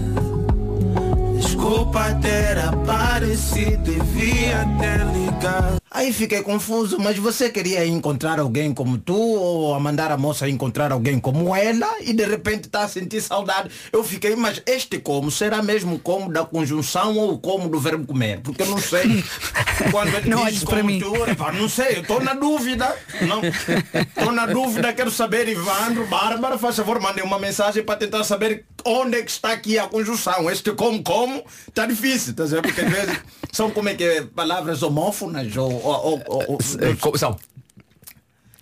Desculpa 1.35 2.13
ter 2.21 2.59
aparecido, 2.59 3.83
devia 3.83 4.65
ter 4.79 5.05
ligado. 5.07 5.86
Aí 5.97 6.13
fiquei 6.13 6.43
confuso, 6.43 6.99
mas 6.99 7.17
você 7.17 7.49
queria 7.49 7.83
encontrar 7.83 8.39
alguém 8.39 8.71
como 8.71 8.99
tu 8.99 9.17
ou 9.17 9.73
a 9.73 9.79
mandar 9.79 10.11
a 10.11 10.17
moça 10.17 10.47
encontrar 10.47 10.91
alguém 10.91 11.19
como 11.19 11.55
ela 11.55 11.87
e 12.01 12.13
de 12.13 12.23
repente 12.23 12.65
está 12.65 12.83
a 12.83 12.87
sentir 12.87 13.19
saudade. 13.19 13.71
Eu 13.91 14.03
fiquei, 14.03 14.35
mas 14.35 14.61
este 14.67 14.99
como 14.99 15.31
será 15.31 15.63
mesmo 15.63 15.97
como 15.97 16.31
da 16.31 16.45
conjunção 16.45 17.17
ou 17.17 17.39
como 17.39 17.67
do 17.67 17.79
verbo 17.79 18.05
comer? 18.05 18.41
Porque 18.41 18.61
eu 18.61 18.67
não 18.67 18.77
sei. 18.77 19.23
Quando 19.89 20.13
ele 20.15 20.29
Não 20.29 20.45
diz 20.45 20.63
como 20.63 20.83
mim. 20.83 20.99
tu, 20.99 21.15
epá, 21.25 21.51
não 21.51 21.67
sei, 21.67 21.97
eu 21.97 22.01
estou 22.01 22.21
na 22.21 22.35
dúvida. 22.35 22.95
Não, 23.21 23.41
estou 23.43 24.31
na 24.31 24.45
dúvida, 24.45 24.93
quero 24.93 25.09
saber, 25.09 25.47
Ivandro, 25.47 26.05
Bárbara, 26.05 26.59
faz 26.59 26.75
favor, 26.75 26.99
mandem 26.99 27.23
uma 27.23 27.39
mensagem 27.39 27.83
para 27.83 27.95
tentar 27.95 28.23
saber 28.23 28.65
onde 28.85 29.17
é 29.17 29.23
que 29.23 29.31
está 29.31 29.51
aqui 29.51 29.79
a 29.79 29.87
conjunção. 29.87 30.49
Este 30.49 30.71
como, 30.73 31.01
como, 31.03 31.43
está 31.67 31.87
difícil, 31.87 32.35
tá 32.35 32.45
certo? 32.47 32.63
Porque 32.63 32.81
às 32.81 32.91
vezes 32.91 33.19
são 33.51 33.71
como 33.71 33.89
é 33.89 33.95
que 33.95 34.03
é, 34.03 34.21
palavras 34.21 34.83
homófonas 34.83 35.55
ou, 35.57 35.86
ou, 35.89 36.21
ou- 36.25 36.45
ou- 36.53 36.57
co- 36.99 37.17
São. 37.17 37.37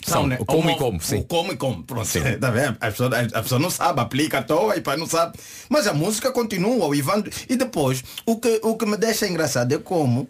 São, 0.06 0.28
né? 0.28 0.38
como 0.46 0.70
e 0.70 0.76
como, 0.78 1.02
sim. 1.02 1.18
o 1.18 1.24
Como 1.24 1.52
e 1.52 1.58
como, 1.58 1.84
pronto. 1.84 2.08
Tá 2.40 2.52
vendo? 2.52 2.78
A 2.80 2.92
pessoa, 2.92 3.10
a 3.34 3.42
pessoa 3.42 3.60
não 3.60 3.72
sabe, 3.72 4.00
aplica 4.02 4.38
à 4.38 4.44
toa 4.44 4.76
e 4.78 4.82
pá, 4.82 4.96
não 4.96 5.08
sabe. 5.08 5.38
Mas 5.68 5.88
a 5.88 5.94
música 5.94 6.32
continua, 6.32 6.86
o 6.86 6.94
Ivandro. 6.94 7.32
E 7.50 7.56
depois, 7.56 8.04
o 8.26 8.36
que, 8.38 8.60
o 8.64 8.76
que 8.76 8.86
me 8.86 8.98
deixa 8.98 9.28
engraçado 9.28 9.72
é 9.74 9.80
como 9.80 10.28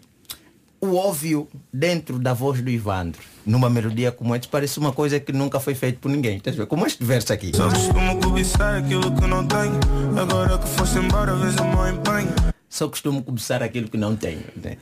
o 0.80 0.94
óbvio 0.96 1.46
dentro 1.72 2.18
da 2.18 2.32
voz 2.32 2.62
do 2.62 2.70
Ivandro, 2.70 3.20
numa 3.44 3.68
melodia 3.68 4.10
como 4.12 4.34
esta, 4.34 4.48
parece 4.50 4.78
uma 4.78 4.92
coisa 4.92 5.20
que 5.20 5.32
nunca 5.32 5.60
foi 5.60 5.74
feita 5.74 5.98
por 6.00 6.10
ninguém. 6.10 6.40
Tá 6.40 6.50
vendo? 6.50 6.66
Como 6.66 6.86
este 6.86 7.04
verso 7.04 7.32
aqui. 7.34 7.52
Só 7.54 7.68
costumo 7.68 8.18
cobiçar 8.20 8.76
aquilo 8.76 9.14
que 9.14 9.26
não 9.26 9.46
tenho. 9.46 9.78
Agora 10.18 10.56
que 10.58 10.68
foste 10.70 10.98
embora, 10.98 11.34
vejo 11.36 11.58
o 11.62 11.68
meu 11.76 11.86
empenho. 11.94 12.34
Só 12.68 12.88
costumo 12.88 13.22
cobiçar 13.22 13.62
aquilo 13.62 13.88
que 13.88 13.96
não 13.98 14.16
tenho. 14.16 14.42
Né? 14.56 14.76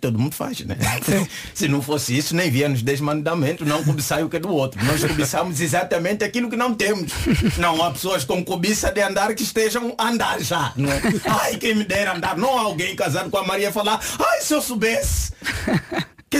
Todo 0.00 0.18
mundo 0.18 0.34
faz, 0.34 0.60
né? 0.60 0.76
Se 1.54 1.68
não 1.68 1.82
fosse 1.82 2.16
isso, 2.16 2.34
nem 2.34 2.50
via 2.50 2.68
nos 2.68 2.82
10 2.82 3.00
mandamentos, 3.02 3.66
não 3.66 3.84
cobiçar 3.84 4.24
o 4.24 4.30
que 4.30 4.36
é 4.36 4.40
do 4.40 4.48
outro. 4.48 4.82
Nós 4.84 5.04
cobiçamos 5.04 5.60
exatamente 5.60 6.24
aquilo 6.24 6.48
que 6.48 6.56
não 6.56 6.74
temos. 6.74 7.12
Não 7.58 7.82
há 7.84 7.90
pessoas 7.90 8.24
com 8.24 8.42
cobiça 8.42 8.90
de 8.90 9.02
andar 9.02 9.34
que 9.34 9.42
estejam 9.42 9.94
a 9.98 10.08
andar 10.08 10.40
já. 10.40 10.72
Não 10.76 10.90
é? 10.90 11.00
Ai, 11.28 11.56
quem 11.56 11.74
me 11.74 11.84
dera 11.84 12.14
andar. 12.14 12.36
Não 12.36 12.58
há 12.58 12.62
alguém 12.62 12.96
casado 12.96 13.28
com 13.28 13.36
a 13.36 13.44
Maria 13.44 13.70
falar, 13.70 14.00
ai, 14.18 14.40
se 14.40 14.54
eu 14.54 14.62
soubesse. 14.62 15.32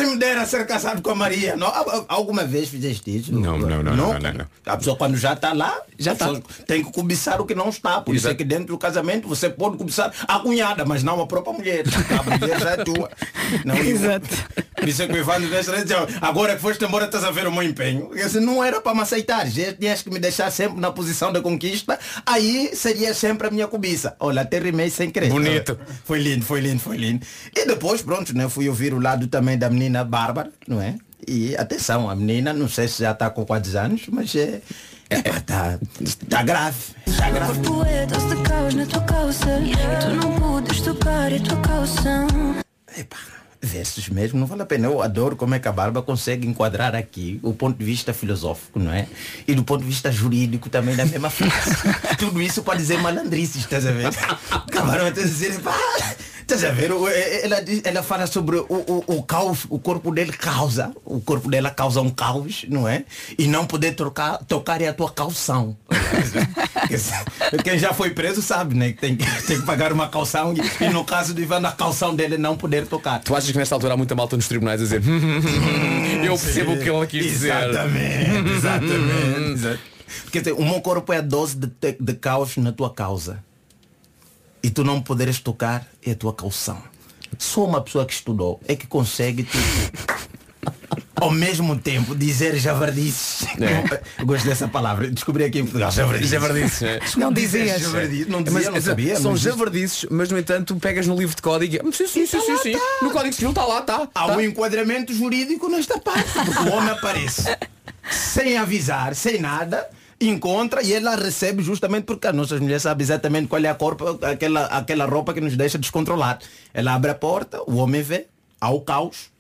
Quem 0.01 0.11
me 0.13 0.17
dera 0.17 0.47
ser 0.47 0.67
casado 0.67 1.03
com 1.03 1.11
a 1.11 1.15
Maria? 1.15 1.57
Não, 1.57 1.71
alguma 2.09 2.45
vez 2.45 2.69
fizeste 2.69 3.17
isso? 3.17 3.33
Não, 3.33 3.59
não, 3.59 3.83
não, 3.83 3.83
não, 3.83 4.19
não, 4.19 4.33
não. 4.33 4.47
A 4.65 4.77
pessoa 4.77 4.97
quando 4.97 5.17
já 5.17 5.35
está 5.35 5.53
lá, 5.53 5.79
Já 5.99 6.15
tá. 6.15 6.29
tem 6.67 6.83
que 6.83 6.91
cobiçar 6.91 7.41
o 7.41 7.45
que 7.45 7.55
não 7.55 7.69
está. 7.69 8.01
Por 8.01 8.15
isso 8.15 8.27
é 8.27 8.31
Exato. 8.31 8.39
que 8.39 8.45
dentro 8.45 8.69
do 8.69 8.79
casamento 8.79 9.29
você 9.29 9.51
pode 9.51 9.77
cobiçar 9.77 10.13
a 10.27 10.39
cunhada, 10.39 10.85
mas 10.85 11.03
não 11.03 11.21
a 11.21 11.27
própria 11.27 11.53
mulher. 11.53 11.85
A 12.19 12.23
mulher 12.23 12.61
já 12.61 12.71
é 12.71 12.77
tua. 12.85 13.11
Não, 13.65 13.77
Exato. 13.77 14.29
Por 14.77 14.89
isso 14.89 15.03
é 15.03 15.07
que 15.07 15.21
o 15.21 15.49
deixa 15.51 15.83
dizer, 15.83 15.97
agora 16.23 16.55
que 16.57 16.63
foste 16.63 16.85
embora 16.85 17.05
estás 17.05 17.23
a 17.25 17.31
ver 17.31 17.47
o 17.47 17.53
meu 17.53 17.63
empenho. 17.63 18.11
Esse 18.15 18.41
não 18.41 18.65
era 18.65 18.81
para 18.81 18.95
me 18.95 19.03
aceitar. 19.03 19.47
Já 19.47 19.73
tinhas 19.75 20.01
que 20.03 20.11
me 20.11 20.19
deixar 20.19 20.51
sempre 20.51 20.81
na 20.81 20.91
posição 20.91 21.31
da 21.31 21.41
conquista. 21.43 21.99
Aí 22.25 22.71
seria 22.75 23.13
sempre 23.13 23.49
a 23.49 23.51
minha 23.51 23.67
cobiça. 23.67 24.17
Olha, 24.19 24.43
até 24.43 24.59
rimei 24.59 24.89
sem 24.89 25.11
querer. 25.11 25.29
Bonito. 25.29 25.79
Foi 26.05 26.19
lindo, 26.19 26.45
foi 26.45 26.61
lindo, 26.61 26.81
foi 26.81 26.97
lindo. 26.97 27.27
E 27.55 27.67
depois, 27.67 28.01
pronto, 28.01 28.35
né, 28.35 28.49
fui 28.49 28.69
ouvir 28.69 28.95
o 28.95 29.01
lado 29.01 29.27
também 29.27 29.59
da 29.59 29.69
menina 29.69 29.90
Bárbara, 30.05 30.51
não 30.67 30.81
é? 30.81 30.97
E 31.27 31.57
atenção, 31.57 32.09
a 32.09 32.17
menina, 32.17 32.53
não 32.53 32.69
sei 32.69 32.89
se 32.89 33.03
já 33.03 33.13
está 33.13 33.31
com 33.31 33.45
quantos 33.45 33.75
anos, 33.75 34.03
mas 34.11 34.35
é. 34.35 34.61
Epá, 35.11 35.41
tá, 35.41 35.79
tá 36.29 36.43
grave. 36.43 36.79
Tá 37.17 37.31
grave. 37.31 37.61
Versos 43.63 44.09
mesmo, 44.09 44.41
não 44.41 44.47
vale 44.47 44.63
a 44.63 44.67
pena. 44.67 44.87
Eu 44.87 45.03
adoro 45.03 45.37
como 45.37 45.55
é 45.55 45.59
que 45.59 45.69
a 45.69 45.73
Barba 45.73 46.01
consegue 46.01 46.49
enquadrar 46.49 46.95
aqui 46.95 47.39
o 47.43 47.53
ponto 47.53 47.77
de 47.77 47.85
vista 47.85 48.15
filosófico, 48.15 48.79
não 48.79 48.93
é? 48.93 49.07
E 49.47 49.55
do 49.55 49.63
ponto 49.63 49.83
de 49.83 49.89
vista 49.89 50.11
jurídico 50.11 50.71
também 50.71 50.97
da 50.97 51.05
mesma 51.05 51.29
frase. 51.29 51.77
Tudo 52.17 52.41
isso 52.41 52.63
para 52.63 52.79
dizer 52.79 52.99
malandrices, 52.99 53.63
estás 53.63 53.85
a 53.87 53.93
ver? 53.93 54.09
Está 54.71 55.07
a 55.07 55.11
dizer, 55.11 55.61
pá, 55.61 55.75
estás 56.55 56.65
a 56.65 56.71
ver? 56.75 56.93
O- 56.93 57.09
eh, 57.09 57.45
Ela, 57.45 57.63
ela 57.85 58.03
fala 58.03 58.27
sobre 58.27 58.57
o, 58.57 58.67
o, 58.69 59.05
o 59.19 59.23
caos, 59.23 59.67
o 59.69 59.79
corpo 59.79 60.11
dele 60.13 60.33
causa, 60.33 60.93
o 61.05 61.21
corpo 61.21 61.51
dela 61.51 61.71
causa 61.71 62.01
um 62.01 62.11
caos, 62.11 62.65
não 62.69 62.89
é? 62.89 63.05
E 63.39 63.47
não 63.47 63.67
poder 63.67 63.95
trocar, 63.95 64.39
tocar 64.45 64.81
é 64.83 64.89
a 64.89 64.93
tua 64.95 65.11
calção. 65.11 65.77
Quem 67.65 67.79
já 67.79 67.93
foi 67.93 68.11
preso 68.11 68.43
sabe, 68.43 68.75
né? 68.77 68.93
Tem, 68.93 69.17
que- 69.17 69.43
tem 69.47 69.61
que 69.61 69.67
pagar 69.67 69.93
uma 69.93 70.09
calção 70.09 70.55
e, 70.55 70.85
e 70.85 70.89
no 70.91 71.05
caso 71.05 71.35
do 71.35 71.41
Ivan, 71.41 71.67
a 71.67 71.73
calção 71.73 72.15
dele 72.15 72.37
não 72.39 72.57
poder 72.57 72.87
tocar. 72.87 73.21
Tu 73.21 73.35
achas 73.35 73.51
que 73.51 73.59
nesta 73.59 73.75
altura 73.75 73.95
há 73.95 73.97
muita 73.97 74.15
malta 74.15 74.37
nos 74.37 74.49
tribunais 74.49 74.81
a 74.81 74.85
dizer 74.85 75.03
eu 76.25 76.39
percebo 76.39 76.73
o 76.73 76.79
que 76.79 76.89
ele 76.91 77.07
quis 77.07 77.25
dizer. 77.25 77.53
Exatamente, 77.55 78.51
exatamente. 78.57 79.53
Exa- 79.61 79.79
Quer 80.33 80.41
dizer, 80.41 80.53
o 80.53 80.65
meu 80.65 80.81
corpo 80.81 81.13
é 81.13 81.19
a 81.19 81.21
dose 81.21 81.57
de, 81.57 81.69
de 82.01 82.15
caos 82.15 82.57
na 82.57 82.73
tua 82.73 82.93
causa. 82.93 83.45
E 84.63 84.71
tu 84.71 84.85
não 84.85 85.01
poderes 85.01 85.39
tocar 85.39 85.87
é 86.05 86.11
a 86.13 86.15
tua 86.15 86.35
calção. 86.35 86.83
Só 87.39 87.65
uma 87.65 87.81
pessoa 87.81 88.05
que 88.05 88.13
estudou 88.13 88.61
é 88.67 88.75
que 88.77 88.87
consegue 88.87 89.45
tipo, 89.45 89.59
ao 91.17 91.31
mesmo 91.31 91.79
tempo 91.79 92.15
dizer 92.15 92.57
javardices. 92.59 93.47
Eu 94.19 94.27
gosto 94.27 94.45
dessa 94.47 94.69
palavra. 94.69 95.11
Descobri 95.11 95.45
aqui 95.45 95.61
em 95.61 95.63
Portugal. 95.63 95.91
Javardices. 95.91 96.31
Javardices, 96.31 96.83
é. 96.83 97.01
Não 97.17 97.33
dizias. 97.33 97.81
javardices. 97.81 98.27
Não 98.27 98.41
Mas, 98.41 98.53
dizia, 98.55 98.71
não 98.71 98.81
sabia. 98.81 99.17
são 99.17 99.31
mas 99.33 99.41
javardices, 99.41 100.07
mas 100.11 100.31
no 100.31 100.39
entanto 100.39 100.77
pegas 100.77 101.07
no 101.07 101.17
livro 101.17 101.35
de 101.35 101.41
código. 101.43 101.77
e- 101.89 101.93
Sim, 101.93 102.07
sim, 102.07 102.27
sim, 102.27 102.41
sim, 102.41 102.57
sim. 102.59 102.75
No 103.01 103.11
código 103.11 103.35
civil 103.35 103.51
está 103.51 103.65
lá, 103.65 103.81
está. 103.81 104.09
Há 104.15 104.27
um 104.33 104.41
enquadramento 104.41 105.15
jurídico 105.15 105.69
nesta 105.69 105.99
parte. 105.99 106.31
Porque 106.33 106.69
o 106.69 106.73
homem 106.73 106.91
aparece 106.91 107.45
sem 108.11 108.59
avisar, 108.59 109.15
sem 109.15 109.41
nada, 109.41 109.89
encontra 110.21 110.83
e 110.83 110.93
ela 110.93 111.17
recebe 111.17 111.63
justamente 111.63 112.05
porque 112.05 112.27
as 112.27 112.35
nossas 112.35 112.61
mulheres 112.61 112.83
sabem 112.83 113.03
exatamente 113.03 113.49
qual 113.49 113.65
é 113.65 113.69
a 113.69 113.75
corpo, 113.75 114.19
aquela, 114.25 114.67
aquela 114.67 115.07
roupa 115.07 115.33
que 115.33 115.41
nos 115.41 115.57
deixa 115.57 115.79
descontrolar. 115.79 116.39
Ela 116.75 116.95
abre 116.95 117.11
a 117.11 117.15
porta, 117.15 117.63
o 117.67 117.77
homem 117.77 118.03
vê, 118.03 118.27
há 118.61 118.71
o 118.71 118.81
caos. 118.81 119.31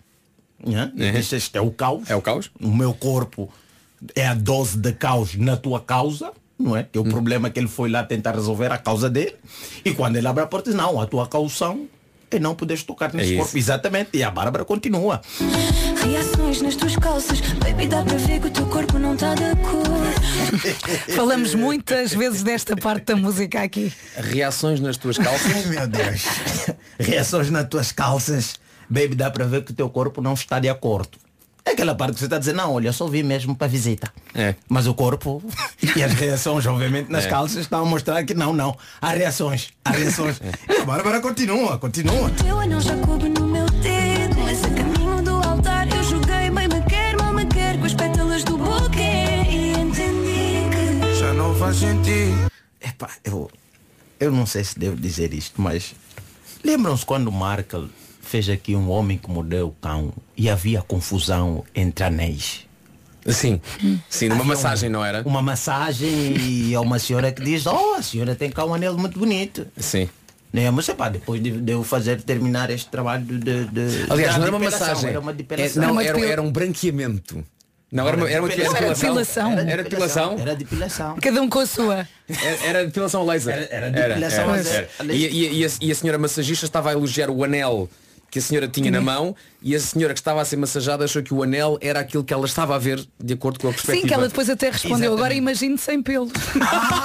Né? 0.64 0.90
Diz, 0.94 1.32
Este 1.32 1.58
é 1.58 1.60
o 1.60 1.70
caos. 1.70 2.08
É 2.08 2.16
o 2.16 2.22
caos. 2.22 2.50
O 2.60 2.68
meu 2.68 2.94
corpo 2.94 3.52
é 4.14 4.26
a 4.26 4.34
dose 4.34 4.78
de 4.78 4.92
caos 4.92 5.34
na 5.34 5.56
tua 5.56 5.80
causa. 5.80 6.32
Não 6.58 6.76
é? 6.76 6.82
Que 6.82 6.98
é 6.98 7.00
o 7.00 7.04
problema 7.04 7.48
que 7.48 7.58
ele 7.58 7.68
foi 7.68 7.88
lá 7.88 8.04
tentar 8.04 8.34
resolver 8.34 8.70
a 8.70 8.76
causa 8.76 9.08
dele. 9.08 9.34
E 9.82 9.92
quando 9.92 10.16
ele 10.16 10.28
abre 10.28 10.44
a 10.44 10.46
porta, 10.46 10.68
diz, 10.68 10.78
não, 10.78 11.00
a 11.00 11.06
tua 11.06 11.26
caução 11.26 11.88
e 12.36 12.40
não 12.40 12.54
poderes 12.54 12.82
tocar 12.82 13.12
nesse 13.12 13.30
isso. 13.30 13.42
corpo. 13.42 13.58
Exatamente. 13.58 14.10
E 14.14 14.22
a 14.22 14.30
Bárbara 14.30 14.64
continua. 14.64 15.20
Reações 16.02 16.62
nas 16.62 16.74
tuas 16.74 16.96
calças 16.96 17.40
Baby, 17.58 17.86
dá 17.86 18.02
para 18.02 18.16
ver 18.16 18.40
que 18.40 18.46
o 18.46 18.50
teu 18.50 18.66
corpo 18.66 18.98
não 18.98 19.14
está 19.14 19.34
de 19.34 19.54
cor 19.56 19.90
Falamos 21.14 21.54
muitas 21.54 22.12
vezes 22.12 22.42
desta 22.42 22.76
parte 22.76 23.06
da 23.06 23.16
música 23.16 23.62
aqui. 23.62 23.92
Reações 24.16 24.80
nas 24.80 24.96
tuas 24.96 25.18
calças. 25.18 25.52
Ai, 25.54 25.66
meu 25.66 25.86
Deus. 25.86 26.24
Reações 26.98 27.50
nas 27.50 27.68
tuas 27.68 27.92
calças. 27.92 28.58
Baby, 28.88 29.14
dá 29.14 29.30
para 29.30 29.44
ver 29.44 29.64
que 29.64 29.72
o 29.72 29.74
teu 29.74 29.88
corpo 29.88 30.20
não 30.20 30.34
está 30.34 30.58
de 30.58 30.68
acordo. 30.68 31.18
É 31.64 31.70
aquela 31.72 31.94
parte 31.94 32.14
que 32.14 32.18
você 32.20 32.24
está 32.24 32.38
dizendo, 32.38 32.56
não, 32.56 32.72
olha, 32.74 32.88
eu 32.88 32.92
só 32.92 33.06
vim 33.06 33.22
mesmo 33.22 33.54
para 33.54 33.66
visita. 33.68 34.10
É. 34.34 34.54
Mas 34.68 34.86
o 34.86 34.94
corpo 34.94 35.42
e 35.96 36.02
as 36.02 36.12
reações, 36.14 36.64
obviamente, 36.66 37.10
nas 37.10 37.26
É. 37.26 37.28
calças 37.28 37.58
estão 37.58 37.82
a 37.82 37.84
mostrar 37.84 38.24
que 38.24 38.34
não, 38.34 38.52
não. 38.52 38.76
Há 39.00 39.10
reações. 39.10 39.68
Há 39.84 39.90
reações. 39.90 40.40
E 40.68 40.76
a 40.80 40.84
Bárbara 40.84 41.20
continua, 41.20 41.78
continua. 41.78 42.30
Já 42.80 42.96
coube 42.98 43.28
no 43.28 43.46
meu 43.46 43.66
dedo 43.66 44.36
Mas 44.42 44.64
a 44.64 44.70
caminho 44.70 45.22
do 45.22 45.32
altar 45.46 45.86
eu 45.94 46.02
joguei 46.02 46.50
Bem 46.50 46.66
me 46.66 46.82
quer, 46.88 47.14
mal 47.18 47.34
me 47.34 47.44
quer 47.44 47.78
Com 47.78 47.84
as 47.84 47.92
pétalas 47.92 48.42
do 48.42 48.56
buquê 48.56 49.42
E 49.50 49.72
entendi 49.78 50.64
que 50.70 51.14
Já 51.16 51.34
não 51.34 51.54
faz 51.54 51.76
sentido. 51.76 52.50
Epá, 52.80 53.10
eu, 53.22 53.50
eu 54.18 54.32
não 54.32 54.46
sei 54.46 54.64
se 54.64 54.78
devo 54.78 54.96
dizer 54.96 55.34
isto, 55.34 55.60
mas 55.60 55.94
lembram-se 56.64 57.04
quando 57.04 57.28
o 57.28 57.32
Markle 57.32 57.90
fez 58.30 58.48
aqui 58.48 58.74
um 58.76 58.88
homem 58.90 59.18
que 59.18 59.28
mordeu 59.30 59.68
o 59.68 59.72
cão 59.80 60.12
e 60.36 60.48
havia 60.48 60.80
confusão 60.82 61.64
entre 61.74 62.04
anéis? 62.04 62.66
Sim, 63.26 63.60
sim, 64.08 64.28
numa 64.28 64.40
Havia 64.40 64.54
massagem, 64.54 64.88
não 64.88 65.04
era? 65.04 65.22
Uma 65.26 65.42
massagem 65.42 66.08
e 66.38 66.72
é 66.74 66.80
uma 66.80 66.98
senhora 66.98 67.30
que 67.30 67.42
diz, 67.42 67.66
oh, 67.66 67.94
a 67.98 68.02
senhora 68.02 68.34
tem 68.34 68.50
cá 68.50 68.64
um 68.64 68.72
anel 68.72 68.96
muito 68.96 69.18
bonito. 69.18 69.66
Sim. 69.76 70.08
Né? 70.52 70.70
Mas 70.70 70.88
epá, 70.88 71.08
depois 71.08 71.40
de, 71.42 71.50
de 71.50 71.72
eu 71.72 71.84
fazer 71.84 72.22
terminar 72.22 72.70
este 72.70 72.88
trabalho 72.88 73.24
de. 73.24 73.38
de 73.66 74.06
Aliás, 74.10 74.36
não 74.36 74.42
era 74.46 74.50
uma 74.56 74.58
depilação, 74.58 74.88
massagem. 74.88 75.10
Era 75.10 75.20
uma 75.20 75.30
É, 75.30 75.34
depilação. 75.34 75.82
não, 75.82 76.00
era, 76.00 76.20
era 76.26 76.42
um 76.42 76.50
branqueamento. 76.50 77.44
Não, 77.92 78.06
era 78.08 78.16
uma, 78.16 78.30
era 78.30 78.40
uma 78.42 78.48
depilação. 78.48 79.52
Era 79.58 79.82
depilação? 79.82 80.38
Era 80.38 80.56
depilação. 80.56 81.16
Cada 81.20 81.42
um 81.42 81.48
com 81.48 81.58
a 81.58 81.66
sua. 81.66 82.08
Era, 82.28 82.64
era 82.66 82.86
depilação 82.86 83.24
laser. 83.26 83.68
Era 83.70 83.90
depilação 83.90 84.42
era, 84.44 84.52
laser. 84.52 84.88
era. 84.98 85.12
E, 85.12 85.26
e- 85.26 85.58
e 85.60 85.64
a, 85.66 85.70
e 85.80 85.92
a 85.92 85.94
senhora 85.94 86.18
massagista 86.18 86.64
estava 86.66 86.88
a 86.90 86.92
elogiar 86.92 87.30
o 87.30 87.44
anel 87.44 87.88
que 88.30 88.38
a 88.38 88.42
senhora 88.42 88.68
tinha 88.68 88.90
na 88.90 89.00
mão 89.00 89.34
e 89.62 89.74
a 89.74 89.80
senhora 89.80 90.14
que 90.14 90.20
estava 90.20 90.40
a 90.40 90.44
ser 90.44 90.56
massajada 90.56 91.04
achou 91.04 91.22
que 91.22 91.34
o 91.34 91.42
anel 91.42 91.76
era 91.80 92.00
aquilo 92.00 92.22
que 92.22 92.32
ela 92.32 92.46
estava 92.46 92.74
a 92.74 92.78
ver 92.78 93.04
de 93.18 93.34
acordo 93.34 93.58
com 93.58 93.68
a 93.68 93.72
perspectiva. 93.72 94.02
Sim, 94.02 94.08
que 94.08 94.14
ela 94.14 94.28
depois 94.28 94.48
até 94.48 94.70
respondeu. 94.70 95.12
Agora 95.12 95.34
imagino 95.34 95.76
sem 95.76 96.02
pelo. 96.02 96.30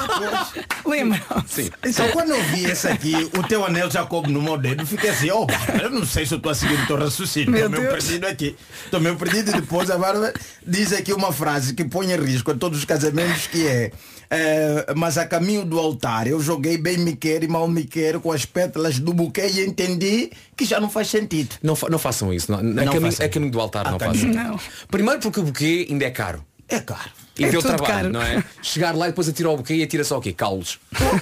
Lembram? 0.86 1.20
Sim. 1.46 1.70
Então 1.84 2.08
quando 2.10 2.30
eu 2.30 2.42
vi 2.44 2.64
esse 2.64 2.86
aqui, 2.86 3.14
o 3.36 3.42
teu 3.42 3.64
anel 3.64 3.90
já 3.90 4.06
coube 4.06 4.30
no 4.30 4.40
meu 4.40 4.56
dedo, 4.56 4.86
fiquei 4.86 5.10
assim, 5.10 5.30
oh, 5.30 5.46
eu 5.82 5.90
não 5.90 6.06
sei 6.06 6.24
se 6.24 6.34
eu 6.34 6.38
estou 6.38 6.52
a 6.52 6.54
seguir 6.54 6.80
o 6.80 6.86
teu 6.86 6.96
raciocínio. 6.96 7.50
Meu 7.50 7.66
Estou 7.66 7.80
meio 7.80 7.92
perdido 7.92 8.26
aqui. 8.26 8.56
Estou 8.84 9.00
meio 9.00 9.16
perdido 9.16 9.50
e 9.50 9.60
depois 9.60 9.90
a 9.90 9.98
Bárbara 9.98 10.32
diz 10.66 10.92
aqui 10.92 11.12
uma 11.12 11.32
frase 11.32 11.74
que 11.74 11.84
põe 11.84 12.12
em 12.12 12.16
risco 12.16 12.52
a 12.52 12.54
todos 12.54 12.78
os 12.78 12.84
casamentos 12.84 13.46
que 13.48 13.66
é 13.66 13.90
eh, 14.30 14.86
mas 14.96 15.16
a 15.18 15.26
caminho 15.26 15.64
do 15.64 15.78
altar 15.78 16.26
eu 16.26 16.40
joguei 16.40 16.76
bem 16.78 16.98
me 16.98 17.14
quer 17.16 17.42
e 17.44 17.48
mal 17.48 17.66
me 17.68 17.84
quer 17.84 18.18
com 18.18 18.32
as 18.32 18.44
pétalas 18.44 18.98
do 18.98 19.12
buquê 19.12 19.46
e 19.48 19.60
entendi 19.66 20.30
que 20.56 20.64
já 20.64 20.80
não 20.80 20.88
faz 20.90 21.08
sentido. 21.08 21.54
Não, 21.62 21.76
fa- 21.76 21.88
não 21.88 21.98
façam 21.98 22.32
isso. 22.32 22.50
Não, 22.50 22.58
a, 22.58 22.62
Não 22.62 22.84
caminho, 22.92 23.12
façam. 23.12 23.26
a 23.26 23.28
caminho 23.28 23.52
do 23.52 23.60
altar 23.60 23.86
A 23.86 23.90
não 23.92 23.98
caminho. 23.98 24.34
façam. 24.34 24.50
Não. 24.52 24.60
Primeiro 24.88 25.20
porque 25.20 25.40
o 25.40 25.42
buquê 25.42 25.86
ainda 25.90 26.04
é 26.04 26.10
caro. 26.10 26.44
É 26.68 26.80
caro. 26.80 27.10
E 27.38 27.44
É 27.44 27.50
deu 27.50 27.60
trabalho, 27.60 27.86
caro. 27.86 28.08
não 28.10 28.22
é? 28.22 28.42
Chegar 28.62 28.94
lá 28.94 29.06
e 29.06 29.10
depois 29.10 29.28
atira 29.28 29.50
o 29.50 29.56
buquê 29.56 29.74
e 29.74 29.82
atira 29.82 30.04
só 30.04 30.18
o 30.18 30.20
quê? 30.20 30.32
Caulos. 30.32 30.78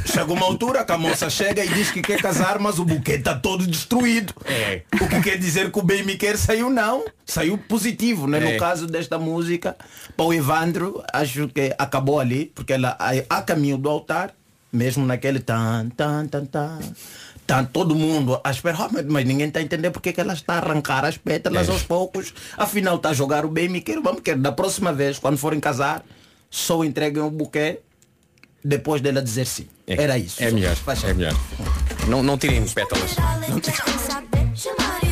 Chega 0.06 0.32
uma 0.32 0.46
altura 0.46 0.84
que 0.84 0.92
a 0.92 0.98
moça 0.98 1.28
chega 1.28 1.64
e 1.64 1.68
diz 1.68 1.90
que 1.90 2.00
quer 2.02 2.20
casar, 2.22 2.58
mas 2.58 2.78
o 2.78 2.84
buquê 2.84 3.12
está 3.12 3.34
todo 3.34 3.66
destruído. 3.66 4.32
É. 4.44 4.82
O 5.00 5.08
que 5.08 5.20
quer 5.20 5.36
dizer 5.38 5.70
que 5.72 5.78
o 5.78 5.82
bem 5.82 6.04
me 6.04 6.16
quer 6.16 6.36
saiu 6.38 6.70
não. 6.70 7.04
Saiu 7.26 7.58
positivo, 7.58 8.26
né? 8.26 8.38
É. 8.38 8.52
No 8.52 8.58
caso 8.58 8.86
desta 8.86 9.18
música, 9.18 9.76
para 10.16 10.26
o 10.26 10.32
Evandro, 10.32 11.02
acho 11.12 11.48
que 11.48 11.74
acabou 11.78 12.20
ali, 12.20 12.52
porque 12.54 12.72
ela 12.74 12.96
a, 12.98 13.38
a 13.38 13.42
caminho 13.42 13.76
do 13.78 13.88
altar, 13.88 14.32
mesmo 14.72 15.04
naquele 15.06 15.40
tan, 15.40 15.88
tan, 15.96 16.26
tan, 16.26 16.44
tan. 16.44 16.78
Tá 17.46 17.62
todo 17.62 17.94
mundo 17.94 18.40
a 18.42 18.50
esperar, 18.50 18.86
"Oh, 18.86 18.88
mas- 18.92 19.04
mas 19.06 19.24
ninguém 19.26 19.48
está 19.48 19.60
a 19.60 19.62
entender 19.62 19.90
porque 19.90 20.12
que 20.12 20.20
ela 20.20 20.32
está 20.32 20.54
a 20.54 20.58
arrancar 20.58 21.04
as 21.04 21.18
pétalas 21.18 21.68
É. 21.68 21.72
aos 21.72 21.82
poucos. 21.82 22.32
Afinal 22.56 22.96
está 22.96 23.10
a 23.10 23.12
jogar 23.12 23.44
o 23.44 23.48
bem 23.48 23.68
me 23.68 23.80
quer, 23.82 24.00
vamos 24.00 24.22
quer. 24.22 24.36
Da 24.38 24.50
próxima 24.50 24.92
vez, 24.94 25.18
quando 25.18 25.36
forem 25.36 25.60
casar, 25.60 26.02
só 26.50 26.82
entreguem 26.82 27.22
o 27.22 27.30
buquê 27.30 27.80
depois 28.64 29.02
dela 29.02 29.20
dizer 29.20 29.46
sim. 29.46 29.66
É. 29.86 30.02
Era 30.02 30.16
isso. 30.16 30.42
É 30.42 30.50
melhor. 30.50 30.74
Faz 30.76 31.04
É 31.04 31.12
melhor. 31.12 31.34
Não, 32.08 32.22
não 32.22 32.38
tirem 32.38 32.64
pétalas. 32.66 33.14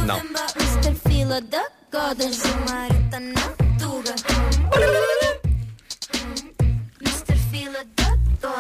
Não. 0.07 0.18
Mr. 0.18 0.95
Fila 1.07 1.41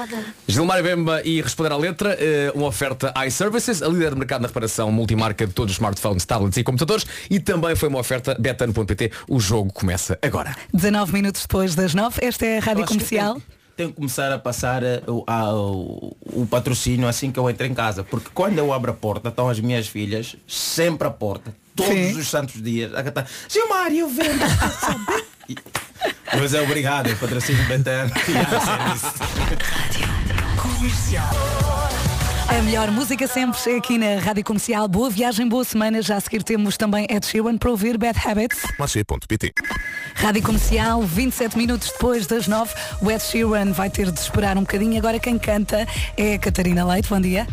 da 0.06 0.16
Goda 0.16 0.34
Gilmário 0.48 0.84
Bemba 0.84 1.22
e 1.24 1.40
responder 1.40 1.72
à 1.72 1.76
letra, 1.76 2.16
eh, 2.20 2.52
uma 2.54 2.66
oferta 2.66 3.12
iServices, 3.26 3.82
a 3.82 3.88
líder 3.88 4.10
de 4.10 4.16
mercado 4.18 4.42
na 4.42 4.48
reparação 4.48 4.90
multimarca 4.92 5.46
de 5.46 5.52
todos 5.52 5.72
os 5.72 5.76
smartphones, 5.76 6.24
tablets 6.24 6.56
e 6.56 6.64
computadores 6.64 7.06
e 7.30 7.38
também 7.40 7.74
foi 7.76 7.88
uma 7.88 7.98
oferta 7.98 8.36
betano.pt. 8.38 9.10
O 9.28 9.38
jogo 9.40 9.72
começa 9.72 10.18
agora. 10.22 10.54
19 10.72 11.12
minutos 11.12 11.42
depois 11.42 11.74
das 11.74 11.94
9. 11.94 12.18
Esta 12.24 12.46
é 12.46 12.58
a 12.58 12.60
Rádio 12.60 12.84
Comercial. 12.86 13.40
Tem 13.74 13.88
que 13.88 13.94
começar 13.94 14.30
a 14.30 14.38
passar 14.38 14.82
eh, 14.82 15.02
o, 15.06 15.24
a- 15.26 15.54
o- 15.54 16.14
o 16.24 16.46
patrocínio 16.46 17.08
assim 17.08 17.32
que 17.32 17.38
eu 17.38 17.48
entro 17.48 17.66
em 17.66 17.72
casa. 17.72 18.04
Porque 18.04 18.28
quando 18.34 18.58
eu 18.58 18.70
abro 18.72 18.90
a 18.90 18.94
porta, 18.94 19.30
estão 19.30 19.48
as 19.48 19.58
minhas 19.60 19.88
filhas 19.88 20.36
sempre 20.46 21.08
à 21.08 21.10
porta. 21.10 21.54
Todos 21.74 21.90
Sim. 21.92 22.18
os 22.18 22.28
santos 22.28 22.62
dias. 22.62 22.94
A 22.94 23.02
cantar, 23.02 23.26
Gilmar, 23.48 23.90
eu 23.92 24.08
vendo. 24.10 24.44
Mas 26.38 26.54
é 26.54 26.62
obrigado, 26.62 27.14
patrocínio 27.16 27.66
Betano. 27.66 28.12
A 32.52 32.60
melhor 32.60 32.90
música 32.90 33.26
sempre 33.26 33.58
aqui 33.76 33.96
na 33.96 34.20
Rádio 34.20 34.44
Comercial. 34.44 34.86
Boa 34.86 35.08
viagem, 35.08 35.48
boa 35.48 35.64
semana. 35.64 36.02
Já 36.02 36.16
a 36.16 36.20
seguir 36.20 36.42
temos 36.42 36.76
também 36.76 37.06
Ed 37.08 37.24
Sheeran 37.24 37.56
para 37.56 37.70
ouvir 37.70 37.96
Bad 37.96 38.18
Habits. 38.28 38.60
Machê.pt 38.78 39.52
Rádio 40.14 40.42
Comercial, 40.42 41.02
27 41.02 41.56
minutos 41.56 41.90
depois 41.90 42.26
das 42.26 42.46
9. 42.46 42.70
O 43.00 43.10
Ed 43.10 43.22
Sheeran 43.22 43.72
vai 43.72 43.88
ter 43.88 44.10
de 44.10 44.20
esperar 44.20 44.58
um 44.58 44.60
bocadinho. 44.60 44.98
Agora 44.98 45.18
quem 45.18 45.38
canta 45.38 45.88
é 46.14 46.34
a 46.34 46.38
Catarina 46.38 46.84
Leite. 46.84 47.08
Bom 47.08 47.20
dia. 47.22 47.46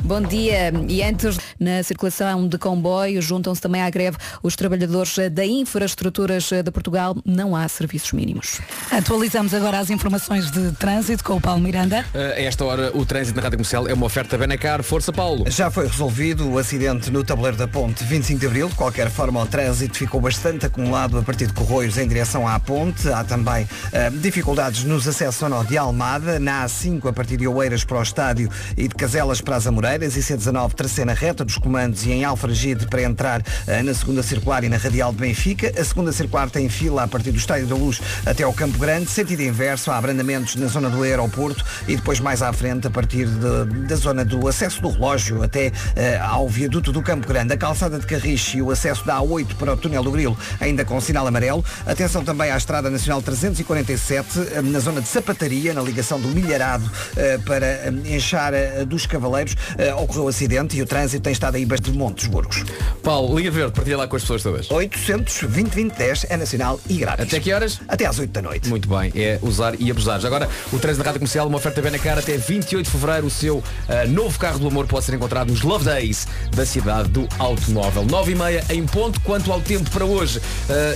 Bom 0.00 0.20
dia. 0.20 0.70
E 0.86 1.02
antes, 1.02 1.38
na 1.58 1.82
circulação 1.82 2.46
de 2.46 2.58
comboio, 2.58 3.22
juntam-se 3.22 3.60
também 3.60 3.80
à 3.80 3.88
greve 3.88 4.18
os 4.42 4.54
trabalhadores 4.54 5.16
da 5.32 5.46
Infraestruturas 5.46 6.50
de 6.50 6.70
Portugal. 6.70 7.16
Não 7.24 7.56
há 7.56 7.66
serviços 7.68 8.12
mínimos. 8.12 8.60
Atualizamos 8.90 9.54
agora 9.54 9.78
as 9.78 9.88
informações 9.88 10.50
de 10.50 10.72
trânsito 10.72 11.24
com 11.24 11.36
o 11.36 11.40
Paulo 11.40 11.62
Miranda. 11.62 12.04
Eh, 12.12 12.34
a 12.36 12.42
esta 12.42 12.66
hora, 12.66 12.92
o 12.94 13.06
trânsito 13.06 13.36
na 13.36 13.42
Rádio 13.42 13.56
Comercial 13.56 13.88
é 13.88 13.94
uma 13.94 14.04
oferta 14.04 14.41
Benacar. 14.42 14.82
Força, 14.82 15.12
Paulo. 15.12 15.44
Já 15.48 15.70
foi 15.70 15.86
resolvido 15.86 16.50
o 16.50 16.58
acidente 16.58 17.12
no 17.12 17.22
tabuleiro 17.22 17.56
da 17.56 17.68
ponte 17.68 18.02
25 18.02 18.40
de 18.40 18.46
Abril. 18.46 18.68
De 18.68 18.74
qualquer 18.74 19.08
forma, 19.08 19.40
o 19.40 19.46
trânsito 19.46 19.96
ficou 19.96 20.20
bastante 20.20 20.66
acumulado 20.66 21.16
a 21.16 21.22
partir 21.22 21.46
de 21.46 21.52
Corroios 21.52 21.96
em 21.96 22.08
direção 22.08 22.48
à 22.48 22.58
ponte. 22.58 23.08
Há 23.08 23.22
também 23.22 23.68
eh, 23.92 24.10
dificuldades 24.10 24.82
nos 24.82 25.06
acessos 25.06 25.40
ao 25.44 25.48
nó 25.48 25.62
de 25.62 25.78
Almada, 25.78 26.40
na 26.40 26.64
A5 26.66 27.08
a 27.08 27.12
partir 27.12 27.36
de 27.36 27.46
Oeiras 27.46 27.84
para 27.84 28.00
o 28.00 28.02
estádio 28.02 28.50
e 28.76 28.88
de 28.88 28.94
Caselas 28.96 29.40
para 29.40 29.54
as 29.54 29.64
Amoreiras, 29.68 30.16
e 30.16 30.20
C19 30.20 30.72
terceira 30.74 31.14
reta 31.14 31.44
dos 31.44 31.56
comandos 31.56 32.04
e 32.04 32.10
em 32.10 32.24
Alfragide 32.24 32.88
para 32.88 33.02
entrar 33.02 33.44
eh, 33.68 33.80
na 33.84 33.94
segunda 33.94 34.24
circular 34.24 34.64
e 34.64 34.68
na 34.68 34.76
radial 34.76 35.12
de 35.12 35.18
Benfica. 35.18 35.72
A 35.80 35.84
segunda 35.84 36.10
circular 36.10 36.50
tem 36.50 36.68
fila 36.68 37.04
a 37.04 37.06
partir 37.06 37.30
do 37.30 37.38
Estádio 37.38 37.68
da 37.68 37.76
Luz 37.76 38.00
até 38.26 38.42
ao 38.42 38.52
Campo 38.52 38.76
Grande, 38.76 39.08
sentido 39.08 39.40
inverso, 39.42 39.92
há 39.92 39.98
abrandamentos 39.98 40.56
na 40.56 40.66
zona 40.66 40.90
do 40.90 41.04
aeroporto 41.04 41.64
e 41.86 41.94
depois 41.94 42.18
mais 42.18 42.42
à 42.42 42.52
frente 42.52 42.88
a 42.88 42.90
partir 42.90 43.26
de- 43.28 43.86
da 43.86 43.94
zona 43.94 44.24
do 44.24 44.31
acesso 44.48 44.80
do 44.80 44.88
relógio 44.88 45.42
até 45.42 45.72
eh, 45.94 46.18
ao 46.18 46.48
viaduto 46.48 46.92
do 46.92 47.02
Campo 47.02 47.26
Grande. 47.26 47.52
A 47.52 47.56
calçada 47.56 47.98
de 47.98 48.06
Carriche 48.06 48.58
e 48.58 48.62
o 48.62 48.70
acesso 48.70 49.04
da 49.06 49.18
A8 49.18 49.54
para 49.56 49.74
o 49.74 49.76
túnel 49.76 50.02
do 50.02 50.10
Grilo 50.10 50.36
ainda 50.60 50.84
com 50.84 51.00
sinal 51.00 51.26
amarelo. 51.26 51.64
Atenção 51.86 52.24
também 52.24 52.50
à 52.50 52.56
Estrada 52.56 52.90
Nacional 52.90 53.22
347 53.22 54.40
eh, 54.54 54.62
na 54.62 54.78
zona 54.78 55.00
de 55.00 55.08
Sapataria, 55.08 55.74
na 55.74 55.82
ligação 55.82 56.20
do 56.20 56.28
Milharado 56.28 56.90
eh, 57.16 57.38
para 57.44 57.92
Enxar 58.06 58.54
eh, 58.54 58.84
dos 58.84 59.06
Cavaleiros. 59.06 59.54
eh, 59.78 59.94
Ocorreu 59.94 60.28
acidente 60.28 60.76
e 60.76 60.82
o 60.82 60.86
trânsito 60.86 61.22
tem 61.22 61.32
estado 61.32 61.56
aí 61.56 61.66
bastante 61.66 61.92
de 61.92 61.98
Montes 61.98 62.26
Burgos. 62.28 62.64
Paulo, 63.02 63.36
linha 63.38 63.50
verde, 63.50 63.72
partilha 63.72 63.96
lá 63.96 64.06
com 64.06 64.16
as 64.16 64.22
pessoas 64.22 64.42
todas. 64.42 64.70
800 64.70 65.40
2010 65.42 66.26
é 66.28 66.36
nacional 66.36 66.80
e 66.88 66.96
grátis. 66.98 67.26
Até 67.26 67.40
que 67.40 67.52
horas? 67.52 67.80
Até 67.88 68.06
às 68.06 68.18
8 68.18 68.30
da 68.30 68.42
noite. 68.42 68.68
Muito 68.68 68.88
bem, 68.88 69.12
é 69.14 69.38
usar 69.42 69.74
e 69.78 69.90
abusar. 69.90 70.24
Agora, 70.24 70.48
o 70.72 70.78
trânsito 70.78 71.02
da 71.02 71.10
Rádio 71.10 71.20
Comercial, 71.20 71.48
uma 71.48 71.56
oferta 71.58 71.82
Benacar 71.82 72.18
até 72.18 72.36
28 72.36 72.84
de 72.84 72.90
Fevereiro. 72.90 73.26
O 73.26 73.30
seu 73.30 73.62
ah, 73.88 74.06
novo 74.06 74.21
carro 74.30 74.58
do 74.58 74.68
amor 74.68 74.86
pode 74.86 75.04
ser 75.04 75.14
encontrado 75.14 75.50
nos 75.50 75.62
Love 75.62 75.84
Days 75.84 76.26
da 76.54 76.66
cidade 76.66 77.08
do 77.08 77.28
automóvel. 77.38 78.04
9 78.04 78.32
e 78.32 78.34
meia 78.34 78.64
em 78.70 78.86
ponto. 78.86 79.20
Quanto 79.20 79.52
ao 79.52 79.60
tempo 79.60 79.90
para 79.90 80.04
hoje, 80.04 80.40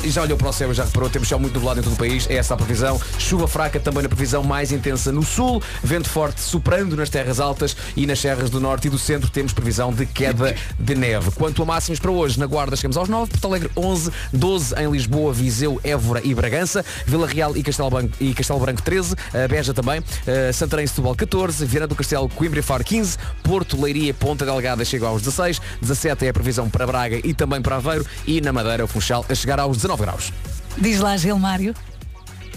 e 0.05 0.11
já 0.11 0.23
olhou 0.23 0.37
para 0.37 0.49
o 0.49 0.53
céu 0.53 0.73
já 0.75 0.85
para 0.87 1.05
o 1.05 1.11
tempo 1.11 1.25
céu 1.25 1.39
muito 1.39 1.55
nublado 1.55 1.81
em 1.81 1.83
todo 1.83 1.93
o 1.93 1.97
país. 1.97 2.29
É 2.29 2.35
essa 2.35 2.55
a 2.55 2.57
previsão. 2.57 3.01
Chuva 3.19 3.47
fraca 3.49 3.79
também 3.79 4.03
na 4.03 4.09
previsão 4.09 4.43
mais 4.43 4.73
intensa 4.73 5.13
no 5.13 5.23
sul. 5.23 5.63
Vento 5.83 6.09
forte 6.09 6.41
soprando 6.41 6.97
nas 6.97 7.11
terras 7.11 7.41
altas 7.41 7.77
e 7.97 8.07
nas 8.07 8.19
serras 8.19 8.51
do 8.51 8.61
norte 8.61 8.87
e 8.89 8.91
do 8.91 8.99
centro 8.99 9.31
temos 9.31 9.53
previsão 9.53 9.93
de 9.93 10.07
queda 10.07 10.55
de 10.79 10.95
neve. 10.95 11.31
Quanto 11.33 11.63
a 11.63 11.67
máximos 11.67 11.99
para 11.99 12.11
hoje, 12.11 12.39
na 12.39 12.47
Guarda 12.47 12.77
chegamos 12.77 12.97
aos 12.97 13.09
9, 13.09 13.31
Porto 13.31 13.47
Alegre 13.47 13.71
11, 13.77 14.11
12 14.33 14.75
em 14.77 14.91
Lisboa, 14.91 15.33
Viseu, 15.33 15.81
Évora 15.83 16.21
e 16.25 16.35
Bragança, 16.35 16.85
Vila 17.07 17.27
Real 17.27 17.57
e 17.57 17.63
Castelo 17.63 17.91
Branco, 17.91 18.15
e 18.21 18.35
Castelo 18.35 18.61
Branco 18.61 18.83
13, 18.83 19.15
eh, 19.33 19.49
Beja 19.49 19.75
também, 19.75 20.03
eh, 20.27 20.53
Santarém 20.53 20.85
e 20.85 20.89
Setúbal 20.89 21.15
14, 21.15 21.65
Viana 21.65 21.87
do 21.87 21.95
Castelo, 21.95 22.29
Coimbra 22.29 22.61
e 22.61 22.63
Faro 22.63 22.85
15, 22.85 23.16
Porto, 23.43 23.81
Leiria 23.81 24.11
e 24.11 24.13
Ponta 24.13 24.45
Delgada 24.45 24.85
chegam 24.85 25.09
aos 25.09 25.23
16, 25.23 25.61
17 25.81 26.27
é 26.27 26.29
a 26.29 26.33
previsão 26.33 26.69
para 26.71 26.87
Braga 26.87 27.21
e 27.25 27.33
também 27.35 27.61
para 27.63 27.77
Aveiro 27.77 28.07
e 28.27 28.41
na 28.41 28.53
Madeira 28.53 28.85
o 28.85 28.89
Funchal 28.89 29.25
a 29.29 29.35
chegar 29.35 29.59
aos 29.61 29.77
19 29.79 30.03
graus. 30.03 30.33
Diz 30.79 31.01
lá, 31.01 31.17
Gilmário. 31.17 31.75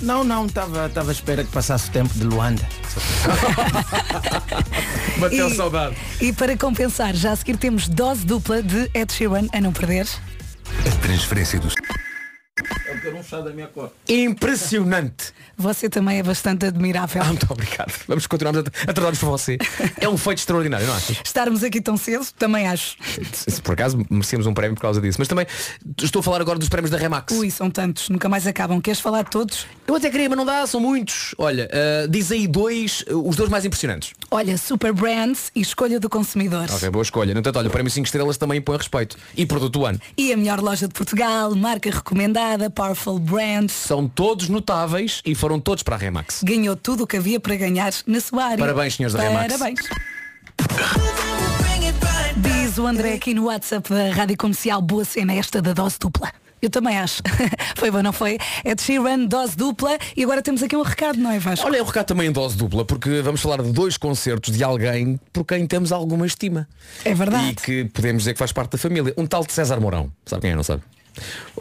Não, 0.02 0.24
não, 0.24 0.46
estava 0.46 0.86
estava 0.86 1.10
à 1.10 1.12
espera 1.12 1.44
que 1.44 1.52
passasse 1.52 1.90
o 1.90 1.92
tempo 1.92 2.14
de 2.14 2.24
Luanda. 2.24 2.64
Bateu 5.20 5.50
E- 5.50 5.56
saudade. 5.56 5.96
E 6.22 6.32
para 6.34 6.56
compensar, 6.58 7.14
já 7.16 7.32
a 7.32 7.36
seguir 7.36 7.58
temos 7.58 7.88
dose 7.90 8.26
dupla 8.26 8.62
de 8.64 8.90
Ed 8.94 9.12
Sheeran 9.12 9.48
a 9.54 9.60
não 9.60 9.72
perder. 9.74 10.08
A 10.88 10.92
transferência 11.02 11.60
dos. 11.60 11.74
Um 13.20 13.44
da 13.44 13.52
minha 13.52 13.68
cor. 13.68 13.92
Impressionante. 14.08 15.34
Você 15.58 15.90
também 15.90 16.20
é 16.20 16.24
bastante 16.24 16.66
admirável. 16.66 17.22
Ah, 17.22 17.26
muito 17.26 17.46
obrigado. 17.50 17.94
Vamos 18.08 18.26
continuar 18.28 18.56
a 18.56 18.60
a 18.60 18.94
tratar-nos 18.94 19.20
por 19.20 19.30
você. 19.30 19.58
É 20.00 20.08
um 20.08 20.18
feito 20.18 20.40
extraordinário, 20.40 20.88
não 20.88 20.94
achas? 20.96 21.18
Estarmos 21.24 21.64
aqui 21.64 21.82
tão 21.82 21.98
cedo, 21.98 22.26
também 22.38 22.68
acho. 22.68 22.96
Se 23.34 23.62
por 23.62 23.74
acaso 23.74 24.00
merecemos 24.10 24.46
um 24.48 24.54
prémio 24.54 24.76
por 24.76 24.82
causa 24.82 25.02
disso. 25.02 25.18
Mas 25.20 25.28
também 25.28 25.46
estou 26.02 26.22
a 26.22 26.24
falar 26.24 26.42
agora 26.42 26.58
dos 26.58 26.70
prémios 26.70 26.90
da 26.92 26.98
Remax. 26.98 27.34
Ui, 27.34 27.52
são 27.52 27.70
tantos, 27.70 28.10
nunca 28.10 28.30
mais 28.30 28.48
acabam. 28.48 28.80
Queres 28.82 29.00
falar 29.00 29.24
de 29.24 29.32
todos? 29.32 29.66
Eu 29.86 29.96
até 29.96 30.10
queria, 30.10 30.30
mas 30.30 30.38
não 30.38 30.46
dá, 30.46 30.66
são 30.66 30.80
muitos. 30.80 31.36
Olha, 31.38 31.70
ah, 31.74 32.08
diz 32.08 32.32
aí 32.32 32.48
dois, 32.48 33.04
ah, 33.10 33.16
os 33.16 33.36
dois 33.36 33.50
mais 33.50 33.66
impressionantes. 33.66 34.14
Olha, 34.32 34.58
Super 34.58 34.94
Brands 34.94 35.52
e 35.56 35.62
escolha 35.62 36.00
do 36.00 36.10
consumidor. 36.10 36.68
Ok, 36.72 36.90
boa 36.90 37.04
escolha. 37.04 37.34
No 37.34 37.40
entanto, 37.40 37.58
olha, 37.58 37.68
o 37.68 37.72
prémio 37.72 37.92
5 37.92 38.06
estrelas 38.06 38.38
também 38.38 38.60
impõe 38.60 38.78
respeito. 38.78 39.18
E 39.36 39.46
produto 39.46 39.74
do 39.74 39.86
ano. 39.86 40.00
E 40.18 40.32
a 40.32 40.38
melhor 40.38 40.60
loja 40.60 40.88
de 40.88 40.94
Portugal, 40.94 41.54
marca 41.56 41.90
recomendada, 41.90 42.70
Powerful 42.70 43.09
Brands. 43.18 43.72
São 43.72 44.08
todos 44.08 44.50
notáveis 44.50 45.22
e 45.26 45.34
foram 45.34 45.60
todos 45.60 45.82
para 45.82 45.96
a 45.96 45.98
Remax. 45.98 46.44
Ganhou 46.44 46.76
tudo 46.76 47.04
o 47.04 47.08
que 47.08 47.18
havia 47.18 47.40
para 47.40 47.56
ganhar 47.56 47.92
na 48.06 48.20
sua 48.20 48.44
área. 48.44 48.58
Parabéns, 48.58 48.96
senhores 48.96 49.16
da 49.16 49.24
Remax. 49.24 49.58
Parabéns. 49.58 49.80
Diz 52.38 52.78
o 52.78 52.86
André 52.86 53.14
aqui 53.14 53.34
no 53.34 53.46
WhatsApp 53.46 53.90
da 53.90 54.12
Rádio 54.12 54.38
Comercial, 54.38 54.82
boa 54.82 55.04
cena 55.04 55.34
esta 55.34 55.62
da 55.62 55.74
dose 55.74 55.98
dupla. 55.98 56.32
Eu 56.62 56.70
também 56.70 56.98
acho. 56.98 57.22
foi 57.78 57.90
bom, 57.90 58.02
não 58.02 58.12
foi? 58.12 58.38
É 58.64 58.76
de 58.76 58.82
Sheeran, 58.82 59.26
dose 59.26 59.56
dupla. 59.56 59.98
E 60.16 60.24
agora 60.24 60.42
temos 60.42 60.62
aqui 60.62 60.76
um 60.76 60.82
recado, 60.82 61.18
não 61.18 61.32
é 61.32 61.40
Vasco? 61.40 61.66
Olha, 61.66 61.82
o 61.82 61.86
recado 61.86 62.08
também 62.08 62.28
em 62.28 62.32
dose 62.32 62.58
dupla, 62.58 62.84
porque 62.84 63.22
vamos 63.22 63.42
falar 63.42 63.62
de 63.62 63.72
dois 63.72 63.98
concertos 63.98 64.56
de 64.56 64.64
alguém 64.64 65.20
por 65.32 65.46
quem 65.46 65.66
temos 65.66 65.92
alguma 65.92 66.26
estima. 66.26 66.68
É 67.06 67.14
verdade. 67.14 67.52
E 67.52 67.56
que 67.56 67.86
podemos 67.86 68.24
dizer 68.24 68.34
que 68.34 68.40
faz 68.40 68.52
parte 68.52 68.72
da 68.72 68.78
família. 68.78 69.14
Um 69.18 69.26
tal 69.26 69.44
de 69.46 69.54
César 69.54 69.80
Mourão. 69.80 70.12
Sabe 70.26 70.42
quem 70.42 70.52
é, 70.52 70.56
não 70.56 70.64
sabe? 70.64 70.84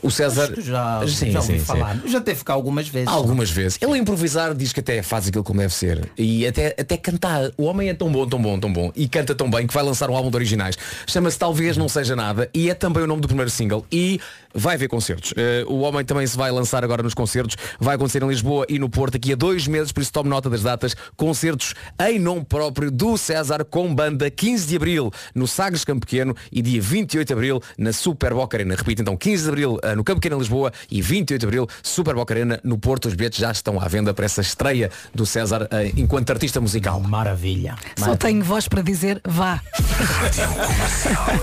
O 0.03 0.11
César. 0.11 0.55
Já, 0.61 1.03
Sim, 1.07 1.32
já 1.32 1.40
ouvi 1.40 1.53
sim, 1.55 1.59
sim. 1.59 1.64
falar. 1.64 2.01
Já 2.07 2.20
teve 2.20 2.44
cá 2.44 2.53
algumas 2.53 2.88
vezes. 2.88 3.09
Algumas 3.09 3.51
vezes. 3.51 3.78
Ele 3.80 3.92
a 3.94 3.99
improvisar 3.99 4.55
diz 4.55 4.72
que 4.72 4.80
até 4.80 5.03
faz 5.03 5.26
aquilo 5.28 5.42
como 5.42 5.61
deve 5.61 5.74
ser. 5.74 6.09
E 6.16 6.46
até, 6.46 6.74
até 6.78 6.96
cantar. 6.96 7.51
O 7.57 7.64
homem 7.64 7.88
é 7.88 7.94
tão 7.94 8.11
bom, 8.11 8.26
tão 8.26 8.40
bom, 8.40 8.59
tão 8.59 8.72
bom. 8.72 8.92
E 8.94 9.09
canta 9.09 9.34
tão 9.34 9.51
bem 9.51 9.66
que 9.66 9.74
vai 9.74 9.82
lançar 9.82 10.09
um 10.11 10.16
álbum 10.16 10.30
de 10.30 10.36
originais. 10.36 10.76
Chama-se 11.07 11.38
Talvez 11.38 11.76
Não 11.76 11.88
Seja 11.88 12.14
Nada. 12.14 12.49
E 12.55 12.70
é 12.70 12.74
também 12.74 13.03
o 13.03 13.07
nome 13.07 13.20
do 13.22 13.28
primeiro 13.28 13.51
single. 13.51 13.84
E 13.90 14.20
vai 14.59 14.74
haver 14.74 14.88
concertos. 14.88 15.32
Eh, 15.36 15.64
o 15.66 15.80
homem 15.80 16.04
também 16.04 16.26
se 16.26 16.36
vai 16.36 16.50
lançar 16.50 16.84
agora 16.84 17.02
nos 17.02 17.14
concertos. 17.14 17.56
Vai 17.78 17.96
acontecer 17.96 18.22
em 18.22 18.28
Lisboa 18.28 18.66
e 18.68 18.78
no 18.78 18.88
Porto 18.88 19.16
aqui 19.16 19.32
a 19.32 19.36
dois 19.36 19.66
meses. 19.66 19.92
Por 19.92 20.02
isso 20.02 20.12
tome 20.12 20.28
nota 20.28 20.50
das 20.50 20.62
datas. 20.62 20.94
Concertos 21.16 21.74
em 22.00 22.18
nome 22.18 22.44
próprio 22.44 22.90
do 22.90 23.16
César 23.16 23.64
com 23.64 23.94
banda 23.94 24.30
15 24.30 24.66
de 24.66 24.76
Abril 24.76 25.11
no 25.34 25.46
Sagres 25.46 25.84
Campo 25.84 26.06
Pequeno 26.06 26.34
e 26.50 26.62
dia 26.62 26.80
28 26.80 27.26
de 27.26 27.32
Abril 27.32 27.61
na 27.76 27.92
Super 27.92 28.34
Boca 28.34 28.56
Arena. 28.56 28.74
Repito, 28.74 29.02
então 29.02 29.16
15 29.16 29.42
de 29.42 29.48
Abril 29.48 29.78
eh, 29.82 29.94
no 29.94 30.04
Campo 30.04 30.20
Pequeno 30.20 30.36
em 30.36 30.40
Lisboa 30.40 30.72
e 30.90 31.00
28 31.00 31.40
de 31.40 31.46
Abril 31.46 31.66
Super 31.82 32.14
Boca 32.14 32.34
Arena 32.34 32.61
no 32.64 32.78
Porto. 32.78 33.06
Os 33.06 33.14
bilhetes 33.14 33.38
já 33.38 33.50
estão 33.50 33.80
à 33.80 33.88
venda 33.88 34.12
para 34.14 34.24
essa 34.24 34.40
estreia 34.40 34.90
do 35.14 35.26
César 35.26 35.68
eh, 35.70 35.92
enquanto 35.96 36.30
artista 36.30 36.61
musical. 36.61 37.00
Maravilha. 37.00 37.76
Só 37.96 38.16
tenho 38.16 38.42
voz 38.42 38.68
para 38.68 38.82
dizer 38.82 39.20
vá. 39.26 39.61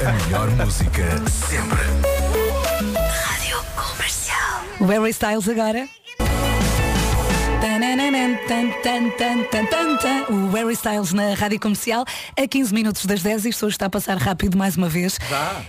A 0.05 0.26
melhor 0.26 0.49
música 0.51 1.03
sempre. 1.47 2.14
O 4.80 4.86
Harry 4.86 5.11
Styles 5.13 5.47
agora. 5.47 5.88
O 10.30 10.49
Harry 10.51 10.74
Styles 10.74 11.13
na 11.13 11.34
Rádio 11.34 11.59
Comercial 11.59 12.05
a 12.38 12.47
15 12.47 12.74
minutos 12.74 13.05
das 13.07 13.24
10 13.24 13.45
isto 13.45 13.66
hoje 13.66 13.76
está 13.76 13.88
a 13.88 13.89
passar 13.89 14.18
rápido 14.18 14.55
mais 14.55 14.78
uma 14.78 14.88
vez 14.88 15.18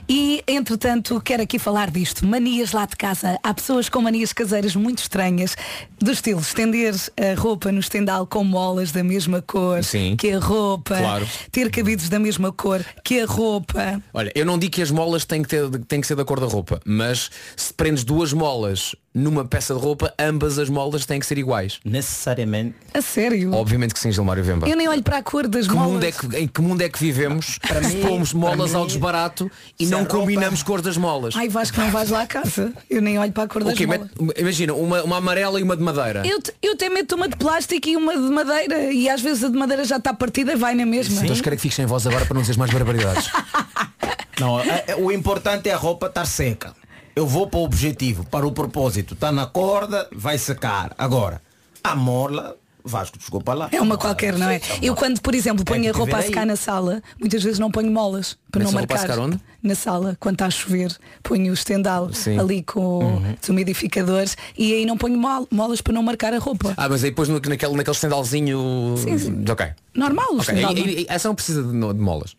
e 0.09 0.43
entretanto 0.47 1.19
quero 1.23 1.43
aqui 1.43 1.59
falar 1.59 1.91
disto 1.91 2.27
manias 2.27 2.73
lá 2.73 2.85
de 2.85 2.97
casa 2.97 3.39
há 3.43 3.55
pessoas 3.55 3.89
com 3.89 4.03
manias 4.03 4.33
caseiras 4.33 4.77
muito 4.77 4.99
estranhas 4.99 5.57
do 5.99 6.11
estilo 6.13 6.41
estender 6.41 6.95
a 7.17 7.41
roupa 7.41 7.73
no 7.73 7.81
estendal 7.81 8.27
com 8.27 8.45
molas 8.45 8.93
da 8.93 9.03
mesma 9.03 9.41
cor 9.41 9.83
Sim. 9.83 10.17
que 10.17 10.33
a 10.33 10.39
roupa 10.39 10.99
Claro. 10.99 11.27
ter 11.51 11.71
cabidos 11.71 12.09
da 12.11 12.19
mesma 12.19 12.53
cor 12.53 12.85
que 13.05 13.21
a 13.21 13.27
roupa 13.27 14.03
Olha, 14.13 14.31
eu 14.35 14.45
não 14.45 14.59
digo 14.59 14.73
que 14.75 14.83
as 14.83 14.91
molas 14.91 15.25
têm 15.25 15.43
que, 15.43 15.49
ter, 15.49 15.69
têm 15.87 16.01
que 16.01 16.07
ser 16.07 16.15
da 16.17 16.25
cor 16.25 16.41
da 16.41 16.47
roupa, 16.47 16.79
mas 16.85 17.31
se 17.57 17.73
prendes 17.73 18.05
duas 18.05 18.33
molas 18.35 18.95
numa 19.19 19.47
peça 19.47 19.73
de 19.75 19.81
roupa, 19.81 20.13
ambas 20.19 20.59
as 20.59 20.69
molas 20.69 21.07
têm 21.07 21.19
que 21.19 21.25
ser 21.25 21.39
iguais. 21.39 21.81
Necessariamente. 21.83 22.75
a 22.93 23.01
sério 23.01 23.53
Obviamente 23.55 23.95
que 23.95 23.99
sim, 24.01 24.13
Gilmário 24.13 24.45
Vemba. 24.45 24.69
eu 24.69 24.77
nem 24.77 24.87
olho 24.89 25.03
para 25.03 25.17
a 25.17 25.23
cor 25.23 25.49
das 25.49 25.67
Que 25.67 25.73
molas 25.73 25.91
mundo 25.93 26.05
é 26.05 26.13
que, 26.13 26.37
em 26.37 26.47
que 26.47 26.61
mundo 26.61 26.83
é 26.83 26.89
que 26.91 26.99
vivemos 26.99 27.59
Para 27.59 27.83
se 27.83 27.97
mim- 27.97 28.03
pomos 28.07 28.33
molas 28.35 28.75
ao 28.75 28.83
mim, 28.83 28.89
desbarato 28.89 29.51
e 29.81 29.87
não 29.87 29.99
a 29.99 30.01
roupa- 30.03 30.17
combinamos 30.19 30.63
cor 30.63 30.83
das 30.83 30.99
molas? 30.99 31.35
Ai 31.35 31.49
Vasco, 31.49 31.81
não 31.81 31.91
vais 31.91 32.11
lá 32.11 32.23
à 32.23 32.27
casa. 32.27 32.73
Eu 32.91 33.01
nem 33.01 33.19
olho 33.19 33.33
para 33.33 33.45
a 33.45 33.49
cor 33.49 33.65
das 33.65 33.73
Ok, 33.73 33.87
molas. 33.87 34.09
imagina, 34.37 34.75
uma, 34.75 35.03
uma 35.03 35.17
amarela 35.17 35.59
e 35.59 35.63
uma 35.63 35.77
de 35.77 35.83
madeira. 35.83 36.23
Eu, 36.27 36.43
te- 36.43 36.53
eu 36.63 36.73
até 36.75 36.91
meto 36.91 37.15
uma 37.15 37.27
de 37.29 37.37
plástico 37.37 37.89
e 37.89 37.97
uma 37.97 38.13
de 38.15 38.21
madeira 38.31 38.93
e 38.93 39.09
às 39.09 39.23
vezes 39.23 39.45
a 39.45 39.49
de 39.49 39.57
madeira 39.57 39.85
já 39.85 39.97
está 39.97 40.13
partida 40.13 40.53
e 40.53 40.57
vai 40.57 40.75
na 40.75 40.85
mesma. 40.85 41.23
Então 41.23 41.35
espero 41.35 41.57
que 41.57 41.63
fiques 41.63 41.77
sem 41.77 41.87
voz 41.87 42.07
agora 42.07 42.27
para 42.27 42.35
não 42.35 42.43
dizeres 42.43 42.59
mais 42.59 42.71
barbaridades. 42.71 43.31
Não, 44.39 44.59
o 44.99 45.11
importante 45.11 45.67
é 45.71 45.73
a 45.73 45.79
roupa 45.79 46.09
estar 46.09 46.27
seca. 46.27 46.75
Eu 47.17 47.27
vou 47.27 47.47
para 47.47 47.59
o 47.61 47.65
objetivo, 47.65 48.25
para 48.27 48.47
o 48.47 48.53
propósito. 48.53 49.15
Está 49.15 49.33
na 49.33 49.47
corda, 49.47 50.07
vai 50.13 50.37
secar. 50.37 50.93
Agora, 50.99 51.41
a 51.83 51.97
mola, 51.97 52.57
Vasco, 52.85 53.17
desculpa 53.19 53.55
lá. 53.55 53.69
É 53.73 53.81
uma 53.81 53.97
qualquer, 53.97 54.35
não 54.39 54.49
é? 54.51 54.61
Eu 54.83 54.95
quando, 54.95 55.19
por 55.23 55.35
exemplo, 55.35 55.65
ponho 55.65 55.83
que 55.85 55.89
a 55.89 55.93
roupa 55.93 56.19
a 56.19 56.23
secar 56.23 56.43
aí. 56.43 56.47
na 56.47 56.57
sala, 56.57 57.03
muitas 57.19 57.43
vezes 57.43 57.59
não 57.59 57.71
ponho 57.71 57.91
molas 57.91 58.37
para 58.53 58.59
Metes 58.61 58.73
não 58.75 58.79
a 58.79 58.81
roupa 58.83 58.95
a 58.95 58.97
marcar. 58.99 59.13
secar 59.15 59.25
onde? 59.27 59.41
Na 59.63 59.75
sala, 59.75 60.17
quando 60.21 60.35
está 60.35 60.47
a 60.47 60.51
chover, 60.51 60.95
ponho 61.23 61.51
o 61.51 61.55
estendal 61.55 62.13
Sim. 62.13 62.39
ali 62.39 62.63
com 62.63 62.99
Uhum. 63.03 63.35
os 63.43 63.49
umidificadores 63.49 64.37
e 64.57 64.75
aí 64.75 64.85
não 64.87 64.99
ponho 64.99 65.19
mol- 65.19 65.49
molas 65.51 65.81
para 65.81 65.95
não 65.95 66.03
marcar 66.03 66.35
a 66.35 66.39
roupa. 66.39 66.75
Ah, 66.77 66.87
mas 66.89 67.03
aí 67.03 67.11
depois 67.11 67.29
no- 67.31 67.41
naquele, 67.41 67.75
naquele 67.75 67.97
sandalzinho. 67.97 68.95
Sim, 68.99 69.19
sim. 69.19 69.45
Ok. 69.51 69.67
Normal, 69.95 70.27
o 70.33 70.41
Ok, 70.41 70.55
estendal. 70.55 70.77
e- 70.77 70.81
e- 70.81 71.01
e- 71.03 71.07
Essa 71.09 71.29
não 71.29 71.35
precisa 71.35 71.63
de, 71.63 71.71
de 71.73 71.75
molas. 72.01 72.37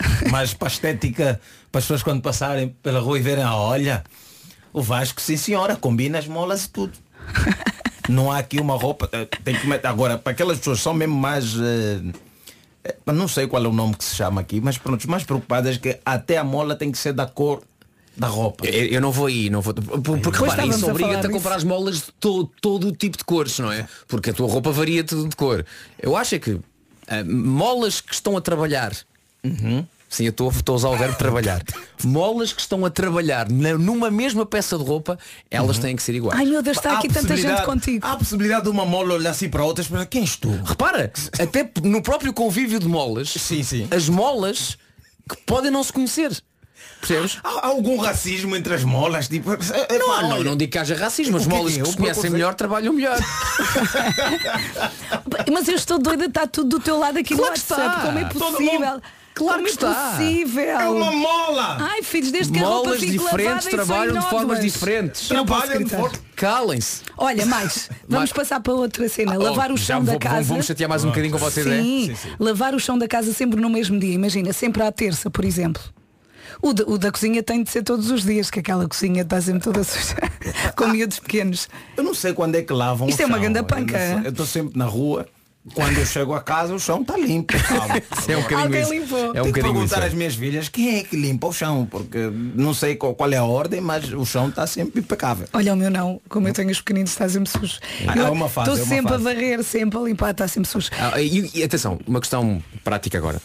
Mas 0.30 0.52
para 0.52 0.66
a 0.68 0.70
estética, 0.70 1.40
para 1.76 1.80
as 1.80 1.84
pessoas 1.84 2.02
quando 2.02 2.22
passarem 2.22 2.70
pela 2.82 3.00
rua 3.00 3.18
e 3.18 3.20
verem, 3.22 3.44
ah, 3.44 3.54
olha, 3.54 4.02
o 4.72 4.80
Vasco, 4.80 5.20
sim 5.20 5.36
senhora, 5.36 5.76
combina 5.76 6.18
as 6.18 6.26
molas 6.26 6.64
e 6.64 6.70
tudo. 6.70 6.94
Não 8.08 8.32
há 8.32 8.38
aqui 8.38 8.58
uma 8.58 8.74
roupa, 8.76 9.10
eh, 9.12 9.26
tem 9.44 9.54
que 9.54 9.66
meter. 9.66 9.86
Agora, 9.88 10.16
para 10.16 10.32
aquelas 10.32 10.56
pessoas 10.58 10.80
são 10.80 10.94
mesmo 10.94 11.14
mais. 11.16 11.54
eh, 11.56 12.00
não 13.04 13.26
sei 13.28 13.46
qual 13.48 13.62
é 13.64 13.68
o 13.68 13.72
nome 13.72 13.94
que 13.96 14.04
se 14.04 14.14
chama 14.14 14.40
aqui, 14.40 14.58
mas 14.60 14.78
pronto, 14.78 15.10
mais 15.10 15.24
preocupadas 15.24 15.76
que 15.76 15.98
até 16.04 16.38
a 16.38 16.44
mola 16.44 16.76
tem 16.76 16.90
que 16.92 16.96
ser 16.98 17.12
da 17.12 17.26
cor 17.26 17.62
da 18.16 18.28
roupa. 18.28 18.64
Eu, 18.64 18.86
eu 18.86 19.00
não 19.00 19.10
vou 19.12 19.26
aí, 19.26 19.50
não 19.50 19.60
vou. 19.60 19.74
por- 19.74 20.00
Porque 20.20 20.38
repara, 20.38 20.64
isso 20.64 20.86
a 20.86 20.90
obriga-te 20.92 21.14
falar 21.16 21.26
a 21.28 21.30
comprar 21.32 21.54
as 21.56 21.64
molas 21.64 21.96
de 21.96 22.12
to- 22.20 22.50
todo 22.62 22.86
o 22.88 22.92
tipo 22.92 23.18
de 23.18 23.24
cores, 23.24 23.58
não 23.58 23.70
é? 23.72 23.86
Porque 24.08 24.30
a 24.30 24.32
tua 24.32 24.48
roupa 24.48 24.70
varia 24.70 25.02
de, 25.02 25.28
de 25.28 25.34
cor. 25.36 25.66
Eu 26.00 26.16
acho 26.16 26.36
é 26.36 26.38
que 26.38 26.58
ah, 27.08 27.22
molas 27.24 28.00
que 28.00 28.14
estão 28.14 28.34
a 28.36 28.40
trabalhar. 28.40 28.92
Sim, 30.08 30.24
eu 30.24 30.30
estou 30.30 30.50
estou 30.50 30.74
a 30.74 30.76
usar 30.76 30.88
o 30.90 30.96
verbo 30.96 31.16
trabalhar. 31.18 31.62
Molas 32.04 32.52
que 32.52 32.60
estão 32.60 32.84
a 32.84 32.90
trabalhar 32.90 33.50
na- 33.50 33.76
numa 33.76 34.10
mesma 34.10 34.46
peça 34.46 34.78
de 34.78 34.84
roupa, 34.84 35.18
elas 35.50 35.78
têm 35.78 35.96
que 35.96 36.02
ser 36.02 36.14
iguais. 36.14 36.38
Ai 36.38 36.46
meu 36.46 36.62
Deus, 36.62 36.76
está 36.76 36.92
Há 36.92 36.98
aqui 36.98 37.08
tanta 37.08 37.20
gente 37.20 37.28
possibilidade- 37.30 37.66
contigo. 37.66 38.06
Há 38.06 38.12
a 38.12 38.16
possibilidade 38.16 38.62
de 38.64 38.68
uma 38.70 38.84
mola 38.86 39.14
olhar 39.14 39.30
assim 39.30 39.48
para 39.48 39.64
outras, 39.64 39.88
para 39.88 40.06
quem 40.06 40.20
és 40.22 40.36
tu? 40.36 40.48
Repara, 40.64 41.12
até 41.40 41.70
no 41.82 42.00
próprio 42.02 42.32
convívio 42.32 42.78
de 42.78 42.86
molas, 42.88 43.30
Sim, 43.30 43.62
sim. 43.62 43.88
as 43.90 44.08
molas 44.08 44.78
que 45.28 45.36
podem 45.44 45.70
não 45.72 45.82
se 45.82 45.92
conhecer. 45.92 46.30
Percebes? 47.00 47.38
Há 47.42 47.48
há 47.48 47.66
algum 47.66 47.98
racismo 47.98 48.54
entre 48.56 48.74
as 48.74 48.84
molas? 48.84 49.28
Tipo, 49.28 49.52
é- 49.54 49.94
é 49.94 49.98
Não, 49.98 50.06
pá, 50.08 50.22
não, 50.22 50.44
não 50.44 50.56
digo 50.56 50.72
que 50.72 50.78
haja 50.78 50.94
racismo, 50.94 51.36
as 51.36 51.44
O 51.44 51.48
que 51.48 51.54
é 51.54 51.58
molas 51.58 51.72
que 51.74 51.82
que 51.82 51.82
é? 51.82 51.90
se 51.90 51.94
O 51.94 51.96
conhecem 51.98 52.30
melhor 52.30 52.54
trabalham 52.54 52.92
melhor. 52.92 53.18
Mas 55.52 55.68
eu 55.68 55.74
estou 55.74 55.98
doida, 55.98 56.26
está 56.26 56.46
tudo 56.46 56.78
do 56.78 56.80
teu 56.80 56.98
lado 56.98 57.18
aqui 57.18 57.34
Claro 57.34 57.52
no 57.52 57.60
que 57.60 57.72
WhatsApp. 57.72 57.96
está. 57.96 58.06
Como 58.06 58.18
é 58.18 58.24
Todo 58.24 58.56
possível? 58.56 59.02
Claro 59.36 59.62
Como 59.62 59.64
que 59.64 59.70
é 59.84 59.88
está. 59.88 60.10
possível? 60.12 60.62
É 60.80 60.88
uma 60.88 61.12
mola! 61.12 61.76
Ai, 61.78 62.02
filhos, 62.02 62.32
desde 62.32 62.54
que 62.54 62.58
a 62.58 62.62
roupa 62.62 62.84
Molas 62.84 63.00
fique 63.00 63.12
diferentes 63.18 63.66
trabalham 63.66 64.18
de 64.18 64.26
formas 64.30 64.60
diferentes. 64.60 65.28
Não 65.28 65.44
posso 65.44 65.68
gritar. 65.68 66.10
Calem-se. 66.34 67.02
Olha, 67.18 67.44
mais, 67.46 67.90
vamos 68.08 68.32
passar 68.32 68.60
para 68.60 68.72
outra 68.72 69.06
cena. 69.10 69.34
Oh, 69.38 69.42
lavar 69.42 69.70
o 69.70 69.76
chão 69.76 70.02
vou- 70.02 70.14
da 70.14 70.18
casa. 70.18 70.42
vamos 70.44 70.64
chatear 70.64 70.88
mais 70.88 71.04
um 71.04 71.08
bocadinho 71.08 71.32
com 71.34 71.38
vocês, 71.38 71.66
é? 71.66 71.82
sim, 71.82 72.14
Sim, 72.16 72.28
lavar 72.40 72.74
o 72.74 72.80
chão 72.80 72.96
da 72.96 73.06
casa 73.06 73.30
sempre 73.34 73.60
no 73.60 73.68
mesmo 73.68 73.98
dia. 74.00 74.14
Imagina, 74.14 74.54
sempre 74.54 74.82
à 74.82 74.90
terça, 74.90 75.28
por 75.30 75.44
exemplo. 75.44 75.82
O 76.62 76.72
da, 76.72 76.84
o 76.86 76.96
da 76.96 77.12
cozinha 77.12 77.42
tem 77.42 77.62
de 77.62 77.68
ser 77.70 77.82
todos 77.82 78.10
os 78.10 78.24
dias, 78.24 78.50
que 78.50 78.60
aquela 78.60 78.88
cozinha 78.88 79.20
está 79.20 79.38
sempre 79.38 79.60
toda 79.60 79.84
suja, 79.84 80.16
com 80.74 80.86
miúdos 80.88 81.18
pequenos. 81.18 81.68
Eu 81.94 82.02
não 82.04 82.14
sei 82.14 82.32
quando 82.32 82.54
é 82.54 82.62
que 82.62 82.72
lavam 82.72 83.06
Isto 83.06 83.18
o 83.20 83.22
é 83.22 83.26
uma 83.26 83.38
chão. 83.38 83.54
Eu 83.54 83.64
panca. 83.64 83.98
Eu 84.24 84.30
estou 84.30 84.46
sempre 84.46 84.78
na 84.78 84.86
rua. 84.86 85.26
Quando 85.74 85.98
eu 85.98 86.06
chego 86.06 86.32
a 86.32 86.40
casa, 86.40 86.74
o 86.74 86.78
chão 86.78 87.02
está 87.02 87.16
limpo. 87.16 87.52
calma. 87.66 87.96
É 88.28 88.36
um 88.36 88.42
bocadinho 88.42 88.60
Alguém 88.60 88.82
isso. 88.82 88.92
limpou. 88.92 89.18
É 89.18 89.22
um 89.22 89.32
Tenho 89.32 89.32
que 89.32 89.48
bocadinho 89.52 89.72
perguntar 89.74 89.96
isso. 89.98 90.06
às 90.06 90.14
minhas 90.14 90.34
filhas 90.36 90.68
quem 90.68 90.98
é 90.98 91.02
que 91.02 91.16
limpa 91.16 91.46
o 91.48 91.52
chão, 91.52 91.86
porque 91.90 92.18
não 92.54 92.72
sei 92.72 92.94
qual, 92.94 93.14
qual 93.14 93.32
é 93.32 93.36
a 93.36 93.44
ordem, 93.44 93.80
mas 93.80 94.12
o 94.12 94.24
chão 94.24 94.48
está 94.48 94.66
sempre 94.66 95.00
impecável. 95.00 95.48
Olha 95.52 95.72
o 95.72 95.76
meu 95.76 95.90
não, 95.90 96.20
como 96.28 96.46
eu 96.48 96.52
tenho 96.54 96.70
os 96.70 96.78
pequeninos, 96.80 97.10
está 97.10 97.28
sempre 97.28 97.50
sujo. 97.50 97.78
Ah, 98.06 98.16
Eu 98.16 98.26
é 98.26 98.30
uma 98.30 98.48
fase, 98.48 98.70
Estou 98.70 98.84
é 98.86 98.88
sempre 98.88 99.12
fase. 99.12 99.28
a 99.28 99.32
varrer, 99.34 99.62
sempre 99.64 99.98
a 99.98 100.02
limpar, 100.02 100.30
está 100.30 100.46
sempre 100.46 100.68
sujo. 100.70 100.88
Ah, 100.98 101.20
e, 101.20 101.50
e 101.52 101.62
atenção, 101.64 101.98
uma 102.06 102.20
questão 102.20 102.62
prática 102.84 103.18
agora. 103.18 103.40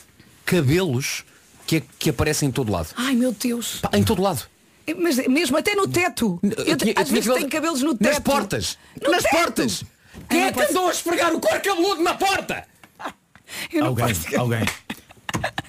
Cabelos 0.46 1.24
que, 1.66 1.82
que 1.98 2.10
aparecem 2.10 2.50
em 2.50 2.52
todo 2.52 2.72
lado. 2.72 2.90
Ai 2.98 3.16
meu 3.16 3.32
Deus. 3.32 3.80
Pá, 3.82 3.90
em 3.94 4.04
todo 4.04 4.22
lado. 4.22 4.44
Mas 4.98 5.16
mesmo 5.28 5.56
até 5.58 5.74
no 5.76 5.88
teto. 5.88 6.40
Eu, 6.44 6.50
Eu 6.52 6.66
eu 6.66 6.74
às 6.74 7.08
tinha 7.08 7.22
vezes 7.22 7.34
tenho 7.34 7.50
cabelos 7.50 7.82
no 7.82 7.96
teto. 7.96 8.10
Nas 8.10 8.20
portas. 8.20 8.78
No 9.02 9.12
Nas 9.12 9.24
teto. 9.24 9.32
portas. 9.38 9.84
Quem 10.32 10.44
é 10.44 10.48
que 10.52 10.54
posso- 10.54 10.70
andou 10.72 10.88
a 10.88 10.92
esfregar 10.92 11.34
o 11.36 11.40
cor 11.40 11.60
cabeludo 11.62 12.02
na 12.02 12.14
porta? 12.16 12.66
Eu 13.72 13.82
não 13.82 13.88
Alguém, 13.90 14.08
posso- 14.16 14.40
alguém. 14.40 14.62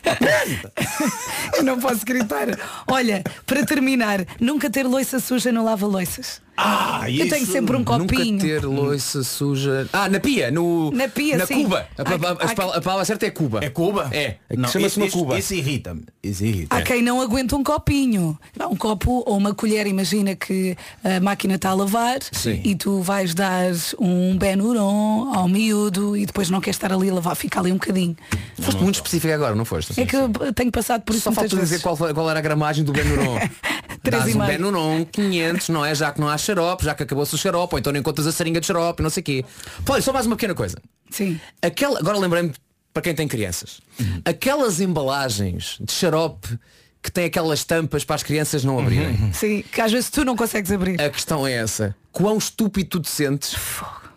Eu 1.57 1.63
não 1.65 1.79
posso 1.79 2.05
gritar. 2.05 2.47
Olha, 2.87 3.23
para 3.47 3.65
terminar, 3.65 4.25
nunca 4.41 4.69
ter 4.71 4.85
loiça 4.87 5.19
suja 5.21 5.53
no 5.53 5.65
lava-loiças. 5.65 6.41
Ah, 6.55 7.11
Eu 7.11 7.29
tenho 7.31 7.47
sempre 7.47 7.75
um 7.75 7.83
copinho. 7.83 8.33
Nunca 8.35 8.45
ter 8.47 8.65
loiça 8.67 9.23
suja. 9.25 9.89
Ah, 9.91 10.07
na 10.09 10.21
pia, 10.21 10.51
no. 10.51 10.91
Na 10.93 11.09
pia, 11.09 11.39
na 11.39 11.47
sim. 11.47 11.63
cuba. 11.63 11.89
A, 11.97 12.03
a- 12.03 12.73
a- 12.75 12.77
a 12.77 12.81
palavra 12.83 13.05
certa 13.07 13.25
é 13.27 13.31
cuba. 13.31 13.61
É 13.65 13.71
Cuba? 13.71 14.11
É. 14.13 14.37
Não, 14.55 14.69
Chama-se 14.69 14.99
uma 14.99 15.11
cuba. 15.11 15.39
Isso 15.39 15.55
irrita-me. 15.55 16.05
Isso 16.23 16.45
irrita. 16.45 16.77
Há 16.77 16.83
quem 16.83 17.01
não 17.03 17.23
aguenta 17.23 17.57
um 17.57 17.65
copinho. 17.65 18.39
Um 18.71 18.77
copo 18.77 19.23
ou 19.27 19.39
uma 19.39 19.55
colher, 19.55 19.87
imagina 19.87 20.37
que 20.37 20.77
a 21.03 21.19
máquina 21.21 21.55
está 21.55 21.71
a 21.71 21.75
lavar 21.75 22.19
Sim. 22.31 22.61
e 22.63 22.75
tu 22.75 23.01
vais 23.01 23.33
dar 23.35 23.71
um 23.99 24.37
benuron 24.37 25.33
ao 25.35 25.49
miúdo 25.49 26.15
e 26.17 26.27
depois 26.27 26.51
não 26.51 26.61
queres 26.61 26.77
estar 26.77 26.93
ali 26.93 27.09
a 27.09 27.15
lavar, 27.15 27.35
fica 27.35 27.61
ali 27.61 27.71
um 27.73 27.77
bocadinho. 27.77 28.15
Foste 28.61 28.81
muito 28.83 28.97
específica 28.97 29.35
agora, 29.35 29.55
não 29.55 29.65
foste? 29.65 29.92
É 29.97 30.07
que 30.07 30.17
eu 30.17 30.31
tenho 30.55 30.71
passado 30.71 31.03
por 31.03 31.15
isso 31.15 31.25
Só 31.25 31.33
falta 31.33 31.57
dizer 31.57 31.81
qual, 31.81 31.97
qual 31.97 32.31
era 32.31 32.39
a 32.39 32.43
gramagem 32.43 32.85
do 32.85 32.93
Benuron. 32.93 33.39
Dás 34.03 34.35
um. 34.35 34.45
Benuron 34.45 35.05
500, 35.05 35.69
não 35.69 35.85
é? 35.85 35.95
Já 35.95 36.13
que 36.13 36.21
não 36.21 36.29
há 36.29 36.37
xarope, 36.37 36.85
já 36.85 36.95
que 36.95 37.03
acabou-se 37.03 37.35
o 37.35 37.39
xarope, 37.39 37.75
ou 37.75 37.79
então 37.79 37.93
não 37.93 38.01
encontras 38.01 38.27
a 38.27 38.33
seringa 38.33 38.61
de 38.61 38.67
xarope, 38.67 39.03
não 39.03 39.11
sei 39.11 39.21
o 39.21 39.25
quê. 39.25 39.45
Olha, 39.89 40.03
só 40.03 40.13
mais 40.13 40.27
uma 40.27 40.37
pequena 40.37 40.55
coisa. 40.55 40.77
Sim. 41.11 41.41
Aquela, 41.61 41.99
agora 42.01 42.19
lembrei-me 42.19 42.53
para 42.93 43.03
quem 43.03 43.15
tem 43.15 43.29
crianças. 43.29 43.81
Aquelas 44.25 44.81
embalagens 44.81 45.79
de 45.81 45.93
xarope 45.93 46.59
que 47.03 47.11
têm 47.11 47.25
aquelas 47.25 47.65
tampas 47.65 48.05
para 48.05 48.17
as 48.17 48.23
crianças 48.23 48.65
não 48.65 48.79
abrirem. 48.79 49.33
Sim, 49.33 49.65
que 49.73 49.81
às 49.81 49.91
vezes 49.91 50.11
tu 50.11 50.25
não 50.25 50.37
consegues 50.37 50.71
abrir. 50.71 51.01
A 51.01 51.11
questão 51.11 51.47
é 51.47 51.53
essa. 51.53 51.95
Quão 52.13 52.39
estúpido 52.39 52.91
tu 52.91 53.01
te 53.01 53.11
sentes 53.11 53.57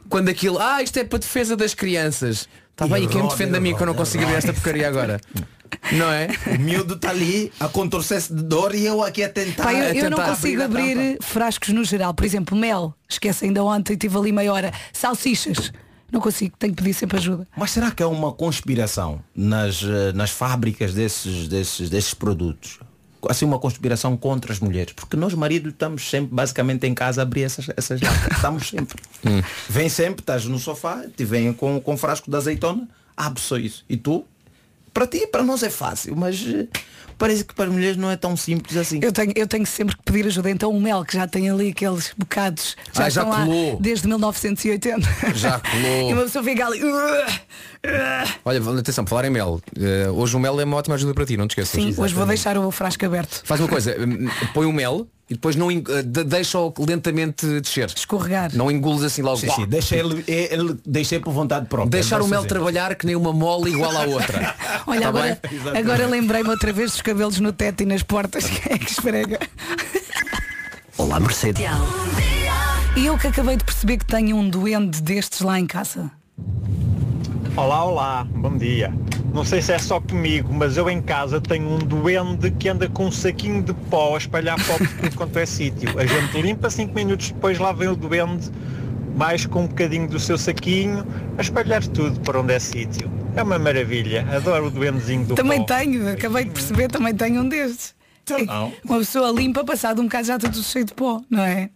quando 0.10 0.30
aquilo, 0.30 0.60
ah, 0.60 0.84
isto 0.84 0.98
é 0.98 1.04
para 1.04 1.20
defesa 1.20 1.56
das 1.56 1.74
crianças. 1.74 2.48
Está 2.72 2.88
bem, 2.88 3.06
e 3.06 3.08
quem 3.08 3.24
me 3.24 3.30
defende 3.30 3.56
a 3.56 3.60
mim 3.60 3.74
que 3.76 3.82
eu 3.82 3.88
não 3.88 3.94
consigo 3.94 4.24
abrir 4.24 4.36
esta 4.36 4.54
porcaria 4.54 4.88
agora? 4.88 5.20
Não 5.92 6.12
é? 6.12 6.28
O 6.56 6.60
miúdo 6.60 6.96
está 6.96 7.10
ali 7.10 7.52
a 7.60 7.68
contorcer-se 7.68 8.34
de 8.34 8.44
dor 8.44 8.74
e 8.74 8.86
eu 8.86 9.04
aqui 9.04 9.24
a 9.24 9.30
tentar. 9.30 9.64
Pá, 9.64 9.74
eu, 9.74 9.86
a 9.86 9.94
eu 9.94 10.10
não 10.10 10.18
tentar 10.18 10.30
consigo 10.36 10.64
abrir 10.64 10.96
tampa. 10.96 11.24
frascos 11.24 11.70
no 11.70 11.84
geral. 11.84 12.14
Por 12.14 12.26
exemplo, 12.26 12.58
mel. 12.58 12.94
Esquece 13.08 13.46
ainda 13.46 13.64
ontem, 13.64 13.96
tive 13.96 14.18
ali 14.18 14.32
meia 14.32 14.52
hora. 14.52 14.74
Salsichas. 14.94 15.72
Não 16.12 16.22
consigo, 16.22 16.56
tenho 16.58 16.74
que 16.74 16.82
pedir 16.82 16.94
sempre 16.94 17.18
ajuda. 17.18 17.48
Mas 17.58 17.72
será 17.72 17.92
que 17.92 18.02
é 18.02 18.06
uma 18.06 18.32
conspiração 18.32 19.22
nas, 19.36 19.84
eh, 19.84 20.14
nas 20.14 20.30
fábricas 20.30 20.94
desses, 20.94 21.48
desses, 21.48 21.90
desses 21.90 22.14
produtos? 22.14 22.80
Assim 23.28 23.44
uma 23.44 23.58
conspiração 23.58 24.16
contra 24.16 24.54
as 24.54 24.60
mulheres. 24.60 24.94
Porque 24.94 25.18
nós 25.18 25.34
maridos 25.34 25.74
estamos 25.74 26.08
sempre 26.08 26.34
basicamente 26.34 26.86
em 26.86 26.94
casa 26.94 27.22
a 27.22 27.24
abrir 27.24 27.42
essas, 27.44 27.68
essas 27.76 28.00
latas. 28.00 28.32
Estamos 28.32 28.70
sempre. 28.70 29.02
Vem 29.68 29.90
sempre, 29.90 30.22
estás 30.22 30.46
no 30.46 30.60
sofá, 30.60 31.04
te 31.16 31.26
vem 31.26 31.52
com, 31.52 31.82
com 31.82 31.98
frasco 31.98 32.30
de 32.30 32.38
azeitona, 32.38 32.88
abre 33.18 33.42
só 33.42 33.58
isso. 33.58 33.84
E 33.90 33.98
tu? 33.98 34.26
Para 34.96 35.06
ti, 35.08 35.28
para 35.28 35.44
nós 35.44 35.62
é 35.62 35.70
fácil, 35.70 36.16
mas 36.16 36.42
eh, 36.48 36.68
parece 37.18 37.44
que 37.44 37.54
para 37.54 37.66
as 37.66 37.72
mulheres 37.72 37.98
não 37.98 38.10
é 38.10 38.16
tão 38.16 38.38
simples 38.38 38.78
assim. 38.78 39.02
Eu 39.04 39.12
tenho, 39.12 39.34
eu 39.36 39.46
tenho 39.46 39.66
sempre 39.66 39.94
que 39.98 40.02
pedir 40.04 40.26
ajuda. 40.26 40.50
Então 40.50 40.72
o 40.72 40.80
mel, 40.80 41.04
que 41.04 41.14
já 41.18 41.28
tem 41.28 41.50
ali 41.50 41.72
aqueles 41.72 42.14
bocados, 42.18 42.78
já 42.94 43.04
Ah, 43.06 43.10
já 43.10 43.22
estão 43.24 43.30
lá 43.30 43.46
colou. 43.46 43.78
desde 43.82 44.08
1980. 44.08 45.06
Já 45.36 45.60
colou. 45.60 46.08
e 46.10 46.14
uma 46.14 46.24
pessoa 46.24 46.44
fica 46.46 46.66
ali. 46.66 46.82
"Uh, 46.82 48.32
Olha, 48.46 48.80
atenção, 48.80 49.06
falar 49.06 49.26
em 49.26 49.30
mel. 49.32 49.62
eh, 49.78 50.10
hoje 50.10 50.36
o 50.36 50.40
mel 50.40 50.60
é 50.60 50.64
uma 50.64 50.78
ótima 50.78 50.96
ajuda 50.96 51.14
para 51.14 51.26
ti, 51.26 51.36
não 51.38 51.48
te 51.48 51.52
esqueças. 51.52 51.72
Sim, 51.72 51.94
hoje 52.02 52.14
vou 52.14 52.26
deixar 52.26 52.58
o 52.58 52.72
frasco 52.72 53.06
aberto. 53.06 53.42
Faz 53.44 53.60
uma 53.60 53.68
coisa, 53.70 53.96
põe 54.54 54.66
o 54.66 54.72
mel 54.74 55.08
e 55.30 55.34
depois 55.34 55.56
não 55.56 55.72
eh, 55.72 55.82
de- 56.04 56.24
deixa-o 56.24 56.74
lentamente 56.80 57.60
descer. 57.60 57.92
Escorregar. 57.96 58.52
Não 58.56 58.70
engules 58.70 59.02
assim 59.04 59.22
logo. 59.22 59.38
Sim, 59.38 59.50
sim, 59.50 59.66
deixa 59.68 59.96
ele, 59.96 60.24
ele 60.28 60.78
deixei 60.86 61.20
por 61.20 61.34
vontade 61.34 61.66
própria. 61.68 61.90
Deixar 61.90 62.18
Ele 62.18 62.26
o 62.26 62.28
mel 62.28 62.40
fazer. 62.42 62.50
trabalhar 62.50 62.94
que 62.96 63.06
nem 63.06 63.16
uma 63.16 63.34
mola 63.34 63.68
igual 63.70 63.96
à 63.98 64.04
outra. 64.06 64.56
Olha, 64.86 65.02
Tá 65.02 65.08
agora, 65.10 65.40
agora 65.78 66.08
lembrei-me 66.08 66.50
outra 66.50 66.72
vez 66.72 66.92
dos 66.92 67.02
cabelos 67.02 67.40
no 67.40 67.52
teto 67.52 67.82
e 67.82 67.86
nas 67.86 68.04
portas. 68.04 68.46
Quem 68.48 68.74
é 68.74 68.78
que 68.78 68.90
esfrega? 68.92 69.40
Olá, 70.98 71.20
Mercedes. 71.20 71.62
E 72.96 73.06
eu 73.06 73.18
que 73.18 73.28
acabei 73.28 73.58
de 73.58 73.64
perceber 73.64 73.98
que 73.98 74.06
tenho 74.06 74.38
um 74.38 74.50
duende 74.50 75.02
destes 75.02 75.42
lá 75.42 75.60
em 75.60 75.66
casa. 75.66 76.10
Olá, 77.58 77.86
olá, 77.86 78.28
bom 78.36 78.58
dia. 78.58 78.94
Não 79.34 79.46
sei 79.46 79.62
se 79.62 79.72
é 79.72 79.80
só 79.80 80.02
comigo, 80.02 80.54
mas 80.54 80.76
eu 80.76 80.90
em 80.90 81.02
casa 81.02 81.40
tenho 81.40 81.70
um 81.70 81.78
duende 81.80 82.52
que 82.52 82.68
anda 82.68 82.90
com 82.90 83.06
um 83.06 83.12
saquinho 83.12 83.64
de 83.64 83.74
pó 83.74 84.16
a 84.16 84.18
espalhar 84.18 84.58
pó 84.66 84.78
por 84.78 84.88
tudo 84.88 85.16
quanto 85.16 85.40
é 85.40 85.46
sítio. 85.46 85.98
A 85.98 86.06
gente 86.06 86.42
limpa, 86.42 86.70
cinco 86.70 86.94
minutos 86.94 87.32
depois 87.32 87.58
lá 87.58 87.72
vem 87.72 87.88
o 87.88 87.96
duende, 87.96 88.52
mais 89.16 89.46
com 89.46 89.64
um 89.64 89.68
bocadinho 89.68 90.08
do 90.08 90.20
seu 90.20 90.38
saquinho, 90.38 91.06
a 91.38 91.42
espalhar 91.42 91.86
tudo 91.88 92.20
para 92.20 92.42
onde 92.42 92.54
é 92.54 92.60
sítio. 92.60 93.10
É 93.36 93.44
uma 93.44 93.58
maravilha, 93.58 94.28
adoro 94.36 94.68
o 94.68 94.72
duendezinho 94.72 95.26
do 95.26 95.36
Também 95.36 95.60
pó. 95.66 95.78
tenho, 95.78 96.10
acabei 96.10 96.44
de 96.44 96.52
perceber, 96.52 96.90
também 96.90 97.16
tenho 97.16 97.42
um 97.42 97.48
destes. 97.48 97.96
Não. 98.48 98.74
Uma 98.84 98.98
pessoa 99.00 99.32
limpa, 99.32 99.64
passado 99.64 100.02
um 100.02 100.06
bocado 100.06 100.28
já 100.28 100.36
está 100.36 100.50
tudo 100.50 100.64
cheio 100.64 100.84
de 100.84 100.94
pó, 100.94 101.22
não 101.30 101.44
é? 101.44 101.70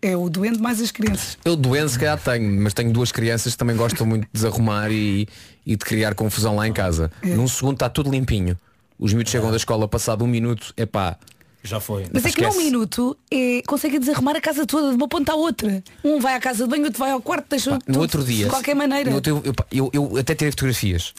É 0.00 0.16
o 0.16 0.28
doente 0.28 0.60
mais 0.60 0.80
as 0.80 0.90
crianças. 0.90 1.36
Eu 1.44 1.56
doença 1.56 1.88
se 1.94 1.98
calhar 1.98 2.18
tenho, 2.20 2.60
mas 2.62 2.72
tenho 2.72 2.92
duas 2.92 3.10
crianças 3.10 3.52
que 3.52 3.58
também 3.58 3.76
gostam 3.76 4.06
muito 4.06 4.22
de 4.24 4.30
desarrumar 4.32 4.90
e, 4.92 5.26
e 5.66 5.72
de 5.76 5.84
criar 5.84 6.14
confusão 6.14 6.54
lá 6.54 6.68
em 6.68 6.72
casa. 6.72 7.10
É. 7.22 7.28
Num 7.34 7.48
segundo 7.48 7.74
está 7.74 7.88
tudo 7.88 8.10
limpinho. 8.10 8.56
Os 8.98 9.12
miúdos 9.12 9.30
chegam 9.32 9.50
da 9.50 9.56
escola 9.56 9.88
passado 9.88 10.24
um 10.24 10.28
minuto, 10.28 10.72
é 10.76 10.86
pá. 10.86 11.16
Já 11.64 11.80
foi. 11.80 12.06
Mas 12.12 12.24
é 12.24 12.30
que 12.30 12.40
num 12.40 12.56
minuto 12.56 13.16
é, 13.30 13.62
consegue 13.66 13.98
desarrumar 13.98 14.36
a 14.36 14.40
casa 14.40 14.64
toda 14.64 14.90
de 14.90 14.96
uma 14.96 15.08
ponta 15.08 15.32
à 15.32 15.34
outra. 15.34 15.82
Um 16.04 16.20
vai 16.20 16.34
à 16.34 16.40
casa 16.40 16.64
de 16.64 16.70
banho, 16.70 16.84
outro 16.84 16.98
vai 17.00 17.10
ao 17.10 17.20
quarto, 17.20 17.46
deixa 17.50 17.72
No 17.72 17.78
tudo 17.80 18.00
outro 18.00 18.24
dia. 18.24 18.44
de 18.44 18.50
qualquer 18.50 18.76
maneira. 18.76 19.10
no 19.10 19.16
outro- 19.16 19.42
eu, 19.44 19.54
eu- 19.72 19.90
eu 19.92 20.16
até 20.16 20.34
tirei 20.36 20.52
fotografias. 20.52 21.12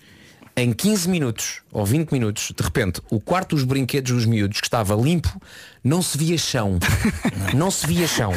Em 0.55 0.73
15 0.73 1.07
minutos 1.07 1.61
ou 1.71 1.85
20 1.85 2.11
minutos, 2.11 2.51
de 2.55 2.63
repente, 2.63 3.01
o 3.09 3.19
quarto 3.19 3.55
dos 3.55 3.63
brinquedos 3.63 4.11
dos 4.11 4.25
miúdos 4.25 4.59
que 4.59 4.67
estava 4.67 4.93
limpo, 4.95 5.41
não 5.83 6.01
se 6.01 6.17
via 6.17 6.37
chão. 6.37 6.77
não 7.55 7.71
se 7.71 7.87
via 7.87 8.07
chão. 8.07 8.33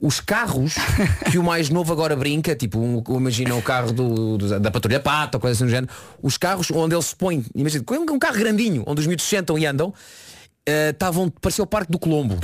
Os 0.00 0.18
carros 0.20 0.74
que 1.30 1.36
o 1.38 1.42
mais 1.42 1.68
novo 1.68 1.92
agora 1.92 2.14
brinca, 2.16 2.54
tipo, 2.54 2.78
um, 2.78 3.02
imagina 3.18 3.54
o 3.54 3.60
carro 3.60 3.92
do, 3.92 4.38
do- 4.38 4.60
da 4.60 4.70
patrulha 4.70 5.00
pata 5.00 5.36
ou 5.36 5.40
coisa 5.40 5.56
assim 5.56 5.64
do 5.64 5.70
género, 5.70 5.92
os 6.22 6.38
carros 6.38 6.70
onde 6.70 6.94
ele 6.94 7.02
se 7.02 7.14
põe, 7.16 7.44
imagina, 7.54 7.84
um 8.10 8.18
carro 8.18 8.38
grandinho, 8.38 8.82
onde 8.86 9.00
os 9.00 9.06
miúdos 9.06 9.26
sentam 9.26 9.58
e 9.58 9.66
andam, 9.66 9.92
eh, 10.64 10.90
estavam, 10.90 11.28
parecia 11.28 11.64
o 11.64 11.66
Parque 11.66 11.90
do 11.92 11.98
Colombo. 11.98 12.38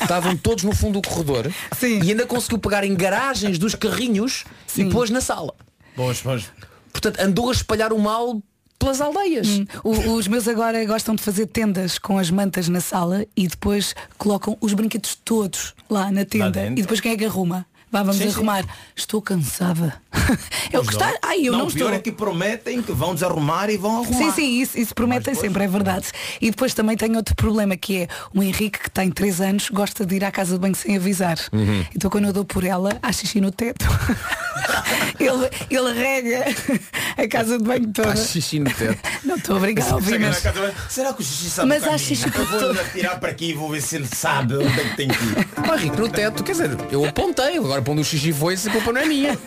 Estavam 0.00 0.34
todos 0.36 0.64
no 0.64 0.74
fundo 0.74 1.00
do 1.00 1.06
corredor 1.06 1.52
e 1.82 2.10
ainda 2.10 2.24
conseguiu 2.26 2.58
pegar 2.58 2.82
em 2.84 2.94
garagens 2.94 3.58
dos 3.58 3.74
carrinhos 3.74 4.44
e 4.76 4.84
pôs 4.86 5.10
na 5.10 5.20
sala. 5.20 5.52
Pois, 5.96 6.22
pois. 6.22 6.44
Portanto, 7.00 7.20
andou 7.20 7.48
a 7.50 7.52
espalhar 7.52 7.92
o 7.92 7.98
mal 7.98 8.40
pelas 8.78 9.00
aldeias. 9.00 9.48
Hum, 9.48 9.66
o- 9.84 10.12
os 10.14 10.26
meus 10.28 10.46
agora 10.48 10.84
gostam 10.84 11.14
de 11.14 11.22
fazer 11.22 11.46
tendas 11.46 11.98
com 11.98 12.18
as 12.18 12.30
mantas 12.30 12.68
na 12.68 12.80
sala 12.80 13.24
e 13.36 13.46
depois 13.46 13.94
colocam 14.18 14.56
os 14.60 14.72
brinquedos 14.72 15.14
todos 15.24 15.74
lá 15.88 16.10
na 16.10 16.24
tenda. 16.24 16.50
dentro. 16.50 16.72
E 16.78 16.82
depois 16.82 17.00
quem 17.00 17.12
é 17.12 17.16
que 17.16 17.24
arruma? 17.24 17.66
Vá, 17.96 18.02
vamos 18.02 18.16
Sim, 18.18 18.28
sim. 18.28 18.34
arrumar. 18.36 18.64
Estou 18.94 19.22
cansada. 19.22 19.94
eu 20.70 20.80
Mas 20.84 20.86
gostar. 20.86 21.14
Ai, 21.22 21.48
eu 21.48 21.52
não, 21.52 21.66
o 21.66 21.72
pior 21.72 21.86
estou. 21.86 21.94
é 21.94 21.98
que 21.98 22.12
prometem 22.12 22.82
que 22.82 22.92
vão 22.92 23.14
desarrumar 23.14 23.70
e 23.70 23.78
vão 23.78 24.02
arrumar. 24.02 24.18
Sim, 24.18 24.32
sim, 24.32 24.60
isso, 24.60 24.78
isso 24.78 24.94
prometem 24.94 25.34
sempre, 25.34 25.64
é 25.64 25.68
verdade. 25.68 26.08
E 26.38 26.50
depois 26.50 26.74
também 26.74 26.94
tem 26.94 27.16
outro 27.16 27.34
problema 27.34 27.74
que 27.74 28.02
é 28.02 28.08
o 28.34 28.42
Henrique, 28.42 28.78
que 28.80 28.90
tem 28.90 29.10
3 29.10 29.40
anos, 29.40 29.70
gosta 29.70 30.04
de 30.04 30.16
ir 30.16 30.24
à 30.24 30.30
casa 30.30 30.54
de 30.54 30.58
banho 30.58 30.74
sem 30.74 30.96
avisar. 30.96 31.38
Uhum. 31.52 31.86
Então 31.94 32.10
quando 32.10 32.26
eu 32.26 32.34
dou 32.34 32.44
por 32.44 32.64
ela, 32.64 32.98
há 33.02 33.10
xixi 33.12 33.40
no 33.40 33.50
teto. 33.50 33.86
ele, 35.18 35.50
ele 35.70 35.92
rega 35.98 36.44
a 37.16 37.28
casa 37.28 37.56
de 37.56 37.64
banho 37.64 37.90
toda. 37.94 38.12
Há 38.12 38.16
xixi 38.16 38.58
no 38.58 38.70
teto. 38.70 38.98
Não 39.24 39.36
estou 39.36 39.56
a 39.56 39.94
ouvi, 39.94 40.18
na 40.18 40.28
mas... 40.28 40.42
Será 40.90 41.14
que 41.14 41.22
o 41.22 41.24
xixi 41.24 41.48
sabe 41.50 41.68
Mas 41.68 41.82
o 41.82 41.86
há 41.86 41.88
caminho? 41.92 41.98
xixi 41.98 42.30
por 42.30 42.40
Eu 42.40 42.46
vou 42.46 42.60
todo. 42.60 42.80
atirar 42.80 43.18
para 43.20 43.30
aqui 43.30 43.50
e 43.50 43.54
vou 43.54 43.70
ver 43.70 43.80
se 43.80 43.96
ele 43.96 44.06
sabe 44.06 44.56
onde 44.56 44.80
é 44.80 44.84
que 44.90 44.96
tem 44.96 45.08
que 45.08 45.24
ir. 45.24 45.46
Rico, 45.76 45.96
no 45.96 46.08
teto, 46.08 46.42
quer 46.42 46.52
dizer, 46.52 46.70
eu 46.90 47.04
apontei, 47.04 47.58
agora 47.58 47.82
pondo 47.86 48.00
o 48.00 48.04
xixi 48.04 48.32
foi, 48.32 48.56
se 48.56 48.68
a 48.68 48.72
culpa 48.72 48.92
não 48.92 49.00
é 49.00 49.06
minha. 49.06 49.38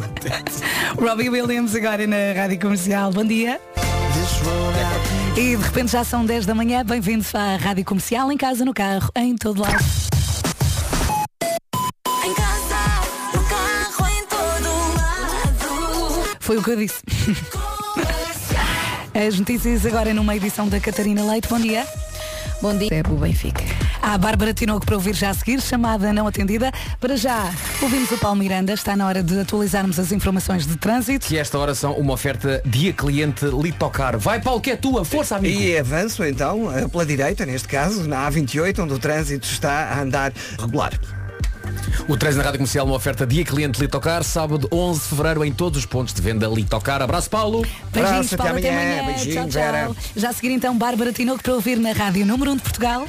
Robbie 0.98 1.28
Williams 1.28 1.74
agora 1.74 2.06
na 2.06 2.32
Rádio 2.34 2.58
Comercial. 2.58 3.12
Bom 3.12 3.22
dia. 3.22 3.60
E 5.36 5.56
de 5.56 5.62
repente 5.62 5.92
já 5.92 6.02
são 6.02 6.24
10 6.24 6.46
da 6.46 6.54
manhã. 6.54 6.82
Bem-vindos 6.82 7.34
à 7.34 7.56
Rádio 7.56 7.84
Comercial, 7.84 8.32
em 8.32 8.38
casa, 8.38 8.64
no 8.64 8.72
carro, 8.72 9.10
em 9.14 9.36
todo 9.36 9.60
lado. 9.60 9.84
Em 12.24 12.32
casa, 12.32 12.78
no 13.34 13.44
carro, 13.44 14.08
em 14.08 14.24
todo 14.24 14.70
lado. 14.96 16.38
Foi 16.40 16.56
o 16.56 16.62
que 16.62 16.70
eu 16.70 16.76
disse. 16.76 17.02
As 19.14 19.38
notícias 19.38 19.84
agora 19.84 20.14
numa 20.14 20.34
edição 20.34 20.66
da 20.66 20.80
Catarina 20.80 21.22
Leite. 21.30 21.46
Bom 21.48 21.58
dia. 21.58 21.86
Bom 22.60 22.76
dia. 22.76 22.88
É 22.92 23.02
o 23.10 23.16
Benfica. 23.16 23.64
Há 24.02 24.14
a 24.14 24.18
Bárbara 24.18 24.52
Tinoco 24.52 24.84
para 24.84 24.94
ouvir 24.94 25.14
já 25.14 25.30
a 25.30 25.34
seguir, 25.34 25.60
chamada 25.62 26.12
não 26.12 26.26
atendida. 26.26 26.70
Para 27.00 27.16
já, 27.16 27.50
ouvimos 27.80 28.10
o 28.10 28.18
Paulo 28.18 28.36
Miranda. 28.36 28.74
Está 28.74 28.94
na 28.94 29.06
hora 29.06 29.22
de 29.22 29.40
atualizarmos 29.40 29.98
as 29.98 30.12
informações 30.12 30.66
de 30.66 30.76
trânsito. 30.76 31.26
Que 31.26 31.38
esta 31.38 31.58
hora 31.58 31.74
são 31.74 31.94
uma 31.94 32.12
oferta 32.12 32.62
dia 32.64 32.92
cliente 32.92 33.46
Litocar. 33.46 34.18
Vai 34.18 34.40
Paulo, 34.40 34.60
que 34.60 34.70
é 34.70 34.76
tua, 34.76 35.04
força 35.04 35.36
amigo. 35.36 35.60
E 35.60 35.78
avanço 35.78 36.22
então 36.24 36.70
eh, 36.76 36.86
pela 36.86 37.06
direita, 37.06 37.46
neste 37.46 37.68
caso, 37.68 38.06
na 38.06 38.30
A28, 38.30 38.78
onde 38.80 38.94
o 38.94 38.98
trânsito 38.98 39.46
está 39.46 39.90
a 39.92 40.02
andar 40.02 40.32
regular. 40.58 40.92
O 42.08 42.16
trânsito 42.16 42.38
na 42.38 42.44
Rádio 42.44 42.58
Comercial, 42.58 42.86
uma 42.86 42.96
oferta 42.96 43.26
dia 43.26 43.44
cliente 43.44 43.80
Litocar, 43.80 44.22
sábado 44.22 44.68
11 44.72 45.00
de 45.00 45.06
fevereiro 45.08 45.44
em 45.44 45.52
todos 45.52 45.78
os 45.78 45.86
pontos 45.86 46.12
de 46.14 46.20
venda 46.20 46.46
Litocar. 46.46 47.02
Abraço 47.02 47.30
Paulo. 47.30 47.62
Beijinhos, 47.92 48.32
Abraço, 48.32 48.36
Paulo, 48.36 48.58
até 48.58 48.68
até 48.68 48.78
amanhã. 48.78 49.00
amanhã. 49.00 49.14
Beijinho, 49.14 49.34
tchau, 49.34 49.48
Vera. 49.48 49.84
tchau. 49.86 49.96
Já 50.16 50.30
a 50.30 50.32
seguir 50.32 50.50
então, 50.50 50.76
Bárbara 50.76 51.12
Tinoco 51.12 51.42
para 51.42 51.54
ouvir 51.54 51.78
na 51.78 51.92
Rádio 51.92 52.26
Número 52.26 52.52
1 52.52 52.56
de 52.56 52.62
Portugal. 52.62 53.06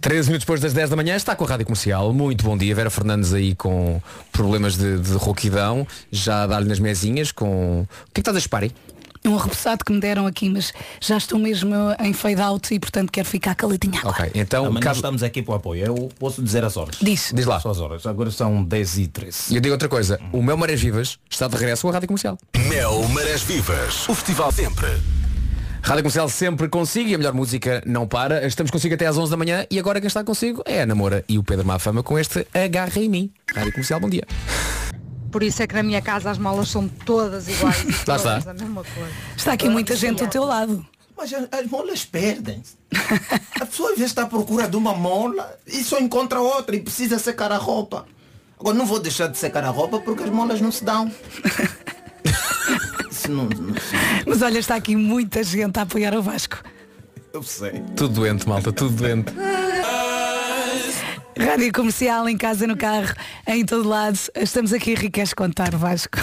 13 0.00 0.28
minutos 0.28 0.44
depois 0.44 0.60
das 0.60 0.72
10 0.72 0.90
da 0.90 0.96
manhã 0.96 1.14
está 1.14 1.36
com 1.36 1.44
a 1.44 1.46
Rádio 1.46 1.64
Comercial. 1.66 2.12
Muito 2.12 2.44
bom 2.44 2.56
dia. 2.56 2.74
Vera 2.74 2.90
Fernandes 2.90 3.32
aí 3.32 3.54
com 3.54 4.00
problemas 4.32 4.76
de, 4.76 4.98
de 4.98 5.12
rouquidão. 5.12 5.86
Já 6.10 6.42
a 6.42 6.46
dar-lhe 6.48 6.68
nas 6.68 6.80
mesinhas 6.80 7.30
com... 7.30 7.82
O 7.82 7.86
que 8.12 8.12
é 8.12 8.14
que 8.14 8.20
estás 8.20 8.36
a 8.36 8.40
espar 8.40 8.64
aí? 8.64 8.72
Um 9.24 9.36
arrepessado 9.38 9.84
que 9.84 9.92
me 9.92 10.00
deram 10.00 10.26
aqui, 10.26 10.48
mas 10.50 10.72
já 11.00 11.16
estou 11.16 11.38
mesmo 11.38 11.74
em 12.00 12.12
fade 12.12 12.40
out 12.40 12.74
e 12.74 12.80
portanto 12.80 13.10
quero 13.12 13.28
ficar 13.28 13.54
caladinha 13.54 14.00
agora. 14.00 14.16
Ok, 14.24 14.30
então... 14.34 14.70
Não, 14.72 14.80
caso- 14.80 14.98
estamos 14.98 15.22
aqui 15.22 15.42
para 15.42 15.52
o 15.52 15.54
apoio. 15.56 15.84
Eu 15.86 16.08
posso 16.18 16.42
dizer 16.42 16.64
as 16.64 16.76
horas. 16.76 16.96
Diz. 17.00 17.30
Diz 17.34 17.46
lá. 17.46 17.60
Só 17.60 17.70
as 17.70 17.78
horas. 17.78 18.04
Agora 18.06 18.30
são 18.30 18.62
10 18.64 18.98
e 18.98 19.06
13. 19.06 19.52
E 19.52 19.56
eu 19.56 19.60
digo 19.60 19.72
outra 19.74 19.88
coisa. 19.88 20.18
O 20.32 20.42
meu 20.42 20.56
Marés 20.56 20.80
Vivas 20.80 21.18
está 21.30 21.46
de 21.48 21.56
regresso 21.56 21.88
a 21.88 21.92
Rádio 21.92 22.08
Comercial. 22.08 22.36
Mel 22.68 23.06
Marés 23.08 23.42
Vivas. 23.42 24.08
O 24.08 24.14
festival 24.14 24.50
sempre. 24.50 24.86
Rádio 25.84 26.02
Comercial 26.02 26.28
sempre 26.28 26.68
consigo 26.68 27.08
e 27.10 27.14
a 27.14 27.18
melhor 27.18 27.32
música 27.34 27.82
não 27.86 28.06
para. 28.06 28.46
Estamos 28.46 28.70
consigo 28.70 28.94
até 28.94 29.06
às 29.06 29.16
11 29.16 29.30
da 29.30 29.36
manhã 29.36 29.66
e 29.70 29.78
agora 29.78 30.00
quem 30.00 30.06
está 30.08 30.22
consigo 30.24 30.62
é 30.64 30.82
a 30.82 30.86
Namora 30.86 31.24
e 31.28 31.38
o 31.38 31.42
Pedro 31.42 31.64
Mafama 31.66 32.02
com 32.02 32.18
este 32.18 32.46
Agarra 32.54 33.00
em 33.00 33.08
mim. 33.08 33.30
Rádio 33.54 33.72
Comercial, 33.72 33.98
bom 34.00 34.08
dia. 34.10 34.22
Por 35.32 35.42
isso 35.42 35.62
é 35.62 35.66
que 35.66 35.74
na 35.74 35.82
minha 35.82 36.02
casa 36.02 36.30
as 36.30 36.36
malas 36.36 36.68
são 36.68 36.86
todas 36.86 37.48
iguais. 37.48 37.84
Lá 38.06 38.18
todas 38.18 38.38
está. 38.38 38.50
a 38.50 38.54
mesma 38.54 38.84
coisa. 38.84 39.10
Está 39.34 39.52
aqui 39.54 39.68
muita 39.68 39.96
gente 39.96 40.22
ao 40.22 40.28
teu 40.28 40.44
lado. 40.44 40.86
Mas 41.16 41.32
as, 41.32 41.48
as 41.50 41.66
molas 41.66 42.04
perdem-se. 42.04 42.76
A 43.58 43.64
pessoa 43.64 43.90
às 43.90 43.96
vezes 43.96 44.10
está 44.10 44.24
à 44.24 44.26
procura 44.26 44.68
de 44.68 44.76
uma 44.76 44.94
mola 44.94 45.58
e 45.66 45.82
só 45.82 45.98
encontra 45.98 46.38
outra 46.38 46.76
e 46.76 46.80
precisa 46.80 47.18
secar 47.18 47.50
a 47.50 47.56
roupa. 47.56 48.06
Agora 48.60 48.76
não 48.76 48.84
vou 48.84 49.00
deixar 49.00 49.26
de 49.28 49.38
secar 49.38 49.64
a 49.64 49.70
roupa 49.70 49.98
porque 50.00 50.22
as 50.22 50.30
molas 50.30 50.60
não 50.60 50.70
se 50.70 50.84
dão. 50.84 51.10
Não, 53.28 53.44
não 53.44 53.74
Mas 54.26 54.42
olha, 54.42 54.58
está 54.58 54.74
aqui 54.74 54.96
muita 54.96 55.42
gente 55.42 55.78
a 55.78 55.82
apoiar 55.82 56.14
o 56.14 56.22
Vasco. 56.22 56.58
eu 57.32 57.42
sei. 57.42 57.82
Tudo 57.96 58.14
doente, 58.14 58.48
malta, 58.48 58.72
tudo 58.72 58.94
doente. 58.96 59.32
Rádio 61.38 61.72
Comercial, 61.72 62.28
em 62.28 62.36
casa, 62.36 62.66
no 62.66 62.76
carro, 62.76 63.14
em 63.46 63.64
todo 63.64 63.88
lado. 63.88 64.18
Estamos 64.36 64.72
aqui, 64.72 64.94
Riqueres, 64.94 65.32
contar, 65.32 65.74
Vasco. 65.74 66.18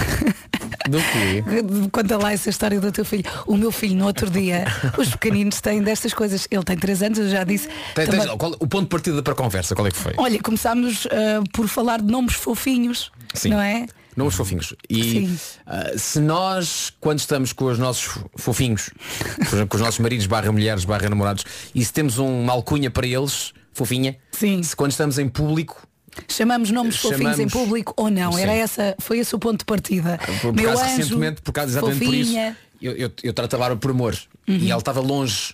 Do 0.89 0.97
quê? 0.99 1.43
Conta 1.91 2.17
lá 2.17 2.31
essa 2.31 2.49
história 2.49 2.79
do 2.79 2.91
teu 2.91 3.03
filho. 3.03 3.23
O 3.47 3.57
meu 3.57 3.71
filho, 3.71 3.95
no 3.95 4.05
outro 4.05 4.29
dia, 4.29 4.65
os 4.97 5.09
pequeninos 5.09 5.61
têm 5.61 5.81
destas 5.81 6.13
coisas. 6.13 6.47
Ele 6.51 6.63
tem 6.63 6.77
3 6.77 7.03
anos, 7.03 7.19
eu 7.19 7.29
já 7.29 7.43
disse. 7.43 7.67
Tem- 7.95 8.05
também- 8.05 8.21
tens- 8.21 8.35
qual- 8.37 8.55
o 8.59 8.67
ponto 8.67 8.83
de 8.83 8.89
partida 8.89 9.21
para 9.23 9.33
a 9.33 9.35
conversa, 9.35 9.75
qual 9.75 9.87
é 9.87 9.91
que 9.91 9.97
foi? 9.97 10.13
Olha, 10.17 10.39
começámos 10.41 11.07
ah, 11.11 11.43
por 11.53 11.67
falar 11.67 12.01
de 12.01 12.11
nomes 12.11 12.33
fofinhos, 12.35 13.11
Sim. 13.33 13.49
não 13.49 13.61
é? 13.61 13.85
Nomes 14.15 14.35
fofinhos. 14.35 14.73
E 14.89 15.29
ah, 15.65 15.91
se 15.97 16.19
nós, 16.19 16.93
quando 16.99 17.19
estamos 17.19 17.51
com 17.51 17.65
os 17.65 17.79
nossos 17.79 18.03
fo- 18.03 18.29
fofinhos, 18.35 18.89
por 19.37 19.47
exemplo, 19.55 19.67
com 19.67 19.77
os 19.77 19.81
nossos 19.81 19.99
maridos 19.99 20.27
barra 20.27 20.51
mulheres, 20.51 20.85
barra 20.85 21.09
namorados, 21.09 21.45
e 21.73 21.83
se 21.83 21.91
temos 21.93 22.17
uma 22.19 22.53
alcunha 22.53 22.89
para 22.91 23.05
eles, 23.07 23.53
fofinha, 23.79 24.17
Sim. 24.31 24.61
se 24.63 24.75
quando 24.75 24.91
estamos 24.91 25.17
em 25.17 25.27
público, 25.27 25.87
Chamamos 26.27 26.69
nomes 26.71 26.97
fofinhos 26.97 27.39
em 27.39 27.47
Chamamos- 27.47 27.53
público 27.53 27.93
ou 27.95 28.09
não? 28.09 28.37
Era 28.37 28.51
Sim. 28.51 28.57
essa, 28.59 28.95
foi 28.99 29.19
esse 29.19 29.33
o 29.35 29.39
ponto 29.39 29.59
de 29.59 29.65
partida. 29.65 30.17
por, 30.25 30.39
por 30.41 30.53
Meu 30.53 30.65
causa 30.65 30.83
anjo, 30.85 30.95
recentemente, 30.97 31.41
por 31.41 31.51
causa 31.53 31.71
exatamente 31.71 32.03
fofinha. 32.05 32.57
por 32.81 32.85
isso, 32.85 32.95
eu, 32.99 33.07
eu, 33.07 33.11
eu 33.23 33.33
tratava 33.33 33.75
por 33.77 33.91
amor. 33.91 34.17
Uhum. 34.47 34.55
E 34.57 34.69
ela 34.71 34.79
estava 34.79 34.99
longe 34.99 35.53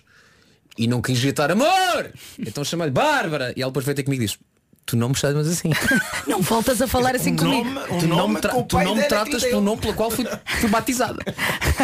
e 0.76 0.88
não 0.88 1.00
quis 1.02 1.20
gritar 1.20 1.50
amor! 1.52 2.10
Então 2.38 2.64
chamei-lhe 2.64 2.90
Bárbara 2.90 3.52
e 3.56 3.62
ela 3.62 3.70
depois 3.70 3.84
veio 3.84 3.94
ter 3.94 4.02
comigo 4.02 4.22
e 4.22 4.26
disse, 4.26 4.38
tu 4.86 4.96
não 4.96 5.08
me 5.10 5.16
chamas 5.16 5.48
assim. 5.48 5.70
Não 6.26 6.40
voltas 6.40 6.80
a 6.80 6.86
falar 6.86 7.14
assim 7.16 7.32
Um 7.32 7.36
comigo. 7.36 7.64
nome- 7.70 7.92
um 7.92 7.98
tu 7.98 8.06
não 8.08 8.28
me, 8.28 8.40
tra- 8.40 8.62
tu 8.62 8.78
não 8.78 8.94
me 8.96 9.02
tratas 9.04 9.42
pelo 9.44 9.60
nome 9.60 9.80
pelo 9.80 9.94
qual 9.94 10.10
fui, 10.10 10.24
fui 10.60 10.68
batizada. 10.68 11.22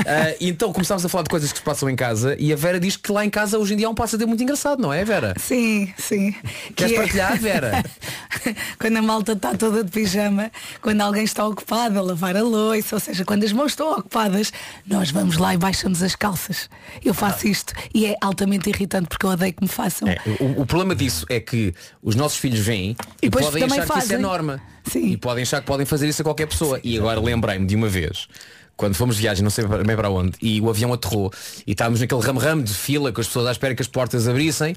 Ah, 0.07 0.35
e 0.41 0.49
então 0.49 0.73
começámos 0.73 1.05
a 1.05 1.09
falar 1.09 1.23
de 1.25 1.31
coisas 1.31 1.51
que 1.53 1.59
se 1.59 1.65
passam 1.65 1.89
em 1.89 1.97
casa 1.97 2.37
e 2.39 2.53
a 2.53 2.57
Vera 2.57 2.79
diz 2.81 2.97
que 2.97 3.11
lá 3.13 3.25
em 3.25 3.31
casa 3.31 3.59
hoje 3.59 3.75
em 3.75 3.77
dia 3.77 3.87
é 3.87 3.89
um 3.89 3.95
passatempo 3.95 4.29
muito 4.29 4.43
engraçado, 4.43 4.81
não 4.81 4.93
é, 4.93 5.05
Vera? 5.05 5.35
Sim, 5.39 5.93
sim. 5.99 6.35
Queres 6.77 6.93
Que 6.93 6.99
é- 6.99 7.01
partilhar, 7.03 7.39
Vera? 7.41 7.85
quando 8.79 8.97
a 8.97 9.03
malta 9.03 9.33
está 9.33 9.55
toda 9.55 9.83
de 9.85 9.91
pijama, 9.91 10.51
quando 10.81 11.01
alguém 11.01 11.25
está 11.25 11.47
ocupado 11.47 11.99
a 11.99 12.03
lavar 12.03 12.37
a 12.37 12.43
louça, 12.43 12.97
ou 12.97 13.01
seja, 13.01 13.25
quando 13.25 13.45
as 13.45 13.53
mãos 13.53 13.73
estão 13.73 13.93
ocupadas, 13.93 14.53
nós 14.87 15.11
vamos 15.11 15.37
lá 15.39 15.55
e 15.55 15.57
baixamos 15.57 16.03
as 16.03 16.15
calças. 16.15 16.69
Eu 17.05 17.15
faço 17.15 17.47
isto 17.49 17.73
e 17.95 18.07
é 18.07 18.17
altamente 18.21 18.69
irritante 18.69 19.09
porque 19.09 19.25
eu 19.27 19.31
odeio 19.31 19.53
que 19.53 19.63
me 19.63 19.69
façam. 19.69 20.09
É, 20.09 20.19
o, 20.41 20.63
o 20.63 20.67
problema 20.67 20.95
disso 20.95 21.25
é 21.29 21.41
que 21.41 21.75
os 22.03 22.15
nossos 22.15 22.39
filhos 22.39 22.61
vêm 22.61 22.92
e, 23.21 23.29
depois 23.29 23.47
podem 23.47 23.65
achar 23.65 23.75
que 23.75 23.83
isso 23.83 23.93
é 23.93 24.01
fazem. 24.01 24.19
norma. 24.19 24.61
Sim. 24.85 25.07
E 25.13 25.17
podem 25.17 25.43
achar 25.43 25.61
que 25.61 25.67
podem 25.67 25.87
fazer 25.87 26.09
isso 26.09 26.23
a 26.23 26.25
qualquer 26.25 26.47
pessoa. 26.47 26.81
E 26.83 26.99
agora 26.99 27.21
lembrei-me 27.21 27.67
de 27.67 27.77
uma 27.77 27.89
vez, 27.89 28.29
quando 28.77 28.95
fomos 28.95 29.17
de 29.17 29.23
viagem, 29.23 29.43
não 29.43 29.51
sei 29.51 29.67
bem 29.67 29.97
para 29.97 30.11
onde, 30.11 30.33
e 30.41 30.61
o 30.61 30.69
avião 30.69 30.93
aterrou 30.93 31.33
e 31.67 31.73
estávamos 31.73 32.01
naquele 32.01 32.21
ramo-ramo 32.21 32.63
de 32.63 32.75
fila 32.75 33.13
com 33.13 33.21
as 33.21 33.27
pessoas 33.27 33.47
à 33.47 33.53
espera 33.53 33.75
que 33.75 33.83
as 33.83 33.89
portas 33.89 34.27
abrissem 34.27 34.77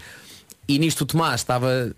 e 0.68 0.80
nisto 0.80 1.01
o 1.01 1.05
Tomás 1.05 1.41
estava 1.41 1.93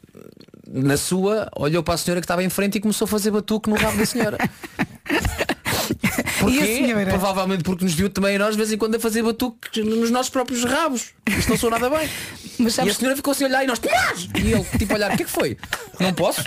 na 0.68 0.98
sua, 0.98 1.50
olhou 1.56 1.82
para 1.82 1.94
a 1.94 1.98
senhora 1.98 2.20
que 2.20 2.26
estava 2.26 2.44
em 2.44 2.50
frente 2.50 2.78
e 2.78 2.82
começou 2.82 3.06
a 3.06 3.08
fazer 3.08 3.32
batuque 3.32 3.70
no 3.70 3.76
rabo 3.76 3.98
da 3.98 4.06
senhora. 4.06 4.38
E 6.20 6.40
Porquê? 6.40 6.66
senhora? 6.66 7.06
Provavelmente 7.06 7.64
porque 7.64 7.84
nos 7.84 7.94
viu 7.94 8.10
também 8.10 8.36
a 8.36 8.40
nós 8.40 8.52
de 8.52 8.58
vez 8.58 8.72
em 8.72 8.78
quando 8.78 8.96
a 8.96 9.00
fazer 9.00 9.22
batuque 9.24 9.82
nos 9.84 10.10
nossos 10.12 10.30
próprios 10.30 10.64
rabos. 10.64 11.10
Isto 11.28 11.50
não 11.50 11.58
sou 11.58 11.70
nada 11.70 11.90
bem. 11.90 12.10
Mas 12.60 12.74
E 12.74 12.76
sabes- 12.76 12.96
a 12.96 13.00
senhora 13.00 13.16
ficou 13.16 13.32
assim 13.32 13.44
a 13.44 13.48
olhar 13.48 13.64
e 13.64 13.68
nós! 13.68 13.80
E 14.36 14.52
ele 14.52 14.64
tipo 14.78 14.94
a 14.94 14.96
olhar, 14.96 15.14
o 15.14 15.18
que 15.18 15.24
é 15.24 15.26
que 15.26 15.32
foi? 15.32 15.58
Não 16.00 16.14
posso? 16.14 16.44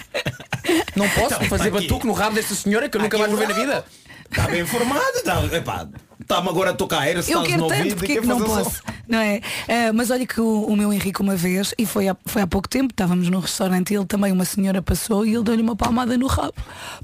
Não 0.96 1.08
posso 1.10 1.34
Então, 1.34 1.48
fazer 1.48 1.68
aqui. 1.68 1.82
batuque 1.82 2.06
no 2.06 2.12
rabo 2.12 2.34
desta 2.34 2.54
senhora 2.54 2.88
que 2.88 2.96
eu 2.96 3.00
nunca 3.02 3.16
Aqui 3.16 3.22
mais 3.28 3.30
vou 3.38 3.46
ver 3.46 3.48
na 3.54 3.60
vida. 3.60 3.84
Está 4.30 4.46
bem 4.48 4.60
informado, 4.62 5.16
está, 5.16 5.42
epá, 5.56 5.88
está-me 6.20 6.48
agora 6.48 6.70
a 6.70 6.74
tocar 6.74 7.06
era 7.06 7.22
se 7.22 7.32
Eu 7.32 7.42
quero 7.42 7.62
no 7.62 7.68
tanto, 7.68 7.96
porque 7.96 8.12
é 8.12 8.20
que 8.20 8.26
não 8.26 8.38
fazer 8.38 8.50
posso? 8.64 8.76
som. 8.76 8.82
Não 9.08 9.18
é? 9.18 9.40
Ah, 9.68 9.92
mas 9.92 10.10
olha 10.10 10.24
que 10.26 10.40
o, 10.40 10.64
o 10.66 10.76
meu 10.76 10.92
Henrique 10.92 11.20
uma 11.20 11.34
vez, 11.34 11.74
e 11.76 11.84
foi 11.84 12.08
há, 12.08 12.16
foi 12.26 12.42
há 12.42 12.46
pouco 12.46 12.68
tempo, 12.68 12.92
estávamos 12.92 13.28
num 13.28 13.40
restaurante 13.40 13.90
e 13.92 13.96
ele 13.96 14.04
também, 14.06 14.30
uma 14.32 14.44
senhora 14.44 14.80
passou 14.80 15.26
e 15.26 15.34
ele 15.34 15.42
deu-lhe 15.42 15.62
uma 15.62 15.74
palmada 15.74 16.16
no 16.16 16.26
rabo. 16.28 16.54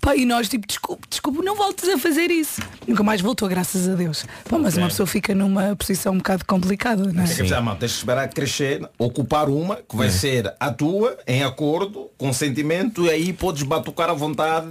Pá, 0.00 0.14
e 0.14 0.24
nós 0.24 0.48
tipo, 0.48 0.66
desculpe, 0.66 1.06
desculpe, 1.10 1.42
não 1.44 1.56
voltes 1.56 1.88
a 1.88 1.98
fazer 1.98 2.30
isso. 2.30 2.60
Nunca 2.86 3.02
mais 3.02 3.20
voltou, 3.20 3.48
graças 3.48 3.88
a 3.88 3.94
Deus. 3.94 4.24
Pá, 4.48 4.56
mas 4.58 4.74
uma 4.76 4.84
Ok. 4.86 4.90
pessoa 4.90 5.06
fica 5.06 5.34
numa 5.34 5.74
posição 5.74 6.12
um 6.12 6.18
bocado 6.18 6.44
complicada, 6.44 7.12
não 7.12 7.24
é? 7.24 7.60
Malta, 7.60 7.80
tens 7.80 7.90
de 7.92 7.96
esperar 7.98 8.28
crescer, 8.28 8.88
ocupar 8.98 9.48
uma 9.48 9.76
que 9.76 9.96
vai 9.96 10.10
ser 10.10 10.52
a 10.60 10.70
tua, 10.70 11.16
em 11.26 11.42
acordo, 11.42 12.08
consentimento, 12.16 13.04
e 13.06 13.10
aí 13.10 13.32
podes 13.32 13.62
batucar 13.64 14.10
à 14.10 14.12
vontade. 14.14 14.68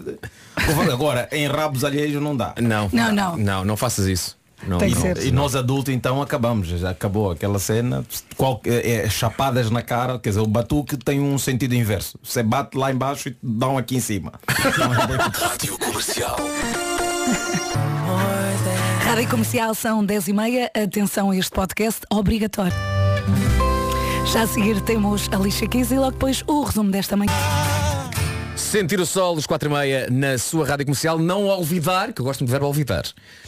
Agora, 0.92 1.28
em 1.32 1.48
rabos 1.48 1.84
alheios 1.84 2.22
não 2.22 2.36
dá. 2.36 2.54
Não, 2.62 2.90
Não, 2.94 3.12
não. 3.12 3.38
Não, 3.38 3.66
não 3.66 3.76
faças 3.78 4.08
isso. 4.08 4.35
Não, 4.68 4.78
Tem 4.78 4.92
não. 4.92 5.02
ser. 5.02 5.26
E 5.26 5.32
nós 5.32 5.56
adultos 5.56 5.94
então 5.94 6.22
acabamos, 6.22 6.68
já 6.68 6.90
acabou 6.90 7.32
aquela 7.32 7.60
cena, 7.60 8.06
qual, 8.36 8.62
é, 8.66 9.06
é 9.06 9.10
chapadas 9.10 9.70
na 9.70 9.82
cara, 9.82 10.18
quer 10.20 10.30
dizer, 10.30 10.42
o 10.42 10.48
batuque 10.48 10.98
tem 10.98 11.20
um 11.20 11.38
sentido 11.38 11.76
inverso. 11.76 12.18
Você 12.24 12.42
bate 12.42 12.78
lá 12.78 12.92
embaixo 12.92 13.30
e 13.30 13.38
dão 13.42 13.78
aqui 13.78 13.96
em 13.98 14.00
cima. 14.00 14.34
Rádio 14.48 15.78
Comercial. 15.78 16.38
Rádio 19.04 19.30
Comercial 19.30 19.76
são 19.76 20.04
10 20.04 20.28
e 20.30 20.34
meia. 20.34 20.72
Atenção 20.76 21.32
a 21.32 21.38
este 21.38 21.52
podcast 21.52 22.02
obrigatório. 22.12 22.74
Já 24.32 24.42
a 24.44 24.48
seguir 24.48 24.82
temos 24.82 25.30
a 25.32 25.38
Lixa 25.38 25.68
Keys 25.68 25.92
e 25.92 25.96
logo 25.96 26.12
depois 26.12 26.44
o 26.48 26.64
resumo 26.64 26.92
desta 26.92 27.16
manhã. 27.16 27.32
Sentir 28.56 29.00
o 29.02 29.06
sol 29.06 29.36
dos 29.36 29.46
4 29.46 29.70
e 29.70 29.72
meia 29.72 30.08
na 30.10 30.38
sua 30.38 30.66
rádio 30.66 30.86
comercial, 30.86 31.20
não 31.20 31.46
olvidar, 31.46 32.14
que 32.14 32.22
eu 32.22 32.26
gosto 32.26 32.40
muito 32.40 32.50
do 32.50 32.52
verbo 32.52 32.68
olvidar, 32.68 33.04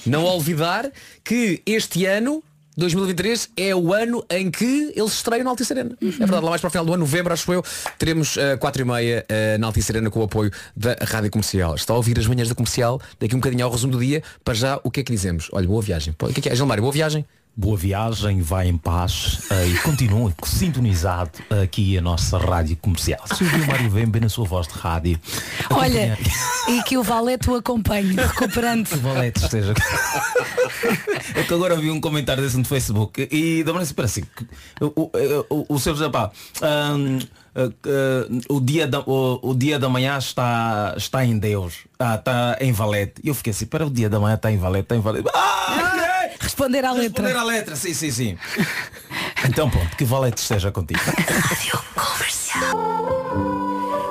não 0.05 0.25
olvidar 0.25 0.91
que 1.23 1.61
este 1.65 2.05
ano, 2.05 2.43
2023, 2.75 3.49
é 3.55 3.73
o 3.73 3.93
ano 3.93 4.23
em 4.29 4.51
que 4.51 4.91
eles 4.95 5.13
estreiam 5.13 5.45
na 5.45 5.51
Altice 5.51 5.71
Arena. 5.71 5.97
É 6.01 6.05
verdade, 6.05 6.43
lá 6.43 6.49
mais 6.49 6.61
para 6.61 6.67
o 6.67 6.71
final 6.71 6.85
do 6.85 6.93
ano, 6.93 6.99
novembro, 7.01 7.31
acho 7.31 7.51
eu, 7.51 7.63
teremos 7.97 8.35
uh, 8.35 8.57
4 8.59 8.81
e 8.81 8.85
meia 8.85 9.25
uh, 9.29 9.59
na 9.59 9.67
Altice 9.67 9.91
Arena 9.93 10.09
com 10.09 10.19
o 10.19 10.23
apoio 10.23 10.51
da 10.75 10.95
rádio 11.01 11.31
comercial. 11.31 11.75
Está 11.75 11.93
a 11.93 11.95
ouvir 11.95 12.19
as 12.19 12.27
manhãs 12.27 12.49
da 12.49 12.55
comercial, 12.55 13.01
daqui 13.17 13.33
um 13.33 13.39
bocadinho 13.39 13.65
ao 13.65 13.71
resumo 13.71 13.93
do 13.93 13.99
dia, 13.99 14.21
para 14.43 14.53
já 14.53 14.79
o 14.83 14.91
que 14.91 14.99
é 14.99 15.03
que 15.03 15.11
dizemos? 15.11 15.47
Olha, 15.53 15.67
boa 15.67 15.81
viagem. 15.81 16.13
O 16.21 16.27
que 16.33 16.39
é 16.39 16.43
que 16.43 16.49
é? 16.49 16.55
Gilmário, 16.55 16.81
boa 16.81 16.93
viagem. 16.93 17.25
Boa 17.59 17.75
viagem, 17.75 18.39
vai 18.39 18.67
em 18.67 18.77
paz 18.77 19.39
eh, 19.49 19.69
e 19.69 19.79
continue 19.79 20.31
sintonizado 20.43 21.31
aqui 21.63 21.97
a 21.97 22.01
nossa 22.01 22.37
rádio 22.37 22.77
comercial. 22.77 23.19
Se 23.33 23.43
o 23.43 23.67
Mário 23.67 23.89
vem 23.89 24.05
bem 24.05 24.21
na 24.21 24.29
sua 24.29 24.45
voz 24.45 24.67
de 24.67 24.75
rádio. 24.75 25.19
Olha, 25.71 26.15
e 26.67 26.83
que 26.83 26.99
o 26.99 27.01
Valete 27.03 27.49
o 27.49 27.55
acompanhe, 27.55 28.13
recuperando. 28.13 28.87
O 28.91 28.97
Valete 28.97 29.43
esteja. 29.43 29.73
é 31.33 31.41
que 31.41 31.51
agora 31.51 31.75
vi 31.75 31.89
um 31.89 31.99
comentário 31.99 32.43
desse 32.43 32.57
no 32.57 32.63
Facebook 32.63 33.27
e 33.31 33.63
da 33.63 33.73
maneira 33.73 33.91
para 33.91 34.05
assim. 34.05 34.21
O, 34.79 34.85
o, 34.85 35.11
o, 35.49 35.65
o 35.75 35.79
seu 35.79 35.95
José 35.95 36.09
Pá, 36.09 36.29
hum, 36.61 37.17
uh, 37.55 38.53
uh, 38.53 38.55
o, 38.55 38.61
dia 38.61 38.85
da, 38.85 38.99
o, 38.99 39.39
o 39.41 39.55
dia 39.55 39.79
da 39.79 39.89
manhã 39.89 40.15
está, 40.19 40.93
está 40.95 41.25
em 41.25 41.39
Deus. 41.39 41.87
Ah, 41.97 42.15
está 42.15 42.55
em 42.61 42.71
Valete. 42.71 43.15
E 43.23 43.29
eu 43.29 43.33
fiquei 43.33 43.49
assim, 43.49 43.65
para 43.65 43.83
o 43.83 43.89
dia 43.89 44.11
da 44.11 44.19
manhã 44.19 44.35
está 44.35 44.51
em 44.51 44.57
Valete, 44.57 44.83
está 44.83 44.95
em 44.95 44.99
Valete. 44.99 45.27
Ah, 45.33 46.06
Responder 46.47 46.85
à 46.85 46.93
letra. 46.93 47.23
Responder 47.27 47.35
à 47.35 47.43
letra, 47.43 47.75
sim, 47.75 47.93
sim, 47.93 48.09
sim. 48.09 48.37
Então 49.49 49.69
pronto, 49.69 49.97
que 49.97 50.05
Valete 50.05 50.41
esteja 50.41 50.71
contigo. 50.71 51.01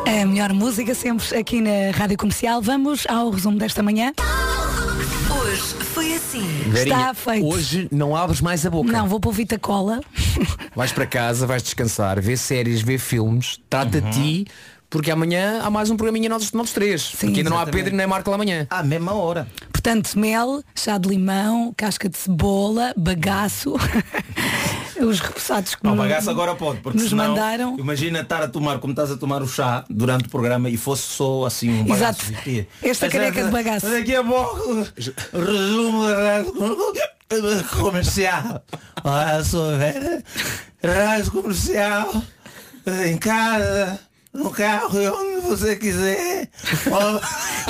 A 0.07 0.27
melhor 0.27 0.53
música 0.53 0.95
sempre 0.95 1.35
aqui 1.35 1.63
na 1.63 1.97
Rádio 1.97 2.19
Comercial. 2.19 2.61
Vamos 2.61 3.07
ao 3.09 3.31
resumo 3.31 3.59
desta 3.59 3.83
manhã. 3.83 4.13
Hoje 5.35 5.63
foi 5.95 6.15
assim. 6.15 6.47
Verinha, 6.67 6.97
Está 6.97 7.15
feito. 7.15 7.47
Hoje 7.47 7.89
não 7.91 8.15
abres 8.15 8.43
mais 8.43 8.67
a 8.67 8.71
boca. 8.71 8.93
Não, 8.93 9.09
vou 9.09 9.19
para 9.19 9.31
o 9.31 9.33
Vita 9.33 9.59
Cola. 9.59 10.03
Vais 10.75 10.93
para 10.93 11.07
casa, 11.07 11.47
vais 11.47 11.63
descansar, 11.63 12.21
ver 12.21 12.37
séries, 12.37 12.83
ver 12.83 12.99
filmes, 12.99 13.59
trata 13.71 13.99
de 13.99 14.11
ti, 14.11 14.47
porque 14.89 15.11
amanhã 15.11 15.61
há 15.63 15.71
mais 15.71 15.91
um 15.91 15.97
programinha 15.97 16.29
nós, 16.29 16.53
nós 16.53 16.73
três. 16.73 17.11
porque 17.11 17.27
ainda 17.27 17.51
não 17.51 17.57
há 17.57 17.63
exatamente. 17.63 17.85
Pedro 17.85 17.95
e 17.95 17.97
nem 17.97 18.07
Marco 18.07 18.31
lá 18.31 18.37
amanhã. 18.37 18.67
À 18.71 18.83
mesma 18.83 19.15
hora. 19.15 19.47
Portanto, 19.73 20.19
mel, 20.19 20.63
chá 20.75 20.99
de 20.99 21.09
limão, 21.09 21.73
casca 21.77 22.09
de 22.09 22.17
cebola, 22.17 22.93
bagaço. 22.97 23.75
Os 25.01 25.21
repassados 25.21 25.75
que 25.75 25.85
Não, 25.85 25.95
bagaço 25.95 26.31
agora 26.31 26.55
pode, 26.55 26.81
porque 26.81 26.99
nos 26.99 27.11
senão, 27.11 27.29
mandaram. 27.29 27.77
Imagina 27.79 28.21
estar 28.21 28.43
a 28.43 28.49
tomar, 28.49 28.79
como 28.79 28.93
estás 28.93 29.11
a 29.11 29.17
tomar 29.17 29.43
o 29.43 29.47
chá 29.47 29.85
durante 29.91 30.25
o 30.27 30.31
programa 30.31 30.71
e 30.71 30.77
fosse 30.79 31.03
só 31.03 31.45
assim 31.45 31.71
um 31.71 31.85
bagaço. 31.85 32.23
Exato. 32.23 32.33
de 32.33 32.43
quê? 32.43 32.67
Esta 32.83 33.09
caneca 33.09 33.41
eh, 33.41 33.45
de 33.45 33.51
bagaço. 33.51 33.91
Daqui 33.91 34.15
a 34.15 34.25
pouco, 34.25 34.87
resumo 35.33 36.03
comercial. 37.79 38.65
Olha, 39.05 39.45
sou 39.45 39.77
velha, 39.77 40.23
rádio 40.83 41.31
comercial, 41.31 42.23
em 43.07 43.19
casa, 43.19 44.01
no 44.37 44.51
carro, 44.51 45.01
e 45.01 45.09
onde 45.09 45.41
você 45.47 45.77
quiser. 45.77 46.49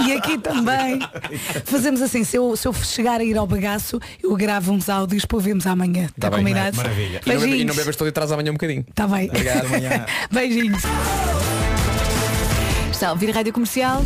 E 0.07 0.13
aqui 0.13 0.37
também 0.39 0.99
fazemos 1.65 2.03
assim, 2.03 2.23
se 2.23 2.37
eu, 2.37 2.55
se 2.55 2.69
eu 2.69 2.73
chegar 2.75 3.19
a 3.21 3.25
ir 3.25 3.37
ao 3.39 3.47
bagaço, 3.47 3.99
eu 4.23 4.35
gravo 4.37 4.71
uns 4.73 4.91
áudios 4.91 5.25
para 5.25 5.37
ouvirmos 5.39 5.67
amanhã. 5.67 6.05
Está 6.05 6.29
Tá 6.29 6.31
bem, 6.31 6.41
combinado? 6.41 6.77
maravilha. 6.77 7.21
E 7.25 7.29
não, 7.31 7.41
bebas, 7.41 7.61
e 7.61 7.65
não 7.65 7.75
bebas 7.75 7.97
todo 7.97 8.09
atrás 8.09 8.31
amanhã 8.31 8.51
um 8.51 8.55
bocadinho. 8.55 8.85
Está 8.89 9.07
bem. 9.09 9.29
Obrigado, 9.31 9.67
amanhã. 9.67 10.05
Beijinhos. 10.31 10.83
Está 12.93 13.09
a 13.09 13.13
ouvir 13.13 13.31
a 13.31 13.35
Rádio 13.35 13.53
Comercial? 13.55 14.05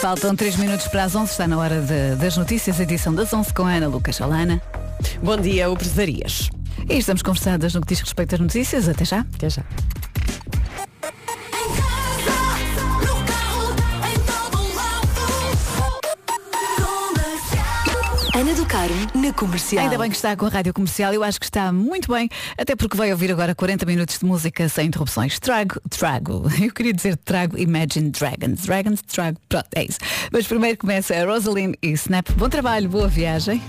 Faltam 0.00 0.36
3 0.36 0.56
minutos 0.56 0.86
para 0.88 1.04
as 1.04 1.14
11, 1.16 1.30
está 1.32 1.48
na 1.48 1.58
hora 1.58 1.80
de- 1.80 2.14
das 2.16 2.36
notícias, 2.36 2.78
edição 2.78 3.12
das 3.14 3.32
11 3.32 3.52
com 3.54 3.64
a 3.64 3.72
Ana 3.72 3.88
Lucas 3.88 4.20
Alana. 4.20 4.62
Bom 5.22 5.36
dia, 5.36 5.68
o 5.70 5.76
Presarias. 5.76 6.48
E 6.88 6.98
estamos 6.98 7.22
conversadas 7.22 7.74
no 7.74 7.80
que 7.80 7.88
diz 7.88 8.00
respeito 8.00 8.34
às 8.34 8.40
notícias. 8.40 8.88
Até 8.88 9.04
já. 9.04 9.20
Até 9.20 9.48
já. 9.50 9.62
Ana 18.36 18.52
do 18.52 18.66
Caro 18.66 18.92
na 19.14 19.32
comercial. 19.32 19.84
Ainda 19.84 19.96
bem 19.96 20.10
que 20.10 20.16
está 20.16 20.36
com 20.36 20.46
a 20.46 20.48
Rádio 20.48 20.74
Comercial, 20.74 21.14
eu 21.14 21.22
acho 21.22 21.38
que 21.38 21.46
está 21.46 21.70
muito 21.70 22.12
bem, 22.12 22.28
até 22.58 22.74
porque 22.74 22.96
vai 22.96 23.12
ouvir 23.12 23.30
agora 23.30 23.54
40 23.54 23.86
minutos 23.86 24.18
de 24.18 24.26
música 24.26 24.68
sem 24.68 24.88
interrupções. 24.88 25.38
Trago, 25.38 25.80
trago, 25.88 26.42
eu 26.60 26.72
queria 26.72 26.92
dizer 26.92 27.16
trago 27.16 27.56
Imagine 27.56 28.10
Dragons. 28.10 28.62
Dragons, 28.62 29.02
trago, 29.02 29.38
pronto, 29.48 29.68
é 29.76 29.84
isso. 29.84 30.00
Mas 30.32 30.48
primeiro 30.48 30.76
começa 30.76 31.14
a 31.14 31.24
Rosalind 31.24 31.74
e 31.80 31.92
Snap. 31.92 32.28
Bom 32.32 32.48
trabalho, 32.48 32.88
boa 32.88 33.06
viagem. 33.06 33.62